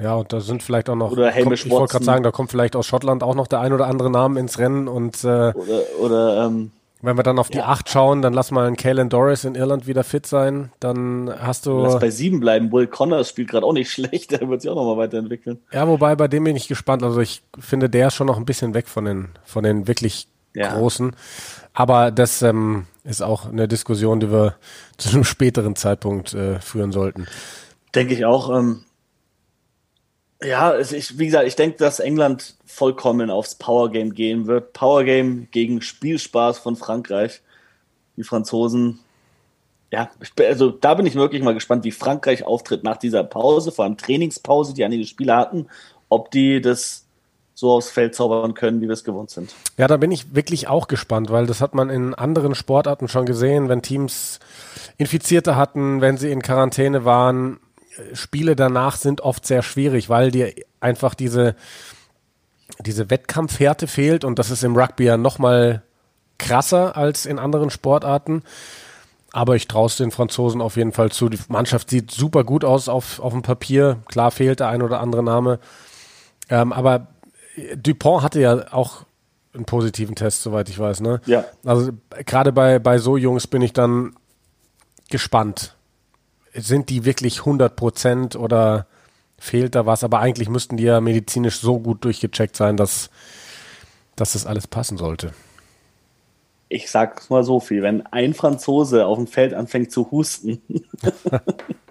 Ja, 0.00 0.14
und 0.14 0.32
da 0.32 0.38
sind 0.40 0.62
vielleicht 0.62 0.88
auch 0.88 0.94
noch. 0.94 1.10
Oder 1.10 1.34
Hamish 1.34 1.62
kommt, 1.62 1.66
Ich 1.66 1.70
wollte 1.70 1.92
gerade 1.92 2.04
sagen, 2.04 2.22
da 2.22 2.30
kommt 2.30 2.52
vielleicht 2.52 2.76
aus 2.76 2.86
Schottland 2.86 3.24
auch 3.24 3.34
noch 3.34 3.48
der 3.48 3.58
ein 3.58 3.72
oder 3.72 3.88
andere 3.88 4.08
Name 4.08 4.38
ins 4.38 4.60
Rennen 4.60 4.86
und 4.86 5.24
äh, 5.24 5.26
oder, 5.26 5.54
oder 5.98 6.46
ähm, 6.46 6.70
wenn 7.02 7.16
wir 7.16 7.24
dann 7.24 7.40
auf 7.40 7.48
die 7.48 7.58
ja. 7.58 7.66
8 7.66 7.88
schauen, 7.88 8.22
dann 8.22 8.32
lass 8.32 8.52
mal 8.52 8.66
einen 8.66 8.76
Kalen 8.76 9.08
Doris 9.08 9.44
in 9.44 9.56
Irland 9.56 9.88
wieder 9.88 10.04
fit 10.04 10.26
sein. 10.26 10.70
Dann 10.78 11.32
hast 11.36 11.66
du. 11.66 11.80
Lass 11.80 11.98
bei 11.98 12.10
7 12.10 12.38
bleiben. 12.38 12.70
Will 12.70 12.86
Connors 12.86 13.30
spielt 13.30 13.50
gerade 13.50 13.66
auch 13.66 13.72
nicht 13.72 13.90
schlecht. 13.92 14.30
Der 14.30 14.48
wird 14.48 14.62
sich 14.62 14.70
auch 14.70 14.76
nochmal 14.76 14.96
weiterentwickeln. 14.96 15.58
Ja, 15.72 15.88
wobei 15.88 16.14
bei 16.14 16.28
dem 16.28 16.44
bin 16.44 16.54
ich 16.54 16.68
gespannt. 16.68 17.02
Also 17.02 17.20
ich 17.20 17.42
finde, 17.58 17.90
der 17.90 18.08
ist 18.08 18.14
schon 18.14 18.28
noch 18.28 18.36
ein 18.36 18.46
bisschen 18.46 18.74
weg 18.74 18.86
von 18.86 19.04
den, 19.04 19.30
von 19.44 19.64
den 19.64 19.88
wirklich 19.88 20.28
ja. 20.58 20.74
großen. 20.74 21.14
Aber 21.72 22.10
das 22.10 22.42
ähm, 22.42 22.86
ist 23.04 23.22
auch 23.22 23.46
eine 23.46 23.68
Diskussion, 23.68 24.20
die 24.20 24.30
wir 24.30 24.56
zu 24.96 25.10
einem 25.10 25.24
späteren 25.24 25.76
Zeitpunkt 25.76 26.34
äh, 26.34 26.60
führen 26.60 26.92
sollten. 26.92 27.26
Denke 27.94 28.14
ich 28.14 28.24
auch. 28.24 28.50
Ähm, 28.56 28.84
ja, 30.42 30.72
es, 30.74 30.92
ich, 30.92 31.18
wie 31.18 31.26
gesagt, 31.26 31.46
ich 31.46 31.56
denke, 31.56 31.78
dass 31.78 32.00
England 32.00 32.56
vollkommen 32.64 33.30
aufs 33.30 33.54
Power 33.56 33.90
Game 33.90 34.14
gehen 34.14 34.46
wird. 34.46 34.72
Power 34.72 35.04
Game 35.04 35.48
gegen 35.50 35.80
Spielspaß 35.80 36.58
von 36.58 36.76
Frankreich. 36.76 37.42
Die 38.16 38.24
Franzosen, 38.24 38.98
ja, 39.92 40.10
also 40.38 40.70
da 40.70 40.94
bin 40.94 41.06
ich 41.06 41.14
wirklich 41.14 41.42
mal 41.42 41.54
gespannt, 41.54 41.84
wie 41.84 41.92
Frankreich 41.92 42.44
auftritt 42.44 42.82
nach 42.82 42.96
dieser 42.96 43.22
Pause, 43.24 43.70
vor 43.70 43.84
allem 43.84 43.96
Trainingspause, 43.96 44.74
die 44.74 44.84
einige 44.84 45.06
Spieler 45.06 45.36
hatten, 45.36 45.68
ob 46.08 46.30
die 46.32 46.60
das 46.60 47.07
so 47.58 47.72
aufs 47.72 47.90
Feld 47.90 48.14
zaubern 48.14 48.54
können, 48.54 48.80
wie 48.80 48.86
wir 48.86 48.92
es 48.92 49.02
gewohnt 49.02 49.30
sind. 49.30 49.52
Ja, 49.76 49.88
da 49.88 49.96
bin 49.96 50.12
ich 50.12 50.32
wirklich 50.32 50.68
auch 50.68 50.86
gespannt, 50.86 51.30
weil 51.30 51.48
das 51.48 51.60
hat 51.60 51.74
man 51.74 51.90
in 51.90 52.14
anderen 52.14 52.54
Sportarten 52.54 53.08
schon 53.08 53.26
gesehen, 53.26 53.68
wenn 53.68 53.82
Teams 53.82 54.38
Infizierte 54.96 55.56
hatten, 55.56 56.00
wenn 56.00 56.18
sie 56.18 56.30
in 56.30 56.40
Quarantäne 56.40 57.04
waren. 57.04 57.58
Spiele 58.12 58.54
danach 58.54 58.94
sind 58.94 59.22
oft 59.22 59.44
sehr 59.44 59.64
schwierig, 59.64 60.08
weil 60.08 60.30
dir 60.30 60.52
einfach 60.78 61.16
diese, 61.16 61.56
diese 62.86 63.10
Wettkampfhärte 63.10 63.88
fehlt 63.88 64.24
und 64.24 64.38
das 64.38 64.52
ist 64.52 64.62
im 64.62 64.76
Rugby 64.76 65.06
ja 65.06 65.16
nochmal 65.16 65.82
krasser 66.38 66.96
als 66.96 67.26
in 67.26 67.40
anderen 67.40 67.70
Sportarten. 67.70 68.44
Aber 69.32 69.56
ich 69.56 69.66
traue 69.66 69.86
es 69.86 69.96
den 69.96 70.12
Franzosen 70.12 70.60
auf 70.60 70.76
jeden 70.76 70.92
Fall 70.92 71.10
zu. 71.10 71.28
Die 71.28 71.40
Mannschaft 71.48 71.90
sieht 71.90 72.12
super 72.12 72.44
gut 72.44 72.64
aus 72.64 72.88
auf, 72.88 73.18
auf 73.18 73.32
dem 73.32 73.42
Papier. 73.42 73.96
Klar 74.06 74.30
fehlt 74.30 74.60
der 74.60 74.68
ein 74.68 74.80
oder 74.80 75.00
andere 75.00 75.24
Name. 75.24 75.58
Ähm, 76.50 76.72
aber 76.72 77.08
Dupont 77.76 78.22
hatte 78.22 78.40
ja 78.40 78.72
auch 78.72 79.04
einen 79.54 79.64
positiven 79.64 80.14
Test, 80.14 80.42
soweit 80.42 80.68
ich 80.68 80.78
weiß, 80.78 81.00
ne? 81.00 81.20
Ja. 81.26 81.44
Also 81.64 81.92
gerade 82.26 82.52
bei, 82.52 82.78
bei 82.78 82.98
so 82.98 83.16
Jungs 83.16 83.46
bin 83.46 83.62
ich 83.62 83.72
dann 83.72 84.14
gespannt. 85.10 85.74
Sind 86.54 86.88
die 86.90 87.04
wirklich 87.04 87.40
100 87.40 87.76
Prozent 87.76 88.36
oder 88.36 88.86
fehlt 89.38 89.74
da 89.74 89.86
was? 89.86 90.04
Aber 90.04 90.20
eigentlich 90.20 90.48
müssten 90.48 90.76
die 90.76 90.84
ja 90.84 91.00
medizinisch 91.00 91.60
so 91.60 91.78
gut 91.78 92.04
durchgecheckt 92.04 92.56
sein, 92.56 92.76
dass, 92.76 93.10
dass 94.16 94.32
das 94.32 94.46
alles 94.46 94.66
passen 94.66 94.98
sollte. 94.98 95.32
Ich 96.68 96.90
sag's 96.90 97.30
mal 97.30 97.44
so 97.44 97.60
viel, 97.60 97.82
wenn 97.82 98.06
ein 98.06 98.34
Franzose 98.34 99.06
auf 99.06 99.16
dem 99.16 99.26
Feld 99.26 99.54
anfängt 99.54 99.90
zu 99.90 100.10
husten, 100.10 100.60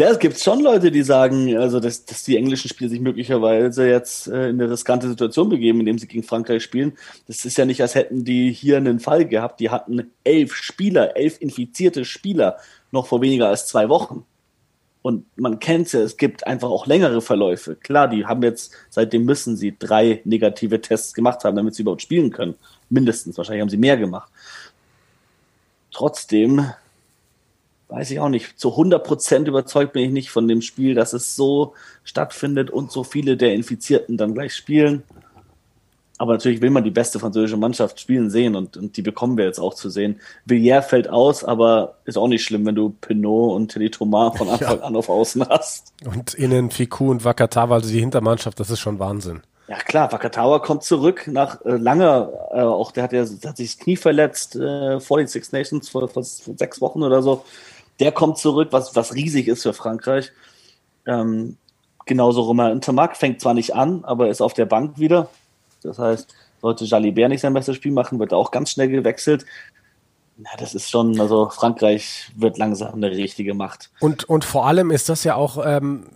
Ja, 0.00 0.08
es 0.08 0.18
gibt 0.18 0.38
schon 0.40 0.60
Leute, 0.60 0.90
die 0.90 1.02
sagen, 1.02 1.58
also 1.58 1.78
dass, 1.78 2.06
dass 2.06 2.22
die 2.22 2.38
englischen 2.38 2.70
Spieler 2.70 2.88
sich 2.88 3.00
möglicherweise 3.00 3.86
jetzt 3.86 4.28
äh, 4.28 4.48
in 4.48 4.58
eine 4.58 4.70
riskante 4.70 5.06
Situation 5.06 5.50
begeben, 5.50 5.80
indem 5.80 5.98
sie 5.98 6.06
gegen 6.06 6.22
Frankreich 6.22 6.62
spielen. 6.62 6.96
Das 7.26 7.44
ist 7.44 7.58
ja 7.58 7.66
nicht, 7.66 7.82
als 7.82 7.94
hätten 7.94 8.24
die 8.24 8.50
hier 8.50 8.78
einen 8.78 8.98
Fall 8.98 9.26
gehabt. 9.26 9.60
Die 9.60 9.68
hatten 9.68 10.10
elf 10.24 10.54
Spieler, 10.54 11.18
elf 11.18 11.38
infizierte 11.42 12.06
Spieler 12.06 12.56
noch 12.92 13.08
vor 13.08 13.20
weniger 13.20 13.48
als 13.48 13.66
zwei 13.66 13.90
Wochen. 13.90 14.24
Und 15.02 15.26
man 15.36 15.58
kennt 15.58 15.88
es 15.88 15.92
ja, 15.92 16.00
es 16.00 16.16
gibt 16.16 16.46
einfach 16.46 16.70
auch 16.70 16.86
längere 16.86 17.20
Verläufe. 17.20 17.76
Klar, 17.76 18.08
die 18.08 18.24
haben 18.24 18.42
jetzt, 18.42 18.72
seitdem 18.88 19.26
müssen 19.26 19.58
sie 19.58 19.76
drei 19.78 20.22
negative 20.24 20.80
Tests 20.80 21.12
gemacht 21.12 21.44
haben, 21.44 21.56
damit 21.56 21.74
sie 21.74 21.82
überhaupt 21.82 22.00
spielen 22.00 22.30
können. 22.30 22.54
Mindestens, 22.88 23.36
wahrscheinlich 23.36 23.60
haben 23.60 23.68
sie 23.68 23.76
mehr 23.76 23.98
gemacht. 23.98 24.32
Trotzdem 25.90 26.70
weiß 27.90 28.10
ich 28.10 28.20
auch 28.20 28.28
nicht, 28.28 28.58
zu 28.58 28.70
100 28.70 29.04
Prozent 29.04 29.48
überzeugt 29.48 29.92
bin 29.92 30.04
ich 30.04 30.10
nicht 30.10 30.30
von 30.30 30.48
dem 30.48 30.62
Spiel, 30.62 30.94
dass 30.94 31.12
es 31.12 31.36
so 31.36 31.74
stattfindet 32.04 32.70
und 32.70 32.92
so 32.92 33.04
viele 33.04 33.36
der 33.36 33.54
Infizierten 33.54 34.16
dann 34.16 34.34
gleich 34.34 34.54
spielen. 34.54 35.02
Aber 36.18 36.34
natürlich 36.34 36.60
will 36.60 36.68
man 36.68 36.84
die 36.84 36.90
beste 36.90 37.18
französische 37.18 37.56
Mannschaft 37.56 37.98
spielen 37.98 38.28
sehen 38.28 38.54
und, 38.54 38.76
und 38.76 38.98
die 38.98 39.02
bekommen 39.02 39.38
wir 39.38 39.46
jetzt 39.46 39.58
auch 39.58 39.72
zu 39.72 39.88
sehen. 39.88 40.20
Villiers 40.44 40.86
fällt 40.86 41.08
aus, 41.08 41.44
aber 41.44 41.96
ist 42.04 42.18
auch 42.18 42.28
nicht 42.28 42.44
schlimm, 42.44 42.66
wenn 42.66 42.74
du 42.74 42.90
Pinot 42.90 43.56
und 43.56 43.68
Teddy 43.72 43.90
Thomas 43.90 44.36
von 44.36 44.50
Anfang 44.50 44.80
ja. 44.80 44.84
an 44.84 44.96
auf 44.96 45.08
Außen 45.08 45.48
hast. 45.48 45.94
Und 46.04 46.34
innen 46.34 46.70
Fiku 46.70 47.10
und 47.10 47.24
Wakatawa, 47.24 47.76
also 47.76 47.88
die 47.88 48.00
Hintermannschaft, 48.00 48.60
das 48.60 48.68
ist 48.68 48.80
schon 48.80 48.98
Wahnsinn. 48.98 49.40
Ja 49.66 49.78
klar, 49.78 50.12
Wakatawa 50.12 50.58
kommt 50.58 50.82
zurück 50.82 51.26
nach 51.26 51.64
äh, 51.64 51.76
langer, 51.76 52.30
äh, 52.52 52.60
auch 52.60 52.92
der 52.92 53.04
hat 53.04 53.14
ja 53.14 53.22
hat 53.22 53.56
sich 53.56 53.76
das 53.76 53.78
Knie 53.78 53.96
verletzt 53.96 54.56
äh, 54.56 55.00
vor 55.00 55.16
den 55.16 55.26
Six 55.26 55.52
Nations 55.52 55.88
vor, 55.88 56.06
vor, 56.08 56.22
vor 56.22 56.54
sechs 56.58 56.82
Wochen 56.82 57.02
oder 57.02 57.22
so 57.22 57.44
der 58.00 58.12
kommt 58.12 58.38
zurück, 58.38 58.68
was, 58.72 58.96
was 58.96 59.14
riesig 59.14 59.48
ist 59.48 59.62
für 59.62 59.72
Frankreich. 59.72 60.32
Ähm, 61.06 61.56
genauso 62.06 62.42
Romain 62.42 62.72
Intermark 62.72 63.16
fängt 63.16 63.40
zwar 63.40 63.54
nicht 63.54 63.74
an, 63.74 64.04
aber 64.04 64.28
ist 64.28 64.40
auf 64.40 64.54
der 64.54 64.66
Bank 64.66 64.98
wieder. 64.98 65.28
Das 65.82 65.98
heißt, 65.98 66.34
sollte 66.60 66.84
Jalibert 66.84 67.28
nicht 67.28 67.40
sein 67.40 67.54
bestes 67.54 67.76
Spiel 67.76 67.92
machen, 67.92 68.18
wird 68.18 68.32
er 68.32 68.38
auch 68.38 68.50
ganz 68.50 68.70
schnell 68.70 68.88
gewechselt. 68.88 69.46
Ja, 70.38 70.50
das 70.58 70.74
ist 70.74 70.90
schon, 70.90 71.20
also 71.20 71.50
Frankreich 71.50 72.30
wird 72.34 72.56
langsam 72.56 72.94
eine 72.94 73.10
richtige 73.10 73.54
Macht. 73.54 73.90
Und, 74.00 74.24
und 74.24 74.44
vor 74.44 74.66
allem 74.66 74.90
ist 74.90 75.08
das 75.08 75.22
ja 75.24 75.34
auch, 75.34 75.64
ähm, 75.64 76.06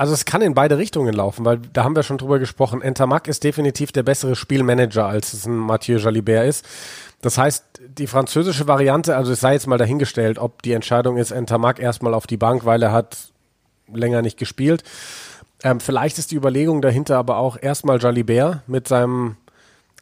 also 0.00 0.14
es 0.14 0.24
kann 0.24 0.40
in 0.40 0.54
beide 0.54 0.78
Richtungen 0.78 1.12
laufen, 1.12 1.44
weil 1.44 1.58
da 1.58 1.84
haben 1.84 1.94
wir 1.94 2.02
schon 2.02 2.16
drüber 2.16 2.38
gesprochen. 2.38 2.80
Entermac 2.80 3.28
ist 3.28 3.44
definitiv 3.44 3.92
der 3.92 4.02
bessere 4.02 4.34
Spielmanager, 4.34 5.04
als 5.04 5.34
es 5.34 5.44
ein 5.44 5.54
Mathieu 5.54 5.98
Jalibert 5.98 6.46
ist. 6.46 6.64
Das 7.20 7.36
heißt, 7.36 7.82
die 7.98 8.06
französische 8.06 8.66
Variante, 8.66 9.14
also 9.14 9.32
es 9.32 9.40
sei 9.40 9.52
jetzt 9.52 9.66
mal 9.66 9.76
dahingestellt, 9.76 10.38
ob 10.38 10.62
die 10.62 10.72
Entscheidung 10.72 11.18
ist, 11.18 11.32
Entermac 11.32 11.78
erstmal 11.78 12.14
auf 12.14 12.26
die 12.26 12.38
Bank, 12.38 12.64
weil 12.64 12.82
er 12.82 12.92
hat 12.92 13.18
länger 13.92 14.22
nicht 14.22 14.38
gespielt. 14.38 14.84
Ähm, 15.62 15.80
vielleicht 15.80 16.16
ist 16.16 16.30
die 16.30 16.36
Überlegung 16.36 16.80
dahinter 16.80 17.18
aber 17.18 17.36
auch 17.36 17.58
erstmal 17.60 18.00
Jalibert 18.00 18.66
mit 18.66 18.88
seinem 18.88 19.36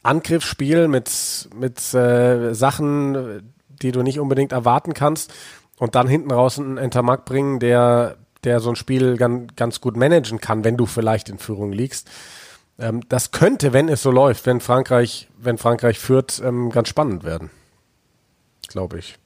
Angriffsspiel, 0.04 0.86
mit, 0.86 1.48
mit 1.56 1.92
äh, 1.92 2.54
Sachen, 2.54 3.52
die 3.82 3.90
du 3.90 4.02
nicht 4.02 4.20
unbedingt 4.20 4.52
erwarten 4.52 4.94
kannst 4.94 5.34
und 5.76 5.96
dann 5.96 6.06
hinten 6.06 6.30
raus 6.30 6.56
einen 6.60 6.78
Entermac 6.78 7.24
bringen, 7.24 7.58
der, 7.58 8.16
der 8.44 8.60
so 8.60 8.70
ein 8.70 8.76
Spiel 8.76 9.16
ganz, 9.16 9.54
ganz 9.56 9.80
gut 9.80 9.96
managen 9.96 10.40
kann, 10.40 10.64
wenn 10.64 10.76
du 10.76 10.86
vielleicht 10.86 11.28
in 11.28 11.38
Führung 11.38 11.72
liegst. 11.72 12.08
Ähm, 12.78 13.02
das 13.08 13.30
könnte, 13.30 13.72
wenn 13.72 13.88
es 13.88 14.02
so 14.02 14.10
läuft, 14.10 14.46
wenn 14.46 14.60
Frankreich, 14.60 15.28
wenn 15.38 15.58
Frankreich 15.58 15.98
führt, 15.98 16.40
ähm, 16.44 16.70
ganz 16.70 16.88
spannend 16.88 17.24
werden. 17.24 17.50
Glaube 18.68 18.98
ich. 18.98 19.16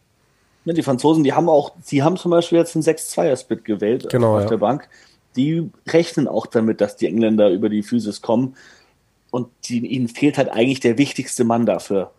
Ja, 0.65 0.73
die 0.73 0.83
Franzosen, 0.83 1.25
die 1.25 1.33
haben 1.33 1.49
auch, 1.49 1.73
sie 1.83 2.03
haben 2.03 2.17
zum 2.17 2.31
Beispiel 2.31 2.59
jetzt 2.59 2.77
einen 2.77 2.85
6-2er-Split 2.85 3.65
gewählt 3.65 4.09
genau, 4.11 4.37
auf 4.37 4.45
ja. 4.45 4.49
der 4.49 4.59
Bank. 4.59 4.89
Die 5.35 5.71
rechnen 5.89 6.29
auch 6.29 6.47
damit, 6.47 6.81
dass 6.81 6.97
die 6.97 7.07
Engländer 7.07 7.51
über 7.51 7.69
die 7.69 7.83
Physis 7.83 8.23
kommen. 8.23 8.57
Und 9.31 9.49
die, 9.65 9.87
ihnen 9.87 10.09
fehlt 10.09 10.39
halt 10.39 10.51
eigentlich 10.51 10.81
der 10.81 10.99
wichtigste 10.99 11.45
Mann 11.45 11.67
dafür. 11.67 12.13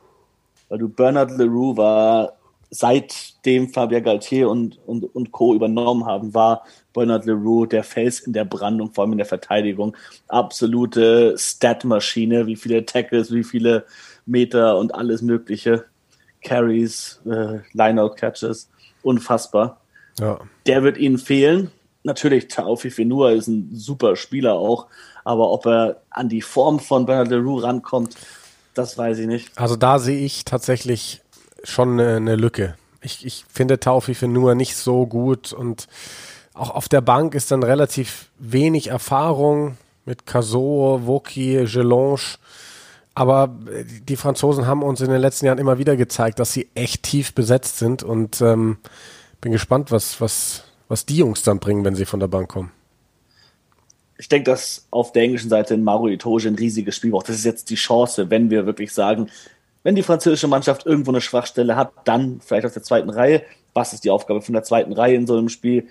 Weil 0.67 0.79
du 0.79 0.89
Bernard 0.89 1.32
Leroux 1.32 1.77
war 1.77 2.34
seitdem 2.73 3.69
Fabien 3.69 4.03
Galtier 4.03 4.49
und, 4.49 4.79
und, 4.88 5.03
und 5.15 5.31
Co. 5.31 5.53
übernommen 5.53 6.05
haben, 6.05 6.33
war 6.33 6.63
Bernard 6.91 7.25
Leroux 7.25 7.67
der 7.67 7.83
Fels 7.83 8.19
in 8.21 8.33
der 8.33 8.45
Brandung, 8.45 8.91
vor 8.91 9.03
allem 9.03 9.12
in 9.12 9.19
der 9.19 9.27
Verteidigung. 9.27 9.95
Absolute 10.27 11.36
Stat-Maschine, 11.38 12.47
wie 12.47 12.55
viele 12.55 12.83
Tackles, 12.83 13.31
wie 13.31 13.43
viele 13.43 13.86
Meter 14.25 14.79
und 14.79 14.95
alles 14.95 15.21
Mögliche. 15.21 15.86
Carries, 16.41 17.21
äh, 17.25 17.59
Lineout-Catches, 17.73 18.69
unfassbar. 19.03 19.79
Ja. 20.19 20.39
Der 20.65 20.81
wird 20.83 20.97
ihnen 20.97 21.19
fehlen. 21.19 21.71
Natürlich, 22.03 22.47
Taofi 22.47 22.89
Fenua 22.89 23.31
ist 23.31 23.47
ein 23.47 23.69
super 23.71 24.15
Spieler 24.15 24.55
auch, 24.55 24.88
aber 25.23 25.51
ob 25.51 25.67
er 25.67 26.01
an 26.09 26.27
die 26.27 26.41
Form 26.41 26.79
von 26.79 27.05
Bernard 27.05 27.29
Leroux 27.29 27.59
rankommt, 27.59 28.15
das 28.73 28.97
weiß 28.97 29.19
ich 29.19 29.27
nicht. 29.27 29.51
Also 29.55 29.75
da 29.75 29.99
sehe 29.99 30.25
ich 30.25 30.43
tatsächlich 30.43 31.22
schon 31.63 31.99
eine, 31.99 32.36
Lücke. 32.36 32.76
Ich, 33.02 33.26
ich 33.26 33.45
finde 33.52 33.80
Taufi 33.80 34.15
für 34.15 34.28
nur 34.28 34.56
nicht 34.56 34.76
so 34.76 35.06
gut 35.06 35.54
und 35.54 35.88
auch 36.54 36.69
auf 36.69 36.88
der 36.88 37.02
Bank 37.02 37.34
ist 37.36 37.52
dann 37.52 37.63
relativ 37.63 38.30
wenig 38.38 38.88
Erfahrung 38.88 39.78
mit 40.06 40.26
Cazot, 40.26 41.08
Woki, 41.08 41.65
Gelange. 41.65 42.38
Aber 43.15 43.56
die 44.08 44.15
Franzosen 44.15 44.65
haben 44.65 44.84
uns 44.84 45.02
in 45.02 45.10
den 45.10 45.21
letzten 45.21 45.45
Jahren 45.45 45.60
immer 45.60 45.78
wieder 45.78 45.95
gezeigt, 45.95 46.39
dass 46.39 46.54
sie 46.54 46.69
echt 46.76 47.04
tief 47.04 47.34
besetzt 47.34 47.78
sind 47.78 48.04
und 48.04 48.41
ähm, 48.41 48.78
bin 49.41 49.52
gespannt, 49.52 49.91
was, 49.91 50.19
was, 50.19 50.63
was 50.88 51.06
die 51.06 51.17
Jungs 51.17 51.43
dann 51.43 51.60
bringen, 51.60 51.86
wenn 51.86 51.95
sie 51.95 52.06
von 52.06 52.19
der 52.19 52.28
Bank 52.28 52.49
kommen. 52.49 52.71
Ich 54.17 54.30
denke, 54.30 54.49
dass 54.52 54.88
auf 54.89 55.12
der 55.12 55.23
englischen 55.23 55.49
Seite 55.49 55.73
in 55.73 55.84
Maru 55.84 56.08
Itoge 56.08 56.47
ein 56.47 56.56
riesiges 56.56 56.95
Spiel 56.95 57.12
braucht. 57.12 57.30
Das 57.30 57.36
ist 57.36 57.45
jetzt 57.45 57.69
die 57.69 57.76
Chance, 57.76 58.30
wenn 58.30 58.49
wir 58.49 58.65
wirklich 58.65 58.93
sagen, 58.93 59.30
wenn 59.84 59.96
die 59.96 60.04
französische 60.04 60.48
Mannschaft 60.48 60.86
irgendwo 60.86 61.12
eine 61.12 61.22
Schwachstelle 61.22 61.76
hat, 61.76 61.91
dann 62.06 62.39
vielleicht 62.41 62.65
aus 62.65 62.74
der 62.74 62.84
zweiten 62.84 63.10
Reihe. 63.10 63.43
Was 63.74 63.93
ist 63.93 64.04
die 64.04 64.10
Aufgabe 64.10 64.41
von 64.41 64.54
der 64.54 64.63
zweiten 64.63 64.93
Reihe 64.93 65.15
in 65.15 65.28
so 65.28 65.38
einem 65.38 65.50
Spiel? 65.50 65.88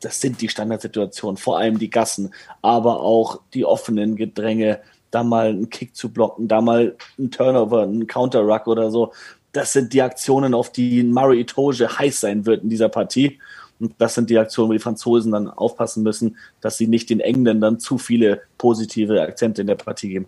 Das 0.00 0.20
sind 0.20 0.40
die 0.40 0.48
Standardsituationen, 0.48 1.36
vor 1.36 1.58
allem 1.58 1.78
die 1.78 1.90
Gassen, 1.90 2.32
aber 2.62 3.00
auch 3.00 3.40
die 3.54 3.64
offenen 3.64 4.16
Gedränge, 4.16 4.80
da 5.10 5.22
mal 5.24 5.48
einen 5.48 5.70
Kick 5.70 5.96
zu 5.96 6.10
blocken, 6.10 6.48
da 6.48 6.60
mal 6.60 6.96
ein 7.18 7.30
Turnover, 7.30 7.82
ein 7.82 8.06
Counter-Ruck 8.06 8.66
oder 8.66 8.90
so. 8.90 9.12
Das 9.52 9.72
sind 9.72 9.92
die 9.92 10.02
Aktionen, 10.02 10.54
auf 10.54 10.70
die 10.70 11.02
Murray 11.02 11.40
Itoge 11.40 11.98
heiß 11.98 12.20
sein 12.20 12.46
wird 12.46 12.62
in 12.62 12.70
dieser 12.70 12.88
Partie. 12.88 13.40
Und 13.80 13.94
das 13.98 14.14
sind 14.14 14.30
die 14.30 14.38
Aktionen, 14.38 14.68
wo 14.68 14.72
die 14.74 14.78
Franzosen 14.78 15.32
dann 15.32 15.48
aufpassen 15.48 16.02
müssen, 16.02 16.36
dass 16.60 16.76
sie 16.76 16.86
nicht 16.86 17.10
den 17.10 17.20
Engländern 17.20 17.80
zu 17.80 17.98
viele 17.98 18.42
positive 18.58 19.20
Akzente 19.20 19.62
in 19.62 19.66
der 19.66 19.74
Partie 19.74 20.10
geben. 20.10 20.26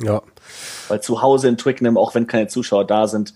Ja. 0.00 0.22
Weil 0.88 1.00
zu 1.00 1.22
Hause 1.22 1.48
in 1.48 1.56
Twickenham, 1.56 1.96
auch 1.96 2.14
wenn 2.14 2.26
keine 2.26 2.48
Zuschauer 2.48 2.86
da 2.86 3.06
sind, 3.06 3.34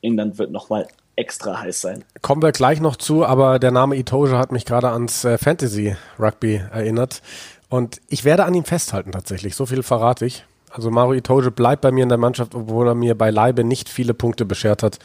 England 0.00 0.38
wird 0.38 0.50
nochmal 0.50 0.88
extra 1.16 1.60
heiß 1.60 1.80
sein. 1.80 2.04
Kommen 2.22 2.42
wir 2.42 2.52
gleich 2.52 2.80
noch 2.80 2.96
zu, 2.96 3.24
aber 3.24 3.58
der 3.58 3.72
Name 3.72 3.96
Itoja 3.96 4.38
hat 4.38 4.52
mich 4.52 4.64
gerade 4.64 4.90
ans 4.90 5.24
äh, 5.24 5.36
Fantasy 5.36 5.96
Rugby 6.18 6.62
erinnert. 6.72 7.22
Und 7.68 8.00
ich 8.08 8.24
werde 8.24 8.44
an 8.44 8.54
ihm 8.54 8.64
festhalten 8.64 9.12
tatsächlich. 9.12 9.56
So 9.56 9.66
viel 9.66 9.82
verrate 9.82 10.24
ich. 10.24 10.44
Also 10.70 10.90
Mario 10.90 11.14
Itoje 11.14 11.50
bleibt 11.50 11.82
bei 11.82 11.90
mir 11.90 12.02
in 12.02 12.08
der 12.08 12.18
Mannschaft, 12.18 12.54
obwohl 12.54 12.88
er 12.88 12.94
mir 12.94 13.14
beileibe 13.14 13.64
nicht 13.64 13.88
viele 13.88 14.14
Punkte 14.14 14.44
beschert 14.44 14.82
hat 14.82 14.98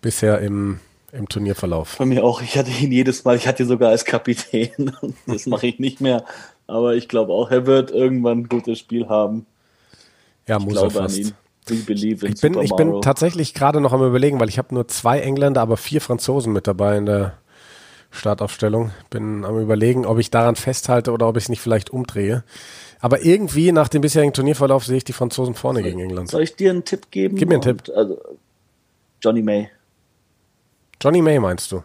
bisher 0.00 0.40
im, 0.40 0.80
im 1.12 1.28
Turnierverlauf. 1.28 1.96
Bei 1.98 2.06
mir 2.06 2.24
auch. 2.24 2.42
Ich 2.42 2.56
hatte 2.58 2.70
ihn 2.70 2.92
jedes 2.92 3.24
Mal. 3.24 3.36
Ich 3.36 3.46
hatte 3.46 3.62
ihn 3.62 3.68
sogar 3.68 3.90
als 3.90 4.04
Kapitän. 4.04 4.92
Das 5.26 5.46
mache 5.46 5.66
ich 5.66 5.78
nicht 5.78 6.00
mehr. 6.00 6.24
Aber 6.66 6.94
ich 6.94 7.08
glaube 7.08 7.32
auch, 7.32 7.50
er 7.50 7.66
wird 7.66 7.90
irgendwann 7.90 8.40
ein 8.40 8.48
gutes 8.48 8.78
Spiel 8.78 9.08
haben. 9.08 9.46
Ja, 10.48 10.58
muss 10.58 10.76
er 10.76 10.90
fast. 10.90 11.18
ich 11.18 12.40
bin, 12.40 12.60
ich 12.60 12.76
bin 12.76 13.02
tatsächlich 13.02 13.54
gerade 13.54 13.80
noch 13.80 13.92
am 13.92 14.02
überlegen, 14.02 14.38
weil 14.38 14.48
ich 14.48 14.58
habe 14.58 14.74
nur 14.74 14.86
zwei 14.88 15.20
Engländer, 15.20 15.60
aber 15.60 15.76
vier 15.76 16.00
Franzosen 16.00 16.52
mit 16.52 16.66
dabei 16.66 16.96
in 16.96 17.06
der 17.06 17.38
Startaufstellung. 18.10 18.92
Bin 19.10 19.44
am 19.44 19.58
überlegen, 19.60 20.06
ob 20.06 20.18
ich 20.18 20.30
daran 20.30 20.56
festhalte 20.56 21.12
oder 21.12 21.28
ob 21.28 21.36
ich 21.36 21.44
es 21.44 21.48
nicht 21.48 21.60
vielleicht 21.60 21.90
umdrehe. 21.90 22.44
Aber 23.00 23.24
irgendwie 23.24 23.72
nach 23.72 23.88
dem 23.88 24.00
bisherigen 24.00 24.32
Turnierverlauf 24.32 24.84
sehe 24.84 24.96
ich 24.96 25.04
die 25.04 25.12
Franzosen 25.12 25.54
vorne 25.54 25.80
soll, 25.80 25.90
gegen 25.90 26.00
England. 26.00 26.30
Soll 26.30 26.42
ich 26.42 26.56
dir 26.56 26.70
einen 26.70 26.84
Tipp 26.84 27.10
geben? 27.10 27.36
Gib 27.36 27.48
mir 27.48 27.56
einen 27.56 27.62
Tipp. 27.62 27.82
Also, 27.94 28.18
Johnny 29.20 29.42
May. 29.42 29.70
Johnny 31.02 31.20
May 31.20 31.38
meinst 31.38 31.72
du? 31.72 31.82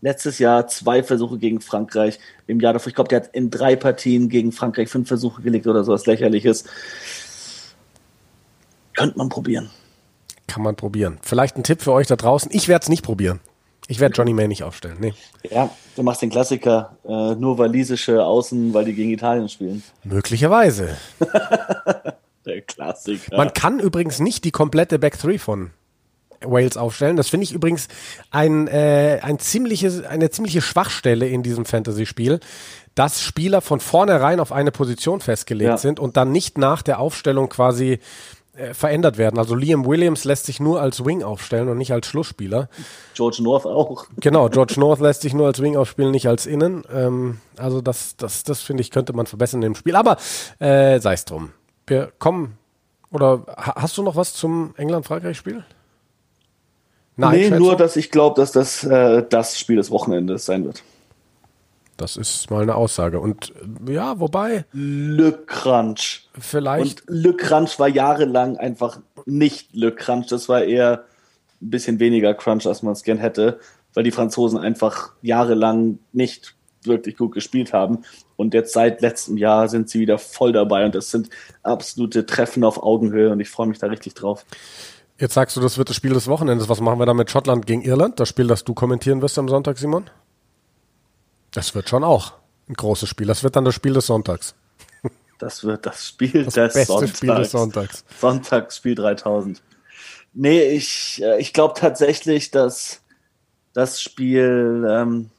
Letztes 0.00 0.38
Jahr 0.38 0.68
zwei 0.68 1.02
Versuche 1.02 1.38
gegen 1.38 1.60
Frankreich. 1.60 2.20
Im 2.46 2.60
Jahr 2.60 2.72
davor, 2.72 2.88
ich 2.88 2.94
glaube, 2.94 3.08
der 3.08 3.20
hat 3.20 3.34
in 3.34 3.50
drei 3.50 3.74
Partien 3.74 4.28
gegen 4.28 4.52
Frankreich 4.52 4.88
fünf 4.88 5.08
Versuche 5.08 5.42
gelegt 5.42 5.66
oder 5.66 5.82
so 5.82 5.92
was 5.92 6.06
lächerliches. 6.06 6.64
Könnte 8.98 9.16
man 9.16 9.28
probieren. 9.28 9.70
Kann 10.48 10.64
man 10.64 10.74
probieren. 10.74 11.18
Vielleicht 11.22 11.56
ein 11.56 11.62
Tipp 11.62 11.82
für 11.82 11.92
euch 11.92 12.08
da 12.08 12.16
draußen. 12.16 12.50
Ich 12.52 12.66
werde 12.66 12.82
es 12.82 12.88
nicht 12.88 13.04
probieren. 13.04 13.38
Ich 13.86 14.00
werde 14.00 14.14
Johnny 14.14 14.32
May 14.32 14.48
nicht 14.48 14.64
aufstellen. 14.64 14.96
Nee. 14.98 15.14
Ja, 15.48 15.70
du 15.94 16.02
machst 16.02 16.20
den 16.20 16.30
Klassiker. 16.30 16.96
Äh, 17.04 17.36
nur 17.36 17.58
walisische 17.58 18.24
Außen, 18.24 18.74
weil 18.74 18.84
die 18.86 18.94
gegen 18.94 19.10
Italien 19.10 19.48
spielen. 19.48 19.84
Möglicherweise. 20.02 20.96
Der 22.44 22.62
Klassiker. 22.62 23.36
Man 23.36 23.52
kann 23.54 23.78
übrigens 23.78 24.18
nicht 24.18 24.44
die 24.44 24.50
komplette 24.50 24.98
Back 24.98 25.16
3 25.18 25.38
von 25.38 25.70
Wales 26.40 26.76
aufstellen. 26.76 27.16
Das 27.16 27.28
finde 27.28 27.44
ich 27.44 27.52
übrigens 27.52 27.86
ein, 28.30 28.66
äh, 28.66 29.20
ein 29.22 29.38
ziemliches, 29.38 30.04
eine 30.04 30.30
ziemliche 30.30 30.60
Schwachstelle 30.60 31.28
in 31.28 31.44
diesem 31.44 31.64
Fantasy-Spiel, 31.64 32.40
dass 32.94 33.22
Spieler 33.22 33.60
von 33.60 33.78
vornherein 33.78 34.40
auf 34.40 34.50
eine 34.50 34.72
Position 34.72 35.20
festgelegt 35.20 35.70
ja. 35.70 35.78
sind 35.78 36.00
und 36.00 36.16
dann 36.16 36.32
nicht 36.32 36.58
nach 36.58 36.82
der 36.82 36.98
Aufstellung 36.98 37.48
quasi 37.48 38.00
äh, 38.58 38.74
verändert 38.74 39.18
werden. 39.18 39.38
Also 39.38 39.54
Liam 39.54 39.86
Williams 39.86 40.24
lässt 40.24 40.46
sich 40.46 40.58
nur 40.58 40.80
als 40.80 41.04
Wing 41.04 41.22
aufstellen 41.22 41.68
und 41.68 41.78
nicht 41.78 41.92
als 41.92 42.06
Schlussspieler. 42.06 42.68
George 43.14 43.38
North 43.40 43.66
auch. 43.66 44.06
Genau, 44.20 44.48
George 44.48 44.74
North 44.78 45.00
lässt 45.00 45.22
sich 45.22 45.32
nur 45.32 45.46
als 45.46 45.62
Wing 45.62 45.76
aufspielen, 45.76 46.10
nicht 46.10 46.26
als 46.26 46.46
Innen. 46.46 46.84
Ähm, 46.92 47.38
also 47.56 47.80
das, 47.80 48.16
das, 48.16 48.42
das 48.42 48.60
finde 48.60 48.80
ich, 48.80 48.90
könnte 48.90 49.12
man 49.12 49.26
verbessern 49.26 49.62
im 49.62 49.74
Spiel. 49.74 49.94
Aber 49.94 50.16
äh, 50.58 50.98
sei 51.00 51.12
es 51.14 51.24
drum. 51.24 51.50
Wir 51.86 52.12
kommen. 52.18 52.58
Oder 53.10 53.44
hast 53.56 53.96
du 53.96 54.02
noch 54.02 54.16
was 54.16 54.34
zum 54.34 54.74
England-Frankreich-Spiel? 54.76 55.64
Nein, 57.16 57.50
nee, 57.50 57.50
nur, 57.50 57.76
dass 57.76 57.96
ich 57.96 58.10
glaube, 58.10 58.40
dass 58.40 58.52
das 58.52 58.84
äh, 58.84 59.24
das 59.28 59.58
Spiel 59.58 59.76
des 59.76 59.90
Wochenendes 59.90 60.46
sein 60.46 60.64
wird. 60.64 60.82
Das 61.98 62.16
ist 62.16 62.48
mal 62.50 62.62
eine 62.62 62.76
Aussage. 62.76 63.18
Und 63.18 63.52
ja, 63.86 64.20
wobei. 64.20 64.64
Le 64.72 65.32
Crunch. 65.32 66.28
Vielleicht. 66.38 67.02
Und 67.02 67.02
Le 67.08 67.34
Crunch 67.34 67.78
war 67.78 67.88
jahrelang 67.88 68.56
einfach 68.56 69.00
nicht 69.26 69.74
Le 69.74 69.92
Crunch. 69.92 70.28
Das 70.28 70.48
war 70.48 70.62
eher 70.62 71.04
ein 71.60 71.70
bisschen 71.70 71.98
weniger 71.98 72.34
Crunch, 72.34 72.66
als 72.66 72.82
man 72.84 72.92
es 72.92 73.02
gern 73.02 73.18
hätte, 73.18 73.58
weil 73.94 74.04
die 74.04 74.12
Franzosen 74.12 74.58
einfach 74.58 75.10
jahrelang 75.22 75.98
nicht 76.12 76.54
wirklich 76.84 77.16
gut 77.16 77.32
gespielt 77.32 77.72
haben. 77.72 78.04
Und 78.36 78.54
jetzt 78.54 78.72
seit 78.72 79.00
letztem 79.00 79.36
Jahr 79.36 79.68
sind 79.68 79.90
sie 79.90 79.98
wieder 79.98 80.18
voll 80.18 80.52
dabei 80.52 80.84
und 80.84 80.94
das 80.94 81.10
sind 81.10 81.28
absolute 81.64 82.26
Treffen 82.26 82.62
auf 82.62 82.80
Augenhöhe 82.80 83.32
und 83.32 83.40
ich 83.40 83.50
freue 83.50 83.66
mich 83.66 83.78
da 83.78 83.88
richtig 83.88 84.14
drauf. 84.14 84.46
Jetzt 85.18 85.34
sagst 85.34 85.56
du, 85.56 85.60
das 85.60 85.78
wird 85.78 85.88
das 85.88 85.96
Spiel 85.96 86.12
des 86.12 86.28
Wochenendes. 86.28 86.68
Was 86.68 86.80
machen 86.80 87.00
wir 87.00 87.06
da 87.06 87.12
mit 87.12 87.28
Schottland 87.28 87.66
gegen 87.66 87.82
Irland? 87.82 88.20
Das 88.20 88.28
Spiel, 88.28 88.46
das 88.46 88.62
du 88.62 88.72
kommentieren 88.72 89.20
wirst 89.20 89.36
am 89.36 89.48
Sonntag, 89.48 89.78
Simon? 89.78 90.04
Das 91.52 91.74
wird 91.74 91.88
schon 91.88 92.04
auch 92.04 92.32
ein 92.68 92.74
großes 92.74 93.08
Spiel. 93.08 93.26
Das 93.26 93.42
wird 93.42 93.56
dann 93.56 93.64
das 93.64 93.74
Spiel 93.74 93.94
des 93.94 94.06
Sonntags. 94.06 94.54
Das 95.38 95.62
wird 95.62 95.86
das 95.86 96.06
Spiel 96.06 96.44
das 96.44 96.54
des 96.54 96.74
beste 96.74 96.92
Sonntags. 96.92 97.16
Spiel 97.16 97.34
des 97.34 97.50
Sonntags. 97.52 98.04
Sonntagsspiel 98.20 98.94
3000. 98.96 99.62
Nee, 100.34 100.62
ich, 100.70 101.22
äh, 101.22 101.40
ich 101.40 101.52
glaube 101.52 101.74
tatsächlich, 101.78 102.50
dass 102.50 103.02
das 103.72 104.02
Spiel 104.02 104.86
ähm, 104.90 105.30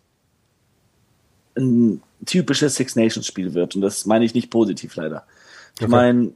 ein 1.58 2.02
typisches 2.26 2.76
Six 2.76 2.95
Nations 2.95 3.28
Spiel 3.28 3.54
wird. 3.54 3.76
Und 3.76 3.82
das 3.82 4.06
meine 4.06 4.26
ich 4.26 4.34
nicht 4.34 4.50
positiv 4.50 4.95
leider. 4.95 5.26
Ich 5.78 5.84
okay. 5.84 5.91
meine, 5.91 6.34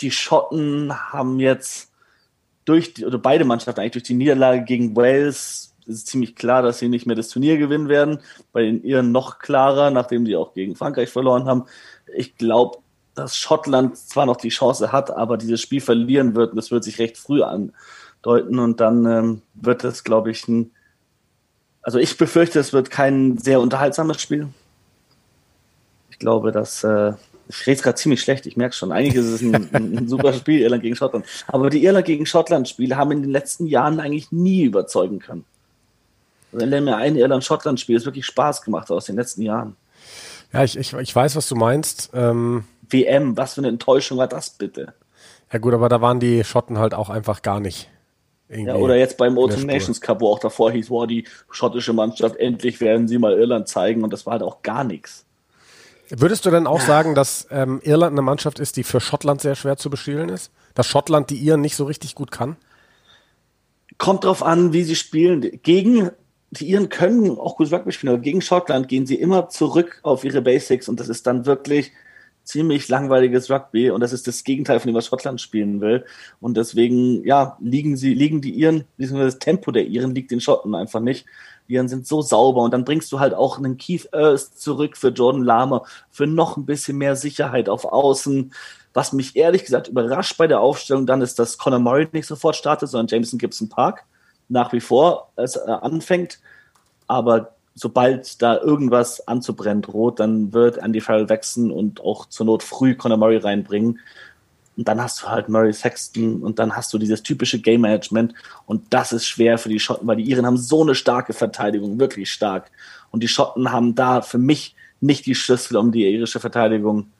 die 0.00 0.10
Schotten 0.10 0.92
haben 0.92 1.40
jetzt 1.40 1.90
durch 2.64 2.94
die, 2.94 3.06
oder 3.06 3.18
beide 3.18 3.44
Mannschaften 3.44 3.80
eigentlich 3.80 3.92
durch 3.92 4.04
die 4.04 4.14
Niederlage 4.14 4.64
gegen 4.64 4.94
Wales 4.94 5.67
ist 5.88 6.06
ziemlich 6.06 6.36
klar, 6.36 6.62
dass 6.62 6.78
sie 6.78 6.88
nicht 6.88 7.06
mehr 7.06 7.16
das 7.16 7.28
Turnier 7.28 7.58
gewinnen 7.58 7.88
werden. 7.88 8.20
Bei 8.52 8.62
den 8.62 8.82
Iren 8.82 9.12
noch 9.12 9.38
klarer, 9.38 9.90
nachdem 9.90 10.26
sie 10.26 10.36
auch 10.36 10.54
gegen 10.54 10.76
Frankreich 10.76 11.10
verloren 11.10 11.46
haben. 11.46 11.64
Ich 12.14 12.36
glaube, 12.36 12.78
dass 13.14 13.36
Schottland 13.36 13.96
zwar 13.96 14.26
noch 14.26 14.36
die 14.36 14.50
Chance 14.50 14.92
hat, 14.92 15.10
aber 15.10 15.36
dieses 15.36 15.60
Spiel 15.60 15.80
verlieren 15.80 16.34
wird 16.34 16.50
und 16.50 16.56
das 16.56 16.70
wird 16.70 16.84
sich 16.84 16.98
recht 16.98 17.18
früh 17.18 17.42
andeuten 17.42 18.58
und 18.58 18.80
dann 18.80 19.06
ähm, 19.06 19.42
wird 19.54 19.84
es, 19.84 20.04
glaube 20.04 20.30
ich, 20.30 20.46
ein, 20.46 20.70
also 21.82 21.98
ich 21.98 22.16
befürchte, 22.16 22.60
es 22.60 22.72
wird 22.72 22.90
kein 22.90 23.38
sehr 23.38 23.60
unterhaltsames 23.60 24.20
Spiel. 24.20 24.48
Ich 26.10 26.18
glaube, 26.18 26.52
dass 26.52 26.84
äh, 26.84 27.12
ich 27.48 27.66
rede 27.66 27.82
gerade 27.82 27.96
ziemlich 27.96 28.20
schlecht, 28.20 28.46
ich 28.46 28.56
merke 28.56 28.74
schon. 28.74 28.92
Eigentlich 28.92 29.16
ist 29.16 29.26
es 29.26 29.40
ein, 29.40 29.68
ein 29.72 30.08
super 30.08 30.32
Spiel, 30.32 30.60
Irland 30.60 30.82
gegen 30.82 30.96
Schottland. 30.96 31.24
Aber 31.46 31.70
die 31.70 31.82
Irland 31.84 32.06
gegen 32.06 32.26
Schottland-Spiele 32.26 32.96
haben 32.96 33.10
in 33.12 33.22
den 33.22 33.30
letzten 33.30 33.66
Jahren 33.66 34.00
eigentlich 34.00 34.30
nie 34.30 34.64
überzeugen 34.64 35.18
können. 35.18 35.44
Wenn 36.52 36.70
der 36.70 36.80
mir 36.80 36.96
ein 36.96 37.16
Irland-Schottland-Spiel 37.16 37.96
ist 37.96 38.06
wirklich 38.06 38.26
Spaß 38.26 38.62
gemacht 38.62 38.90
aus 38.90 39.06
den 39.06 39.16
letzten 39.16 39.42
Jahren. 39.42 39.76
Ja, 40.52 40.64
ich, 40.64 40.78
ich, 40.78 40.94
ich 40.94 41.14
weiß, 41.14 41.36
was 41.36 41.48
du 41.48 41.56
meinst. 41.56 42.10
Ähm, 42.14 42.64
WM, 42.88 43.36
was 43.36 43.54
für 43.54 43.60
eine 43.60 43.68
Enttäuschung 43.68 44.18
war 44.18 44.28
das 44.28 44.50
bitte? 44.50 44.94
Ja 45.52 45.58
gut, 45.58 45.74
aber 45.74 45.88
da 45.88 46.00
waren 46.00 46.20
die 46.20 46.44
Schotten 46.44 46.78
halt 46.78 46.94
auch 46.94 47.10
einfach 47.10 47.42
gar 47.42 47.60
nicht 47.60 47.88
Ja, 48.48 48.74
oder 48.76 48.96
jetzt 48.96 49.16
beim 49.16 49.38
Autumn 49.38 49.66
Nations 49.66 50.00
Cup, 50.00 50.20
wo 50.20 50.28
auch 50.28 50.38
davor 50.38 50.72
hieß, 50.72 50.90
wow, 50.90 51.06
die 51.06 51.26
schottische 51.50 51.92
Mannschaft, 51.92 52.36
endlich 52.36 52.80
werden 52.80 53.08
sie 53.08 53.18
mal 53.18 53.34
Irland 53.34 53.68
zeigen 53.68 54.02
und 54.04 54.12
das 54.12 54.26
war 54.26 54.32
halt 54.32 54.42
auch 54.42 54.62
gar 54.62 54.84
nichts. 54.84 55.24
Würdest 56.10 56.46
du 56.46 56.50
denn 56.50 56.66
auch 56.66 56.80
sagen, 56.80 57.14
dass 57.14 57.46
ähm, 57.50 57.80
Irland 57.82 58.12
eine 58.12 58.22
Mannschaft 58.22 58.58
ist, 58.58 58.76
die 58.76 58.84
für 58.84 59.00
Schottland 59.00 59.42
sehr 59.42 59.54
schwer 59.54 59.76
zu 59.76 59.90
bespielen 59.90 60.30
ist? 60.30 60.50
Dass 60.74 60.86
Schottland 60.86 61.28
die 61.28 61.36
Iren 61.36 61.60
nicht 61.60 61.76
so 61.76 61.84
richtig 61.84 62.14
gut 62.14 62.30
kann? 62.30 62.56
Kommt 63.98 64.24
drauf 64.24 64.42
an, 64.42 64.72
wie 64.72 64.84
sie 64.84 64.96
spielen. 64.96 65.60
Gegen 65.62 66.10
die 66.50 66.68
Iren 66.68 66.88
können 66.88 67.38
auch 67.38 67.56
gut 67.56 67.72
Rugby 67.72 67.92
spielen, 67.92 68.14
aber 68.14 68.22
gegen 68.22 68.40
Schottland 68.40 68.88
gehen 68.88 69.06
sie 69.06 69.16
immer 69.16 69.48
zurück 69.48 70.00
auf 70.02 70.24
ihre 70.24 70.40
Basics 70.40 70.88
und 70.88 70.98
das 70.98 71.08
ist 71.08 71.26
dann 71.26 71.46
wirklich 71.46 71.92
ziemlich 72.48 72.88
langweiliges 72.88 73.50
Rugby 73.50 73.90
und 73.90 74.00
das 74.00 74.14
ist 74.14 74.26
das 74.26 74.42
Gegenteil 74.42 74.80
von 74.80 74.90
dem, 74.90 74.94
was 74.94 75.06
Schottland 75.06 75.38
spielen 75.38 75.82
will. 75.82 76.06
Und 76.40 76.56
deswegen, 76.56 77.22
ja, 77.26 77.58
liegen 77.60 77.98
sie, 77.98 78.14
liegen 78.14 78.40
die 78.40 78.54
Iren, 78.54 78.84
das 78.96 79.38
Tempo 79.38 79.70
der 79.70 79.86
Iren 79.86 80.14
liegt 80.14 80.30
den 80.30 80.40
Schotten 80.40 80.74
einfach 80.74 81.00
nicht. 81.00 81.26
Die 81.68 81.74
Iren 81.74 81.88
sind 81.88 82.06
so 82.06 82.22
sauber 82.22 82.62
und 82.62 82.72
dann 82.72 82.86
bringst 82.86 83.12
du 83.12 83.20
halt 83.20 83.34
auch 83.34 83.58
einen 83.58 83.76
Keith 83.76 84.08
Earth 84.14 84.58
zurück 84.58 84.96
für 84.96 85.08
Jordan 85.08 85.42
Lahmer, 85.42 85.84
für 86.10 86.26
noch 86.26 86.56
ein 86.56 86.64
bisschen 86.64 86.96
mehr 86.96 87.16
Sicherheit 87.16 87.68
auf 87.68 87.84
Außen. 87.84 88.54
Was 88.94 89.12
mich 89.12 89.36
ehrlich 89.36 89.64
gesagt 89.64 89.88
überrascht 89.88 90.38
bei 90.38 90.46
der 90.46 90.60
Aufstellung 90.60 91.04
dann 91.04 91.20
ist, 91.20 91.38
dass 91.38 91.58
Conor 91.58 91.80
Murray 91.80 92.08
nicht 92.12 92.26
sofort 92.26 92.56
startet, 92.56 92.88
sondern 92.88 93.08
Jameson 93.08 93.38
Gibson 93.38 93.68
Park 93.68 94.06
nach 94.48 94.72
wie 94.72 94.80
vor 94.80 95.30
es 95.36 95.56
äh, 95.56 95.70
anfängt. 95.70 96.40
Aber 97.06 97.54
sobald 97.74 98.42
da 98.42 98.58
irgendwas 98.58 99.26
anzubrennen 99.28 99.82
droht, 99.82 100.20
dann 100.20 100.52
wird 100.52 100.78
Andy 100.78 101.00
Farrell 101.00 101.28
wechseln 101.28 101.70
und 101.70 102.00
auch 102.00 102.26
zur 102.26 102.46
Not 102.46 102.62
früh 102.62 102.94
Conor 102.94 103.18
Murray 103.18 103.38
reinbringen. 103.38 104.00
Und 104.76 104.86
dann 104.86 105.02
hast 105.02 105.22
du 105.22 105.28
halt 105.28 105.48
Murray 105.48 105.72
Sexton 105.72 106.42
und 106.42 106.58
dann 106.60 106.76
hast 106.76 106.92
du 106.92 106.98
dieses 106.98 107.22
typische 107.22 107.60
Game 107.60 107.80
Management. 107.80 108.32
Und 108.66 108.82
das 108.90 109.12
ist 109.12 109.26
schwer 109.26 109.58
für 109.58 109.68
die 109.68 109.80
Schotten, 109.80 110.06
weil 110.06 110.16
die 110.16 110.30
Iren 110.30 110.46
haben 110.46 110.56
so 110.56 110.82
eine 110.82 110.94
starke 110.94 111.32
Verteidigung, 111.32 111.98
wirklich 111.98 112.30
stark. 112.30 112.70
Und 113.10 113.22
die 113.22 113.28
Schotten 113.28 113.72
haben 113.72 113.94
da 113.94 114.22
für 114.22 114.38
mich 114.38 114.76
nicht 115.00 115.26
die 115.26 115.34
Schlüssel, 115.34 115.76
um 115.76 115.90
die 115.90 116.06
irische 116.06 116.40
Verteidigung 116.40 117.10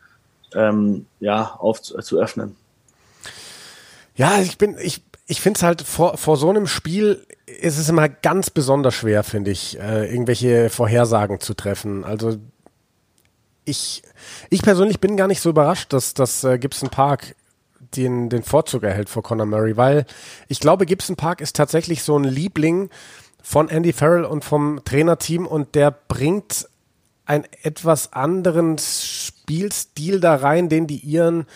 ähm, 0.55 1.07
ja, 1.21 1.57
auf, 1.59 1.83
zu 1.83 2.19
öffnen. 2.19 2.57
Ja, 4.15 4.41
ich 4.41 4.59
bin, 4.59 4.77
ich, 4.81 5.03
ich 5.29 5.43
finde 5.43 5.59
es 5.59 5.63
halt 5.63 5.83
vor, 5.83 6.17
vor 6.17 6.37
so 6.39 6.49
einem 6.49 6.67
Spiel 6.67 7.25
ist 7.61 7.79
es 7.79 7.89
immer 7.89 8.09
ganz 8.09 8.49
besonders 8.49 8.95
schwer, 8.95 9.23
finde 9.23 9.51
ich, 9.51 9.79
äh, 9.79 10.11
irgendwelche 10.11 10.71
Vorhersagen 10.71 11.39
zu 11.39 11.55
treffen. 11.55 12.03
Also 12.03 12.39
ich, 13.67 14.03
ich 14.49 14.63
persönlich 14.63 15.01
bin 15.01 15.19
gar 15.19 15.29
nicht 15.29 15.43
so 15.43 15.51
überrascht, 15.51 15.93
dass, 15.93 16.15
dass 16.15 16.45
äh, 16.45 16.59
Gibson 16.59 16.89
Park 16.89 17.37
den, 17.95 18.31
den 18.31 18.43
Vorzug 18.43 18.83
erhält 18.83 19.11
vor 19.11 19.23
Conor 19.23 19.47
Murray, 19.47 19.77
weil 19.77 20.07
ich 20.49 20.61
glaube, 20.61 20.87
Gibson 20.87 21.17
Park 21.17 21.43
ist 21.43 21.55
tatsächlich 21.55 22.03
so 22.03 22.19
ein 22.19 22.25
Liebling 22.25 22.89
von 23.43 23.69
Andy 23.69 23.93
Farrell 23.93 24.25
und 24.25 24.45
vom 24.45 24.81
Trainerteam 24.85 25.47
und 25.47 25.75
der 25.75 25.91
bringt 25.91 26.69
einen 27.27 27.45
etwas 27.63 28.15
anderen 28.15 28.79
Spielstil 28.79 30.21
da 30.21 30.37
rein, 30.37 30.71
den 30.71 30.87
die 30.87 30.99
Iren 30.99 31.47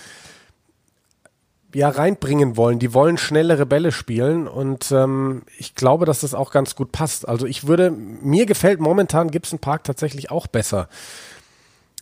ja 1.74 1.88
reinbringen 1.88 2.56
wollen. 2.56 2.78
Die 2.78 2.94
wollen 2.94 3.18
schnellere 3.18 3.66
Bälle 3.66 3.92
spielen 3.92 4.48
und 4.48 4.90
ähm, 4.92 5.42
ich 5.58 5.74
glaube, 5.74 6.06
dass 6.06 6.20
das 6.20 6.34
auch 6.34 6.50
ganz 6.50 6.74
gut 6.74 6.92
passt. 6.92 7.28
Also 7.28 7.46
ich 7.46 7.66
würde, 7.66 7.90
mir 7.90 8.46
gefällt 8.46 8.80
momentan 8.80 9.30
Gibson 9.30 9.58
Park 9.58 9.84
tatsächlich 9.84 10.30
auch 10.30 10.46
besser 10.46 10.88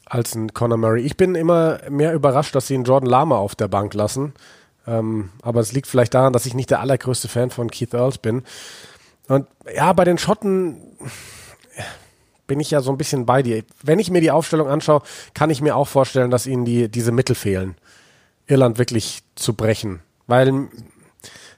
als 0.07 0.35
ein 0.35 0.53
Conor 0.53 0.79
Murray. 0.79 1.03
Ich 1.03 1.17
bin 1.17 1.35
immer 1.35 1.79
mehr 1.89 2.13
überrascht, 2.15 2.55
dass 2.55 2.67
sie 2.67 2.75
einen 2.75 2.85
Jordan 2.85 3.09
Lama 3.09 3.39
auf 3.39 3.55
der 3.55 3.69
Bank 3.69 3.95
lassen. 3.95 4.35
Ähm, 4.87 5.31
aber 5.43 5.61
es 5.61 5.73
liegt 5.73 5.87
vielleicht 5.87 6.15
daran, 6.15 6.33
dass 6.33 6.47
ich 6.47 6.55
nicht 6.55 6.71
der 6.71 6.81
allergrößte 6.81 7.29
Fan 7.29 7.51
von 7.51 7.71
Keith 7.71 7.95
Earls 7.95 8.19
bin. 8.19 8.43
Und 9.29 9.47
ja, 9.73 9.93
bei 9.93 10.05
den 10.05 10.19
Schotten 10.19 10.79
bin 12.49 12.59
ich 12.59 12.73
ja 12.73 12.81
so 12.81 12.91
ein 12.91 12.99
bisschen 12.99 13.27
bei 13.27 13.45
dir. 13.45 13.63
Wenn 13.83 14.01
ich 14.01 14.11
mir 14.11 14.21
die 14.21 14.33
Aufstellung 14.33 14.69
anschaue, 14.69 15.03
kann 15.35 15.51
ich 15.51 15.61
mir 15.61 15.77
auch 15.77 15.87
vorstellen, 15.87 16.33
dass 16.33 16.49
ihnen 16.49 16.65
die, 16.65 16.89
diese 16.89 17.13
Mittel 17.13 17.37
fehlen. 17.37 17.77
Irland 18.49 18.79
wirklich 18.79 19.23
zu 19.41 19.55
brechen. 19.55 20.01
Weil 20.27 20.69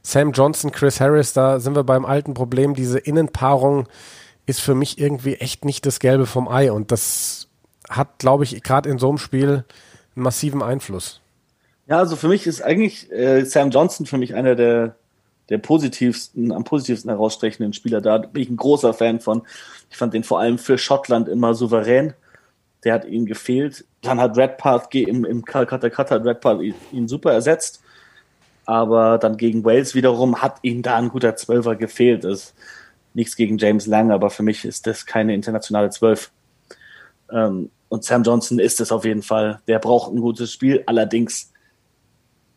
Sam 0.02 0.32
Johnson, 0.32 0.72
Chris 0.72 1.00
Harris, 1.00 1.32
da 1.32 1.60
sind 1.60 1.76
wir 1.76 1.84
beim 1.84 2.04
alten 2.04 2.34
Problem, 2.34 2.74
diese 2.74 2.98
Innenpaarung 2.98 3.86
ist 4.46 4.60
für 4.60 4.74
mich 4.74 4.98
irgendwie 4.98 5.34
echt 5.34 5.64
nicht 5.64 5.86
das 5.86 6.00
Gelbe 6.00 6.26
vom 6.26 6.48
Ei. 6.48 6.72
Und 6.72 6.90
das 6.90 7.48
hat, 7.88 8.18
glaube 8.18 8.44
ich, 8.44 8.62
gerade 8.62 8.88
in 8.88 8.98
so 8.98 9.08
einem 9.08 9.18
Spiel 9.18 9.64
einen 10.16 10.22
massiven 10.24 10.62
Einfluss. 10.62 11.20
Ja, 11.86 11.98
also 11.98 12.16
für 12.16 12.28
mich 12.28 12.46
ist 12.46 12.62
eigentlich 12.62 13.10
äh, 13.12 13.44
Sam 13.44 13.70
Johnson 13.70 14.06
für 14.06 14.18
mich 14.18 14.34
einer 14.34 14.54
der, 14.54 14.96
der 15.48 15.58
positivsten, 15.58 16.52
am 16.52 16.64
positivsten 16.64 17.10
herausstechenden 17.10 17.72
Spieler. 17.72 18.00
Da 18.00 18.18
bin 18.18 18.42
ich 18.42 18.50
ein 18.50 18.56
großer 18.56 18.94
Fan 18.94 19.20
von. 19.20 19.42
Ich 19.90 19.96
fand 19.96 20.14
den 20.14 20.24
vor 20.24 20.40
allem 20.40 20.58
für 20.58 20.78
Schottland 20.78 21.28
immer 21.28 21.54
souverän 21.54 22.14
der 22.84 22.94
hat 22.94 23.04
ihm 23.04 23.26
gefehlt. 23.26 23.84
Dann 24.00 24.20
hat 24.20 24.36
Redpath 24.36 24.94
im, 24.94 25.24
im 25.24 25.44
Calcutta 25.44 25.88
Cut 25.90 26.10
hat 26.10 26.24
Redpath 26.24 26.60
ihn 26.90 27.08
super 27.08 27.32
ersetzt. 27.32 27.82
Aber 28.64 29.18
dann 29.18 29.36
gegen 29.36 29.64
Wales 29.64 29.94
wiederum 29.94 30.40
hat 30.40 30.58
ihm 30.62 30.82
da 30.82 30.96
ein 30.96 31.08
guter 31.08 31.36
Zwölfer 31.36 31.76
gefehlt. 31.76 32.24
Das 32.24 32.32
ist 32.32 32.54
nichts 33.14 33.36
gegen 33.36 33.58
James 33.58 33.86
Lang, 33.86 34.10
aber 34.10 34.30
für 34.30 34.42
mich 34.42 34.64
ist 34.64 34.86
das 34.86 35.06
keine 35.06 35.34
internationale 35.34 35.90
Zwölf. 35.90 36.30
Ähm, 37.30 37.70
und 37.88 38.04
Sam 38.04 38.22
Johnson 38.22 38.58
ist 38.58 38.80
es 38.80 38.90
auf 38.90 39.04
jeden 39.04 39.22
Fall. 39.22 39.60
Der 39.66 39.78
braucht 39.78 40.12
ein 40.12 40.20
gutes 40.20 40.52
Spiel. 40.52 40.82
Allerdings 40.86 41.52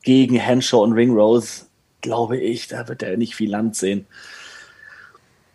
gegen 0.03 0.35
Henshaw 0.35 0.83
und 0.83 0.93
Ringrose, 0.93 1.65
glaube 2.01 2.37
ich, 2.37 2.67
da 2.67 2.87
wird 2.87 3.03
er 3.03 3.17
nicht 3.17 3.35
viel 3.35 3.49
Land 3.49 3.75
sehen. 3.75 4.05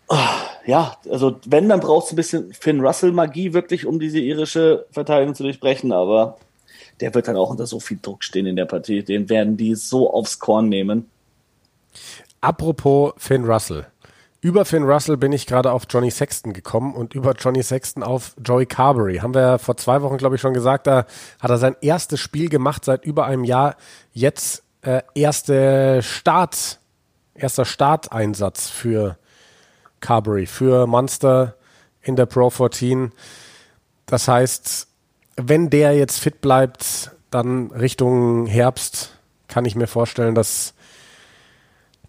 Oh, 0.08 0.16
ja, 0.66 0.96
also 1.10 1.38
wenn, 1.46 1.68
dann 1.68 1.80
braucht 1.80 2.06
es 2.06 2.12
ein 2.12 2.16
bisschen 2.16 2.52
Finn 2.52 2.80
Russell-Magie 2.80 3.52
wirklich, 3.52 3.86
um 3.86 3.98
diese 3.98 4.18
irische 4.18 4.86
Verteidigung 4.90 5.34
zu 5.34 5.42
durchbrechen, 5.42 5.92
aber 5.92 6.38
der 7.00 7.14
wird 7.14 7.28
dann 7.28 7.36
auch 7.36 7.50
unter 7.50 7.66
so 7.66 7.80
viel 7.80 7.98
Druck 8.00 8.24
stehen 8.24 8.46
in 8.46 8.56
der 8.56 8.66
Partie. 8.66 9.02
Den 9.02 9.28
werden 9.28 9.56
die 9.56 9.74
so 9.74 10.12
aufs 10.12 10.38
Korn 10.38 10.68
nehmen. 10.68 11.10
Apropos 12.40 13.12
Finn 13.16 13.44
Russell. 13.44 13.86
Über 14.42 14.64
Finn 14.64 14.84
Russell 14.84 15.18
bin 15.18 15.32
ich 15.32 15.46
gerade 15.46 15.70
auf 15.70 15.82
Johnny 15.90 16.10
Sexton 16.10 16.54
gekommen 16.54 16.94
und 16.94 17.14
über 17.14 17.34
Johnny 17.34 17.62
Sexton 17.62 18.02
auf 18.02 18.34
Joey 18.42 18.64
Carberry. 18.64 19.18
Haben 19.18 19.34
wir 19.34 19.58
vor 19.58 19.76
zwei 19.76 20.00
Wochen, 20.00 20.16
glaube 20.16 20.36
ich, 20.36 20.40
schon 20.40 20.54
gesagt, 20.54 20.86
da 20.86 21.04
hat 21.40 21.50
er 21.50 21.58
sein 21.58 21.76
erstes 21.82 22.20
Spiel 22.20 22.48
gemacht 22.48 22.84
seit 22.84 23.04
über 23.04 23.26
einem 23.26 23.44
Jahr. 23.44 23.76
Jetzt 24.14 24.62
äh, 24.80 25.02
erste 25.14 26.00
Start, 26.02 26.80
erster 27.34 27.66
Starteinsatz 27.66 28.70
für 28.70 29.18
Carberry 30.00 30.46
für 30.46 30.86
Monster 30.86 31.56
in 32.02 32.16
der 32.16 32.26
Pro 32.26 32.50
14. 32.50 33.12
Das 34.06 34.28
heißt, 34.28 34.88
wenn 35.36 35.70
der 35.70 35.96
jetzt 35.96 36.18
fit 36.18 36.40
bleibt, 36.40 37.12
dann 37.30 37.70
Richtung 37.70 38.46
Herbst 38.46 39.16
kann 39.48 39.64
ich 39.64 39.76
mir 39.76 39.86
vorstellen, 39.86 40.34
dass 40.34 40.74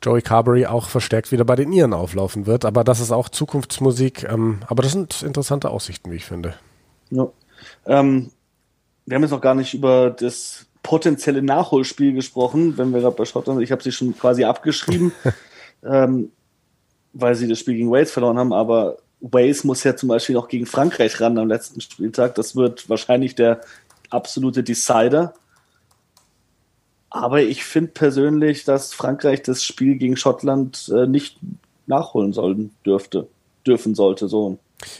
Joey 0.04 0.21
Carberry 0.21 0.65
auch 0.65 0.89
verstärkt 0.89 1.32
wieder 1.32 1.45
bei 1.45 1.56
den 1.56 1.71
Iren 1.71 1.93
auflaufen 1.93 2.47
wird. 2.47 2.65
Aber 2.65 2.84
das 2.84 2.99
ist 2.99 3.12
auch 3.12 3.30
Zukunftsmusik. 3.30 4.23
Ähm, 4.23 4.60
aber 4.67 4.84
das 4.84 4.93
sind 4.93 5.21
interessante 5.21 5.69
Aussichten, 5.69 6.12
wie 6.12 6.15
ich 6.15 6.25
finde. 6.25 6.56
Ja. 7.12 7.27
Ähm, 7.86 8.32
wir 9.06 9.15
haben 9.15 9.21
jetzt 9.21 9.32
noch 9.32 9.41
gar 9.41 9.56
nicht 9.56 9.73
über 9.73 10.10
das 10.10 10.65
potenzielle 10.84 11.43
Nachholspiel 11.43 12.13
gesprochen, 12.13 12.77
wenn 12.77 12.93
wir 12.93 13.01
gerade 13.01 13.15
bei 13.15 13.25
Schottland 13.25 13.58
sind. 13.58 13.63
Ich 13.63 13.71
habe 13.71 13.84
sie 13.84 13.91
schon 13.91 14.17
quasi 14.17 14.43
abgeschrieben. 14.43 15.12
ähm, 15.84 16.32
weil 17.13 17.36
sie 17.36 17.47
das 17.47 17.60
Spiel 17.60 17.76
gegen 17.76 17.91
Wales 17.91 18.12
verloren 18.12 18.38
haben, 18.38 18.54
aber 18.54 18.97
Wales 19.21 19.63
muss 19.63 19.84
ja 19.84 19.95
zum 19.95 20.10
Beispiel 20.10 20.36
noch 20.36 20.47
gegen 20.47 20.65
Frankreich 20.65 21.21
ran 21.21 21.38
am 21.38 21.47
letzten 21.47 21.80
Spieltag. 21.80 22.36
Das 22.36 22.56
wird 22.56 22.89
wahrscheinlich 22.89 23.36
der 23.36 23.62
absolute 24.10 24.63
Decider. 24.63 25.34
Aber 27.12 27.41
ich 27.41 27.63
finde 27.63 27.91
persönlich, 27.91 28.63
dass 28.63 28.93
Frankreich 28.93 29.43
das 29.43 29.63
Spiel 29.63 29.97
gegen 29.97 30.17
Schottland 30.17 30.91
äh, 30.95 31.06
nicht 31.06 31.38
nachholen 31.86 32.34
sollen 32.34 32.71
dürfte, 32.86 33.28
dürfen 33.67 33.95
sollte. 33.95 34.28
So. 34.28 34.58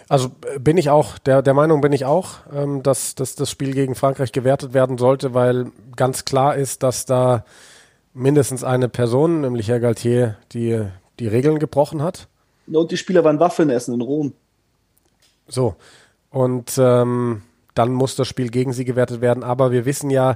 Also 0.08 0.30
äh, 0.54 0.60
bin 0.60 0.78
ich 0.78 0.90
auch, 0.90 1.18
der, 1.18 1.42
der 1.42 1.54
Meinung 1.54 1.82
bin 1.82 1.94
ich 1.94 2.06
auch, 2.06 2.40
ähm, 2.54 2.84
dass, 2.84 3.16
dass 3.16 3.36
das 3.36 3.50
Spiel 3.50 3.74
gegen 3.74 3.96
Frankreich 3.96 4.32
gewertet 4.32 4.74
werden 4.74 4.98
sollte, 4.98 5.34
weil 5.34 5.72
ganz 5.96 6.26
klar 6.26 6.56
ist, 6.56 6.84
dass 6.84 7.06
da 7.06 7.46
mindestens 8.14 8.64
eine 8.64 8.90
Person, 8.90 9.42
nämlich 9.42 9.70
Herr 9.70 9.80
Galtier, 9.80 10.36
die 10.52 10.86
die 11.22 11.28
Regeln 11.28 11.60
gebrochen 11.60 12.02
hat. 12.02 12.28
Und 12.72 12.92
die 12.92 12.98
Spieler 12.98 13.24
waren 13.24 13.40
Waffeln 13.40 13.70
essen 13.70 13.94
in 13.94 14.02
Rom. 14.02 14.34
So. 15.48 15.76
Und 16.30 16.78
ähm, 16.78 17.42
dann 17.74 17.94
muss 17.94 18.16
das 18.16 18.28
Spiel 18.28 18.50
gegen 18.50 18.74
sie 18.74 18.86
gewertet 18.86 19.22
werden. 19.22 19.44
Aber 19.44 19.72
wir 19.72 19.86
wissen 19.86 20.10
ja, 20.10 20.36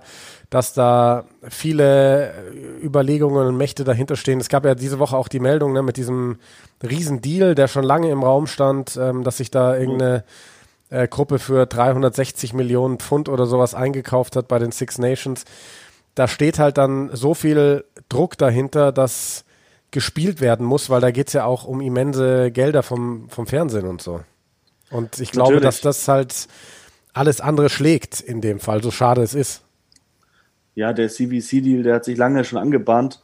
dass 0.49 0.73
da 0.73 1.25
viele 1.47 2.33
Überlegungen 2.81 3.47
und 3.47 3.57
Mächte 3.57 3.83
dahinter 3.83 4.15
stehen. 4.15 4.39
Es 4.39 4.49
gab 4.49 4.65
ja 4.65 4.75
diese 4.75 4.99
Woche 4.99 5.17
auch 5.17 5.27
die 5.27 5.39
Meldung 5.39 5.73
ne, 5.73 5.81
mit 5.81 5.97
diesem 5.97 6.37
Riesendeal, 6.83 7.55
der 7.55 7.67
schon 7.67 7.83
lange 7.83 8.09
im 8.09 8.23
Raum 8.23 8.47
stand, 8.47 8.97
ähm, 8.97 9.23
dass 9.23 9.37
sich 9.37 9.51
da 9.51 9.77
irgendeine 9.77 10.23
äh, 10.89 11.07
Gruppe 11.07 11.39
für 11.39 11.65
360 11.65 12.53
Millionen 12.53 12.99
Pfund 12.99 13.27
oder 13.27 13.45
sowas 13.45 13.75
eingekauft 13.75 14.35
hat 14.35 14.47
bei 14.47 14.59
den 14.59 14.71
Six 14.71 14.97
Nations. 14.97 15.45
Da 16.13 16.27
steht 16.27 16.59
halt 16.59 16.77
dann 16.77 17.09
so 17.13 17.33
viel 17.33 17.83
Druck 18.07 18.37
dahinter, 18.37 18.91
dass 18.93 19.43
gespielt 19.91 20.41
werden 20.41 20.65
muss, 20.65 20.89
weil 20.89 21.01
da 21.01 21.11
geht 21.11 21.27
es 21.27 21.33
ja 21.33 21.45
auch 21.45 21.65
um 21.65 21.81
immense 21.81 22.51
Gelder 22.51 22.83
vom, 22.83 23.29
vom 23.29 23.47
Fernsehen 23.47 23.87
und 23.87 24.01
so. 24.01 24.21
Und 24.89 25.19
ich 25.19 25.31
glaube, 25.31 25.55
Natürlich. 25.55 25.81
dass 25.81 25.81
das 25.81 26.07
halt 26.07 26.47
alles 27.13 27.41
andere 27.41 27.69
schlägt 27.69 28.19
in 28.21 28.41
dem 28.41 28.59
Fall, 28.59 28.83
so 28.83 28.91
schade 28.91 29.21
es 29.21 29.33
ist. 29.33 29.61
Ja, 30.75 30.91
der 30.91 31.09
CVC-Deal, 31.09 31.83
der 31.83 31.95
hat 31.95 32.05
sich 32.05 32.17
lange 32.17 32.43
schon 32.43 32.59
angebahnt. 32.59 33.21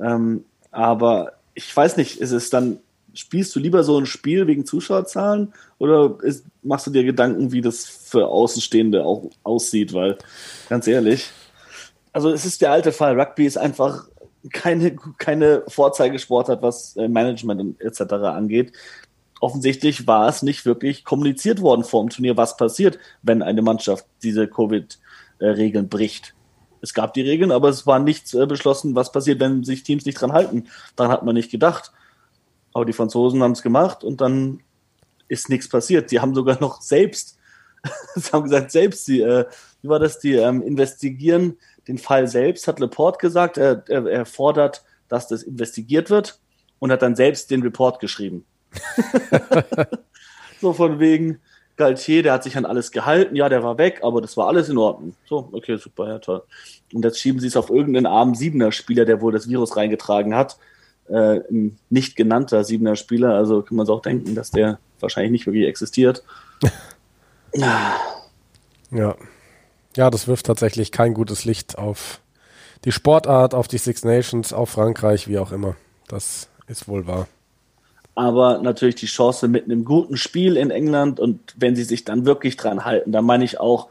Ähm, 0.00 0.44
aber 0.70 1.32
ich 1.54 1.74
weiß 1.74 1.96
nicht, 1.96 2.20
ist 2.20 2.32
es 2.32 2.50
dann, 2.50 2.78
spielst 3.14 3.54
du 3.54 3.60
lieber 3.60 3.84
so 3.84 3.98
ein 3.98 4.06
Spiel 4.06 4.46
wegen 4.46 4.66
Zuschauerzahlen 4.66 5.52
oder 5.78 6.18
ist, 6.22 6.44
machst 6.62 6.88
du 6.88 6.90
dir 6.90 7.04
Gedanken, 7.04 7.52
wie 7.52 7.60
das 7.60 7.84
für 7.84 8.26
Außenstehende 8.26 9.04
auch 9.04 9.30
aussieht? 9.44 9.92
Weil, 9.92 10.18
ganz 10.68 10.86
ehrlich, 10.88 11.30
also 12.12 12.30
es 12.30 12.44
ist 12.44 12.60
der 12.60 12.72
alte 12.72 12.92
Fall. 12.92 13.18
Rugby 13.18 13.46
ist 13.46 13.58
einfach 13.58 14.08
keine, 14.52 14.96
keine 15.18 15.62
Vorzeigesportart, 15.68 16.62
was 16.62 16.96
äh, 16.96 17.08
Management 17.08 17.80
etc. 17.80 18.00
angeht. 18.12 18.72
Offensichtlich 19.40 20.06
war 20.06 20.28
es 20.28 20.42
nicht 20.42 20.66
wirklich 20.66 21.04
kommuniziert 21.04 21.60
worden 21.60 21.84
vor 21.84 22.04
dem 22.04 22.10
Turnier, 22.10 22.36
was 22.36 22.56
passiert, 22.56 22.98
wenn 23.22 23.42
eine 23.42 23.62
Mannschaft 23.62 24.06
diese 24.22 24.48
Covid-Regeln 24.48 25.88
bricht. 25.88 26.34
Es 26.80 26.94
gab 26.94 27.14
die 27.14 27.22
Regeln, 27.22 27.52
aber 27.52 27.68
es 27.68 27.86
war 27.86 27.98
nichts 27.98 28.34
äh, 28.34 28.46
beschlossen, 28.46 28.94
was 28.94 29.12
passiert, 29.12 29.40
wenn 29.40 29.64
sich 29.64 29.82
Teams 29.82 30.04
nicht 30.04 30.20
dran 30.20 30.32
halten. 30.32 30.68
Daran 30.96 31.12
hat 31.12 31.24
man 31.24 31.34
nicht 31.34 31.50
gedacht. 31.50 31.92
Aber 32.72 32.84
die 32.84 32.92
Franzosen 32.92 33.42
haben 33.42 33.52
es 33.52 33.62
gemacht 33.62 34.04
und 34.04 34.20
dann 34.20 34.60
ist 35.28 35.48
nichts 35.48 35.68
passiert. 35.68 36.10
Die 36.10 36.20
haben 36.20 36.34
sogar 36.34 36.60
noch 36.60 36.80
selbst, 36.80 37.38
sie 38.14 38.30
haben 38.30 38.44
gesagt, 38.44 38.70
selbst, 38.70 39.04
sie, 39.04 39.20
äh, 39.20 39.46
wie 39.82 39.88
war 39.88 39.98
das, 39.98 40.18
die 40.18 40.34
ähm, 40.34 40.62
investigieren 40.62 41.56
den 41.88 41.98
Fall 41.98 42.28
selbst, 42.28 42.68
hat 42.68 42.80
Laporte 42.80 43.18
gesagt, 43.18 43.58
er, 43.58 43.82
er, 43.88 44.06
er 44.06 44.26
fordert, 44.26 44.84
dass 45.08 45.26
das 45.26 45.42
investigiert 45.42 46.10
wird 46.10 46.38
und 46.78 46.92
hat 46.92 47.02
dann 47.02 47.16
selbst 47.16 47.50
den 47.50 47.62
Report 47.62 47.98
geschrieben. 47.98 48.44
so 50.60 50.72
von 50.72 51.00
wegen, 51.00 51.40
Galtier, 51.78 52.22
der 52.22 52.34
hat 52.34 52.42
sich 52.42 52.56
an 52.56 52.66
alles 52.66 52.90
gehalten, 52.90 53.34
ja, 53.36 53.48
der 53.48 53.62
war 53.62 53.78
weg, 53.78 54.00
aber 54.02 54.20
das 54.20 54.36
war 54.36 54.48
alles 54.48 54.68
in 54.68 54.76
Ordnung. 54.76 55.14
So, 55.26 55.48
okay, 55.52 55.76
super, 55.76 56.08
ja, 56.08 56.18
toll. 56.18 56.42
Und 56.92 57.04
jetzt 57.04 57.20
schieben 57.20 57.40
sie 57.40 57.46
es 57.46 57.56
auf 57.56 57.70
irgendeinen 57.70 58.06
armen 58.06 58.34
Siebener-Spieler, 58.34 59.04
der 59.04 59.22
wohl 59.22 59.32
das 59.32 59.48
Virus 59.48 59.76
reingetragen 59.76 60.34
hat. 60.34 60.58
Äh, 61.08 61.40
ein 61.50 61.78
nicht 61.88 62.16
genannter 62.16 62.64
Siebener-Spieler, 62.64 63.32
also 63.32 63.62
kann 63.62 63.76
man 63.76 63.86
sich 63.86 63.94
auch 63.94 64.02
denken, 64.02 64.34
dass 64.34 64.50
der 64.50 64.78
wahrscheinlich 65.00 65.30
nicht 65.30 65.46
wirklich 65.46 65.66
existiert. 65.66 66.24
ja. 68.90 69.16
Ja, 69.98 70.10
das 70.10 70.28
wirft 70.28 70.46
tatsächlich 70.46 70.92
kein 70.92 71.12
gutes 71.12 71.44
Licht 71.44 71.76
auf 71.76 72.20
die 72.84 72.92
Sportart, 72.92 73.52
auf 73.52 73.66
die 73.66 73.78
Six 73.78 74.04
Nations, 74.04 74.52
auf 74.52 74.70
Frankreich, 74.70 75.26
wie 75.26 75.38
auch 75.38 75.50
immer. 75.50 75.74
Das 76.06 76.48
ist 76.68 76.86
wohl 76.86 77.08
wahr 77.08 77.26
aber 78.14 78.58
natürlich 78.58 78.96
die 78.96 79.06
Chance 79.06 79.46
mit 79.46 79.66
einem 79.66 79.84
guten 79.84 80.16
Spiel 80.16 80.56
in 80.56 80.72
England 80.72 81.20
und 81.20 81.54
wenn 81.56 81.76
sie 81.76 81.84
sich 81.84 82.04
dann 82.04 82.26
wirklich 82.26 82.56
dran 82.56 82.84
halten, 82.84 83.12
da 83.12 83.22
meine 83.22 83.44
ich 83.44 83.60
auch, 83.60 83.86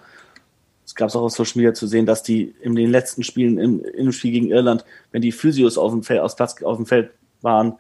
es 0.86 0.96
gab 0.96 1.08
es 1.08 1.16
auch 1.16 1.22
auf 1.22 1.32
Social 1.32 1.54
Media 1.56 1.74
zu 1.74 1.88
sehen, 1.88 2.06
dass 2.06 2.24
die 2.24 2.54
in 2.60 2.76
den 2.76 2.92
letzten 2.92 3.24
Spielen 3.24 3.58
im, 3.58 3.86
im 3.86 4.12
Spiel 4.12 4.34
gegen 4.34 4.50
Irland, 4.50 4.84
wenn 5.14 5.22
die 5.22 5.32
Physios 5.32 5.78
auf 5.78 5.94
dem 5.94 6.04
Feld, 6.04 6.20
aus 6.20 6.36
Platz 6.36 6.62
auf 6.62 6.76
dem 6.76 6.86
Feld 6.86 7.12
waren, 7.42 7.76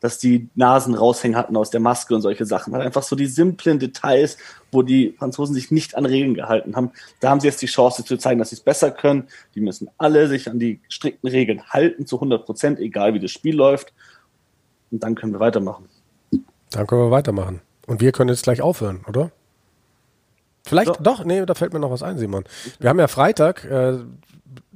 dass 0.00 0.18
die 0.18 0.48
Nasen 0.54 0.94
raushängen 0.94 1.36
hatten 1.36 1.56
aus 1.56 1.70
der 1.70 1.80
Maske 1.80 2.14
und 2.14 2.22
solche 2.22 2.46
Sachen. 2.46 2.72
Halt 2.72 2.84
einfach 2.84 3.02
so 3.02 3.14
die 3.14 3.26
simplen 3.26 3.78
Details, 3.78 4.38
wo 4.72 4.82
die 4.82 5.14
Franzosen 5.18 5.54
sich 5.54 5.70
nicht 5.70 5.94
an 5.94 6.06
Regeln 6.06 6.34
gehalten 6.34 6.74
haben. 6.74 6.90
Da 7.20 7.30
haben 7.30 7.40
sie 7.40 7.46
jetzt 7.46 7.60
die 7.60 7.66
Chance 7.66 8.04
zu 8.04 8.16
zeigen, 8.16 8.38
dass 8.38 8.50
sie 8.50 8.56
es 8.56 8.62
besser 8.62 8.90
können. 8.90 9.28
Die 9.54 9.60
müssen 9.60 9.90
alle 9.98 10.26
sich 10.28 10.48
an 10.50 10.58
die 10.58 10.80
strikten 10.88 11.28
Regeln 11.28 11.62
halten, 11.68 12.06
zu 12.06 12.16
100 12.16 12.46
Prozent, 12.46 12.78
egal 12.78 13.14
wie 13.14 13.20
das 13.20 13.30
Spiel 13.30 13.54
läuft. 13.54 13.92
Und 14.90 15.02
dann 15.02 15.14
können 15.14 15.32
wir 15.32 15.40
weitermachen. 15.40 15.88
Dann 16.70 16.86
können 16.86 17.02
wir 17.02 17.10
weitermachen. 17.10 17.60
Und 17.86 18.00
wir 18.00 18.12
können 18.12 18.30
jetzt 18.30 18.44
gleich 18.44 18.62
aufhören, 18.62 19.04
oder? 19.06 19.30
Vielleicht, 20.64 20.96
so. 20.96 21.02
doch, 21.02 21.24
nee, 21.24 21.44
da 21.44 21.54
fällt 21.54 21.72
mir 21.72 21.80
noch 21.80 21.90
was 21.90 22.02
ein, 22.02 22.18
Simon. 22.18 22.44
Wir 22.78 22.90
haben 22.90 22.98
ja 22.98 23.08
Freitag, 23.08 23.64
äh, 23.64 23.98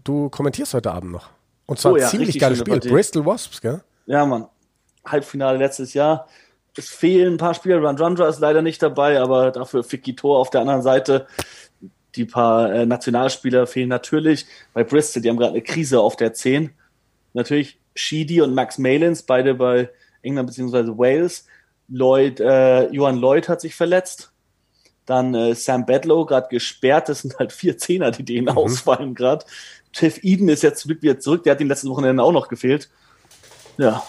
du 0.03 0.29
kommentierst 0.29 0.75
heute 0.75 0.93
Abend 0.93 1.13
noch. 1.13 1.31
Und 1.67 1.79
zwar 1.79 1.93
oh, 1.93 1.97
ja, 1.97 2.09
ziemlich 2.09 2.39
geiles 2.39 2.59
Spiel. 2.59 2.75
Partie. 2.75 2.89
Bristol 2.91 3.25
Wasps, 3.25 3.61
gell? 3.61 3.83
Ja, 4.07 4.27
Mann. 4.27 4.47
Halbfinale 5.05 5.59
letztes 5.59 5.95
Jahr. 5.95 6.29
Es 6.77 6.89
fehlen 6.89 7.35
ein 7.35 7.39
paar 7.39 7.55
Spieler. 7.55 7.83
Randrandra 7.83 8.29
ist 8.29 8.41
leider 8.41 8.63
nicht 8.63 8.83
dabei, 8.83 9.21
aber 9.21 9.51
dafür 9.51 9.85
Fiki 9.85 10.17
Tor 10.17 10.39
auf 10.39 10.51
der 10.51 10.61
anderen 10.61 10.83
Seite. 10.83 11.27
Die 12.17 12.25
paar 12.25 12.73
äh, 12.73 12.87
Nationalspieler 12.87 13.67
fehlen 13.67 13.89
natürlich. 13.89 14.47
Bei 14.73 14.85
Bristol, 14.85 15.23
die 15.23 15.29
haben 15.29 15.37
gerade 15.37 15.53
eine 15.53 15.63
Krise 15.63 16.01
auf 16.01 16.17
der 16.17 16.33
10. 16.33 16.71
Natürlich 17.33 17.79
Sheedy 17.95 18.41
und 18.41 18.55
Max 18.55 18.79
Malins, 18.79 19.23
beide 19.23 19.55
bei 19.55 19.91
England 20.23 20.49
bzw. 20.49 20.97
Wales. 20.97 21.47
Lloyd, 21.89 22.41
äh, 22.41 22.89
Johann 22.91 23.19
Lloyd 23.19 23.49
hat 23.49 23.61
sich 23.61 23.75
verletzt. 23.75 24.33
Dann 25.07 25.35
äh, 25.35 25.55
Sam 25.55 25.85
Bedlow 25.87 26.25
gerade 26.25 26.49
gesperrt. 26.49 27.09
Das 27.09 27.21
sind 27.21 27.39
halt 27.39 27.53
vier 27.53 27.77
Zehner, 27.77 28.11
die 28.11 28.25
denen 28.25 28.47
mhm. 28.51 28.57
ausfallen 28.59 29.15
gerade. 29.15 29.45
Tiff 29.93 30.21
Eden 30.23 30.49
ist 30.49 30.63
jetzt 30.63 30.89
wieder 30.89 31.19
zurück. 31.21 31.45
Der 31.45 31.53
hat 31.53 31.61
den 31.61 31.69
letzten 31.69 31.91
Wochenende 31.91 32.23
auch 32.23 32.33
noch 32.33 32.49
gefehlt. 32.49 32.91
Ja. 33.77 34.03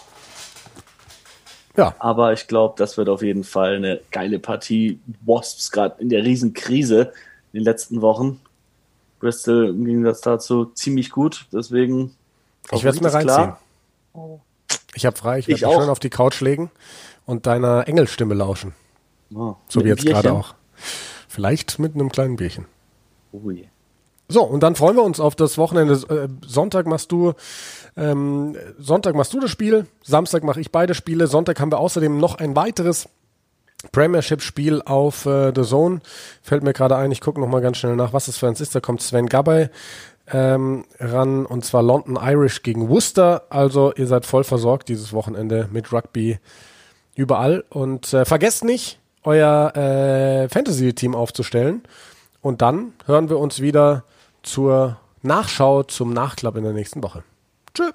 Ja. 1.77 1.95
Aber 1.99 2.33
ich 2.33 2.47
glaube, 2.47 2.75
das 2.77 2.97
wird 2.97 3.09
auf 3.09 3.21
jeden 3.21 3.43
Fall 3.43 3.75
eine 3.75 4.01
geile 4.11 4.39
Partie. 4.39 4.99
Wasps 5.25 5.71
gerade 5.71 6.01
in 6.01 6.09
der 6.09 6.23
Riesenkrise 6.23 7.13
in 7.53 7.59
den 7.59 7.63
letzten 7.63 8.01
Wochen. 8.01 8.39
Bristol 9.19 9.73
ging 9.73 10.03
das 10.03 10.21
dazu 10.21 10.65
ziemlich 10.65 11.11
gut. 11.11 11.45
Deswegen. 11.51 12.15
Ich 12.71 12.83
werde 12.83 12.97
es 12.97 13.01
mir 13.01 13.13
reinziehen. 13.13 13.53
Klar. 14.13 14.39
Ich 14.93 15.05
habe 15.05 15.17
frei, 15.17 15.39
ich 15.39 15.47
werde 15.47 15.65
mich 15.65 15.75
schön 15.75 15.89
auf 15.89 15.99
die 15.99 16.09
Couch 16.09 16.39
legen 16.41 16.71
und 17.25 17.45
deiner 17.45 17.87
Engelstimme 17.87 18.33
lauschen. 18.33 18.73
Oh, 19.33 19.55
so 19.67 19.83
wie 19.83 19.89
jetzt 19.89 20.05
gerade 20.05 20.31
auch. 20.31 20.55
Vielleicht 21.27 21.79
mit 21.79 21.95
einem 21.95 22.09
kleinen 22.09 22.37
Bierchen. 22.37 22.65
Ui. 23.33 23.67
So, 24.27 24.43
und 24.43 24.63
dann 24.63 24.75
freuen 24.75 24.95
wir 24.95 25.03
uns 25.03 25.19
auf 25.19 25.35
das 25.35 25.57
Wochenende. 25.57 25.93
Äh, 25.93 26.27
Sonntag 26.45 26.87
machst 26.87 27.11
du 27.11 27.33
ähm, 27.97 28.55
Sonntag 28.77 29.15
machst 29.15 29.33
du 29.33 29.39
das 29.39 29.51
Spiel, 29.51 29.85
Samstag 30.03 30.43
mache 30.43 30.59
ich 30.59 30.71
beide 30.71 30.93
Spiele. 30.93 31.27
Sonntag 31.27 31.59
haben 31.59 31.71
wir 31.71 31.79
außerdem 31.79 32.17
noch 32.17 32.35
ein 32.35 32.55
weiteres 32.55 33.07
Premiership-Spiel 33.91 34.81
auf 34.83 35.25
äh, 35.25 35.53
The 35.55 35.63
Zone. 35.63 36.01
Fällt 36.41 36.63
mir 36.63 36.73
gerade 36.73 36.95
ein, 36.95 37.11
ich 37.11 37.21
gucke 37.21 37.39
nochmal 37.39 37.61
ganz 37.61 37.77
schnell 37.77 37.95
nach, 37.95 38.13
was 38.13 38.25
das 38.25 38.37
für 38.37 38.47
eins 38.47 38.61
ist. 38.61 38.75
Da 38.75 38.79
kommt 38.79 39.01
Sven 39.01 39.27
Gabay 39.27 39.69
ähm, 40.31 40.85
ran 40.99 41.45
und 41.45 41.63
zwar 41.63 41.83
London 41.83 42.17
Irish 42.21 42.63
gegen 42.63 42.89
Worcester. 42.89 43.43
Also 43.49 43.93
ihr 43.93 44.07
seid 44.07 44.25
voll 44.25 44.43
versorgt 44.43 44.89
dieses 44.89 45.13
Wochenende 45.13 45.69
mit 45.71 45.93
Rugby 45.93 46.39
überall. 47.15 47.63
Und 47.69 48.13
äh, 48.13 48.25
vergesst 48.25 48.63
nicht, 48.63 48.99
euer 49.23 49.75
äh, 49.75 50.49
Fantasy-Team 50.49 51.15
aufzustellen. 51.15 51.83
Und 52.41 52.61
dann 52.61 52.93
hören 53.05 53.29
wir 53.29 53.39
uns 53.39 53.61
wieder 53.61 54.03
zur 54.45 54.97
Nachschau, 55.21 55.83
zum 55.83 56.13
Nachklapp 56.13 56.55
in 56.55 56.63
der 56.63 56.73
nächsten 56.73 57.03
Woche. 57.03 57.23
Tschüss. 57.73 57.93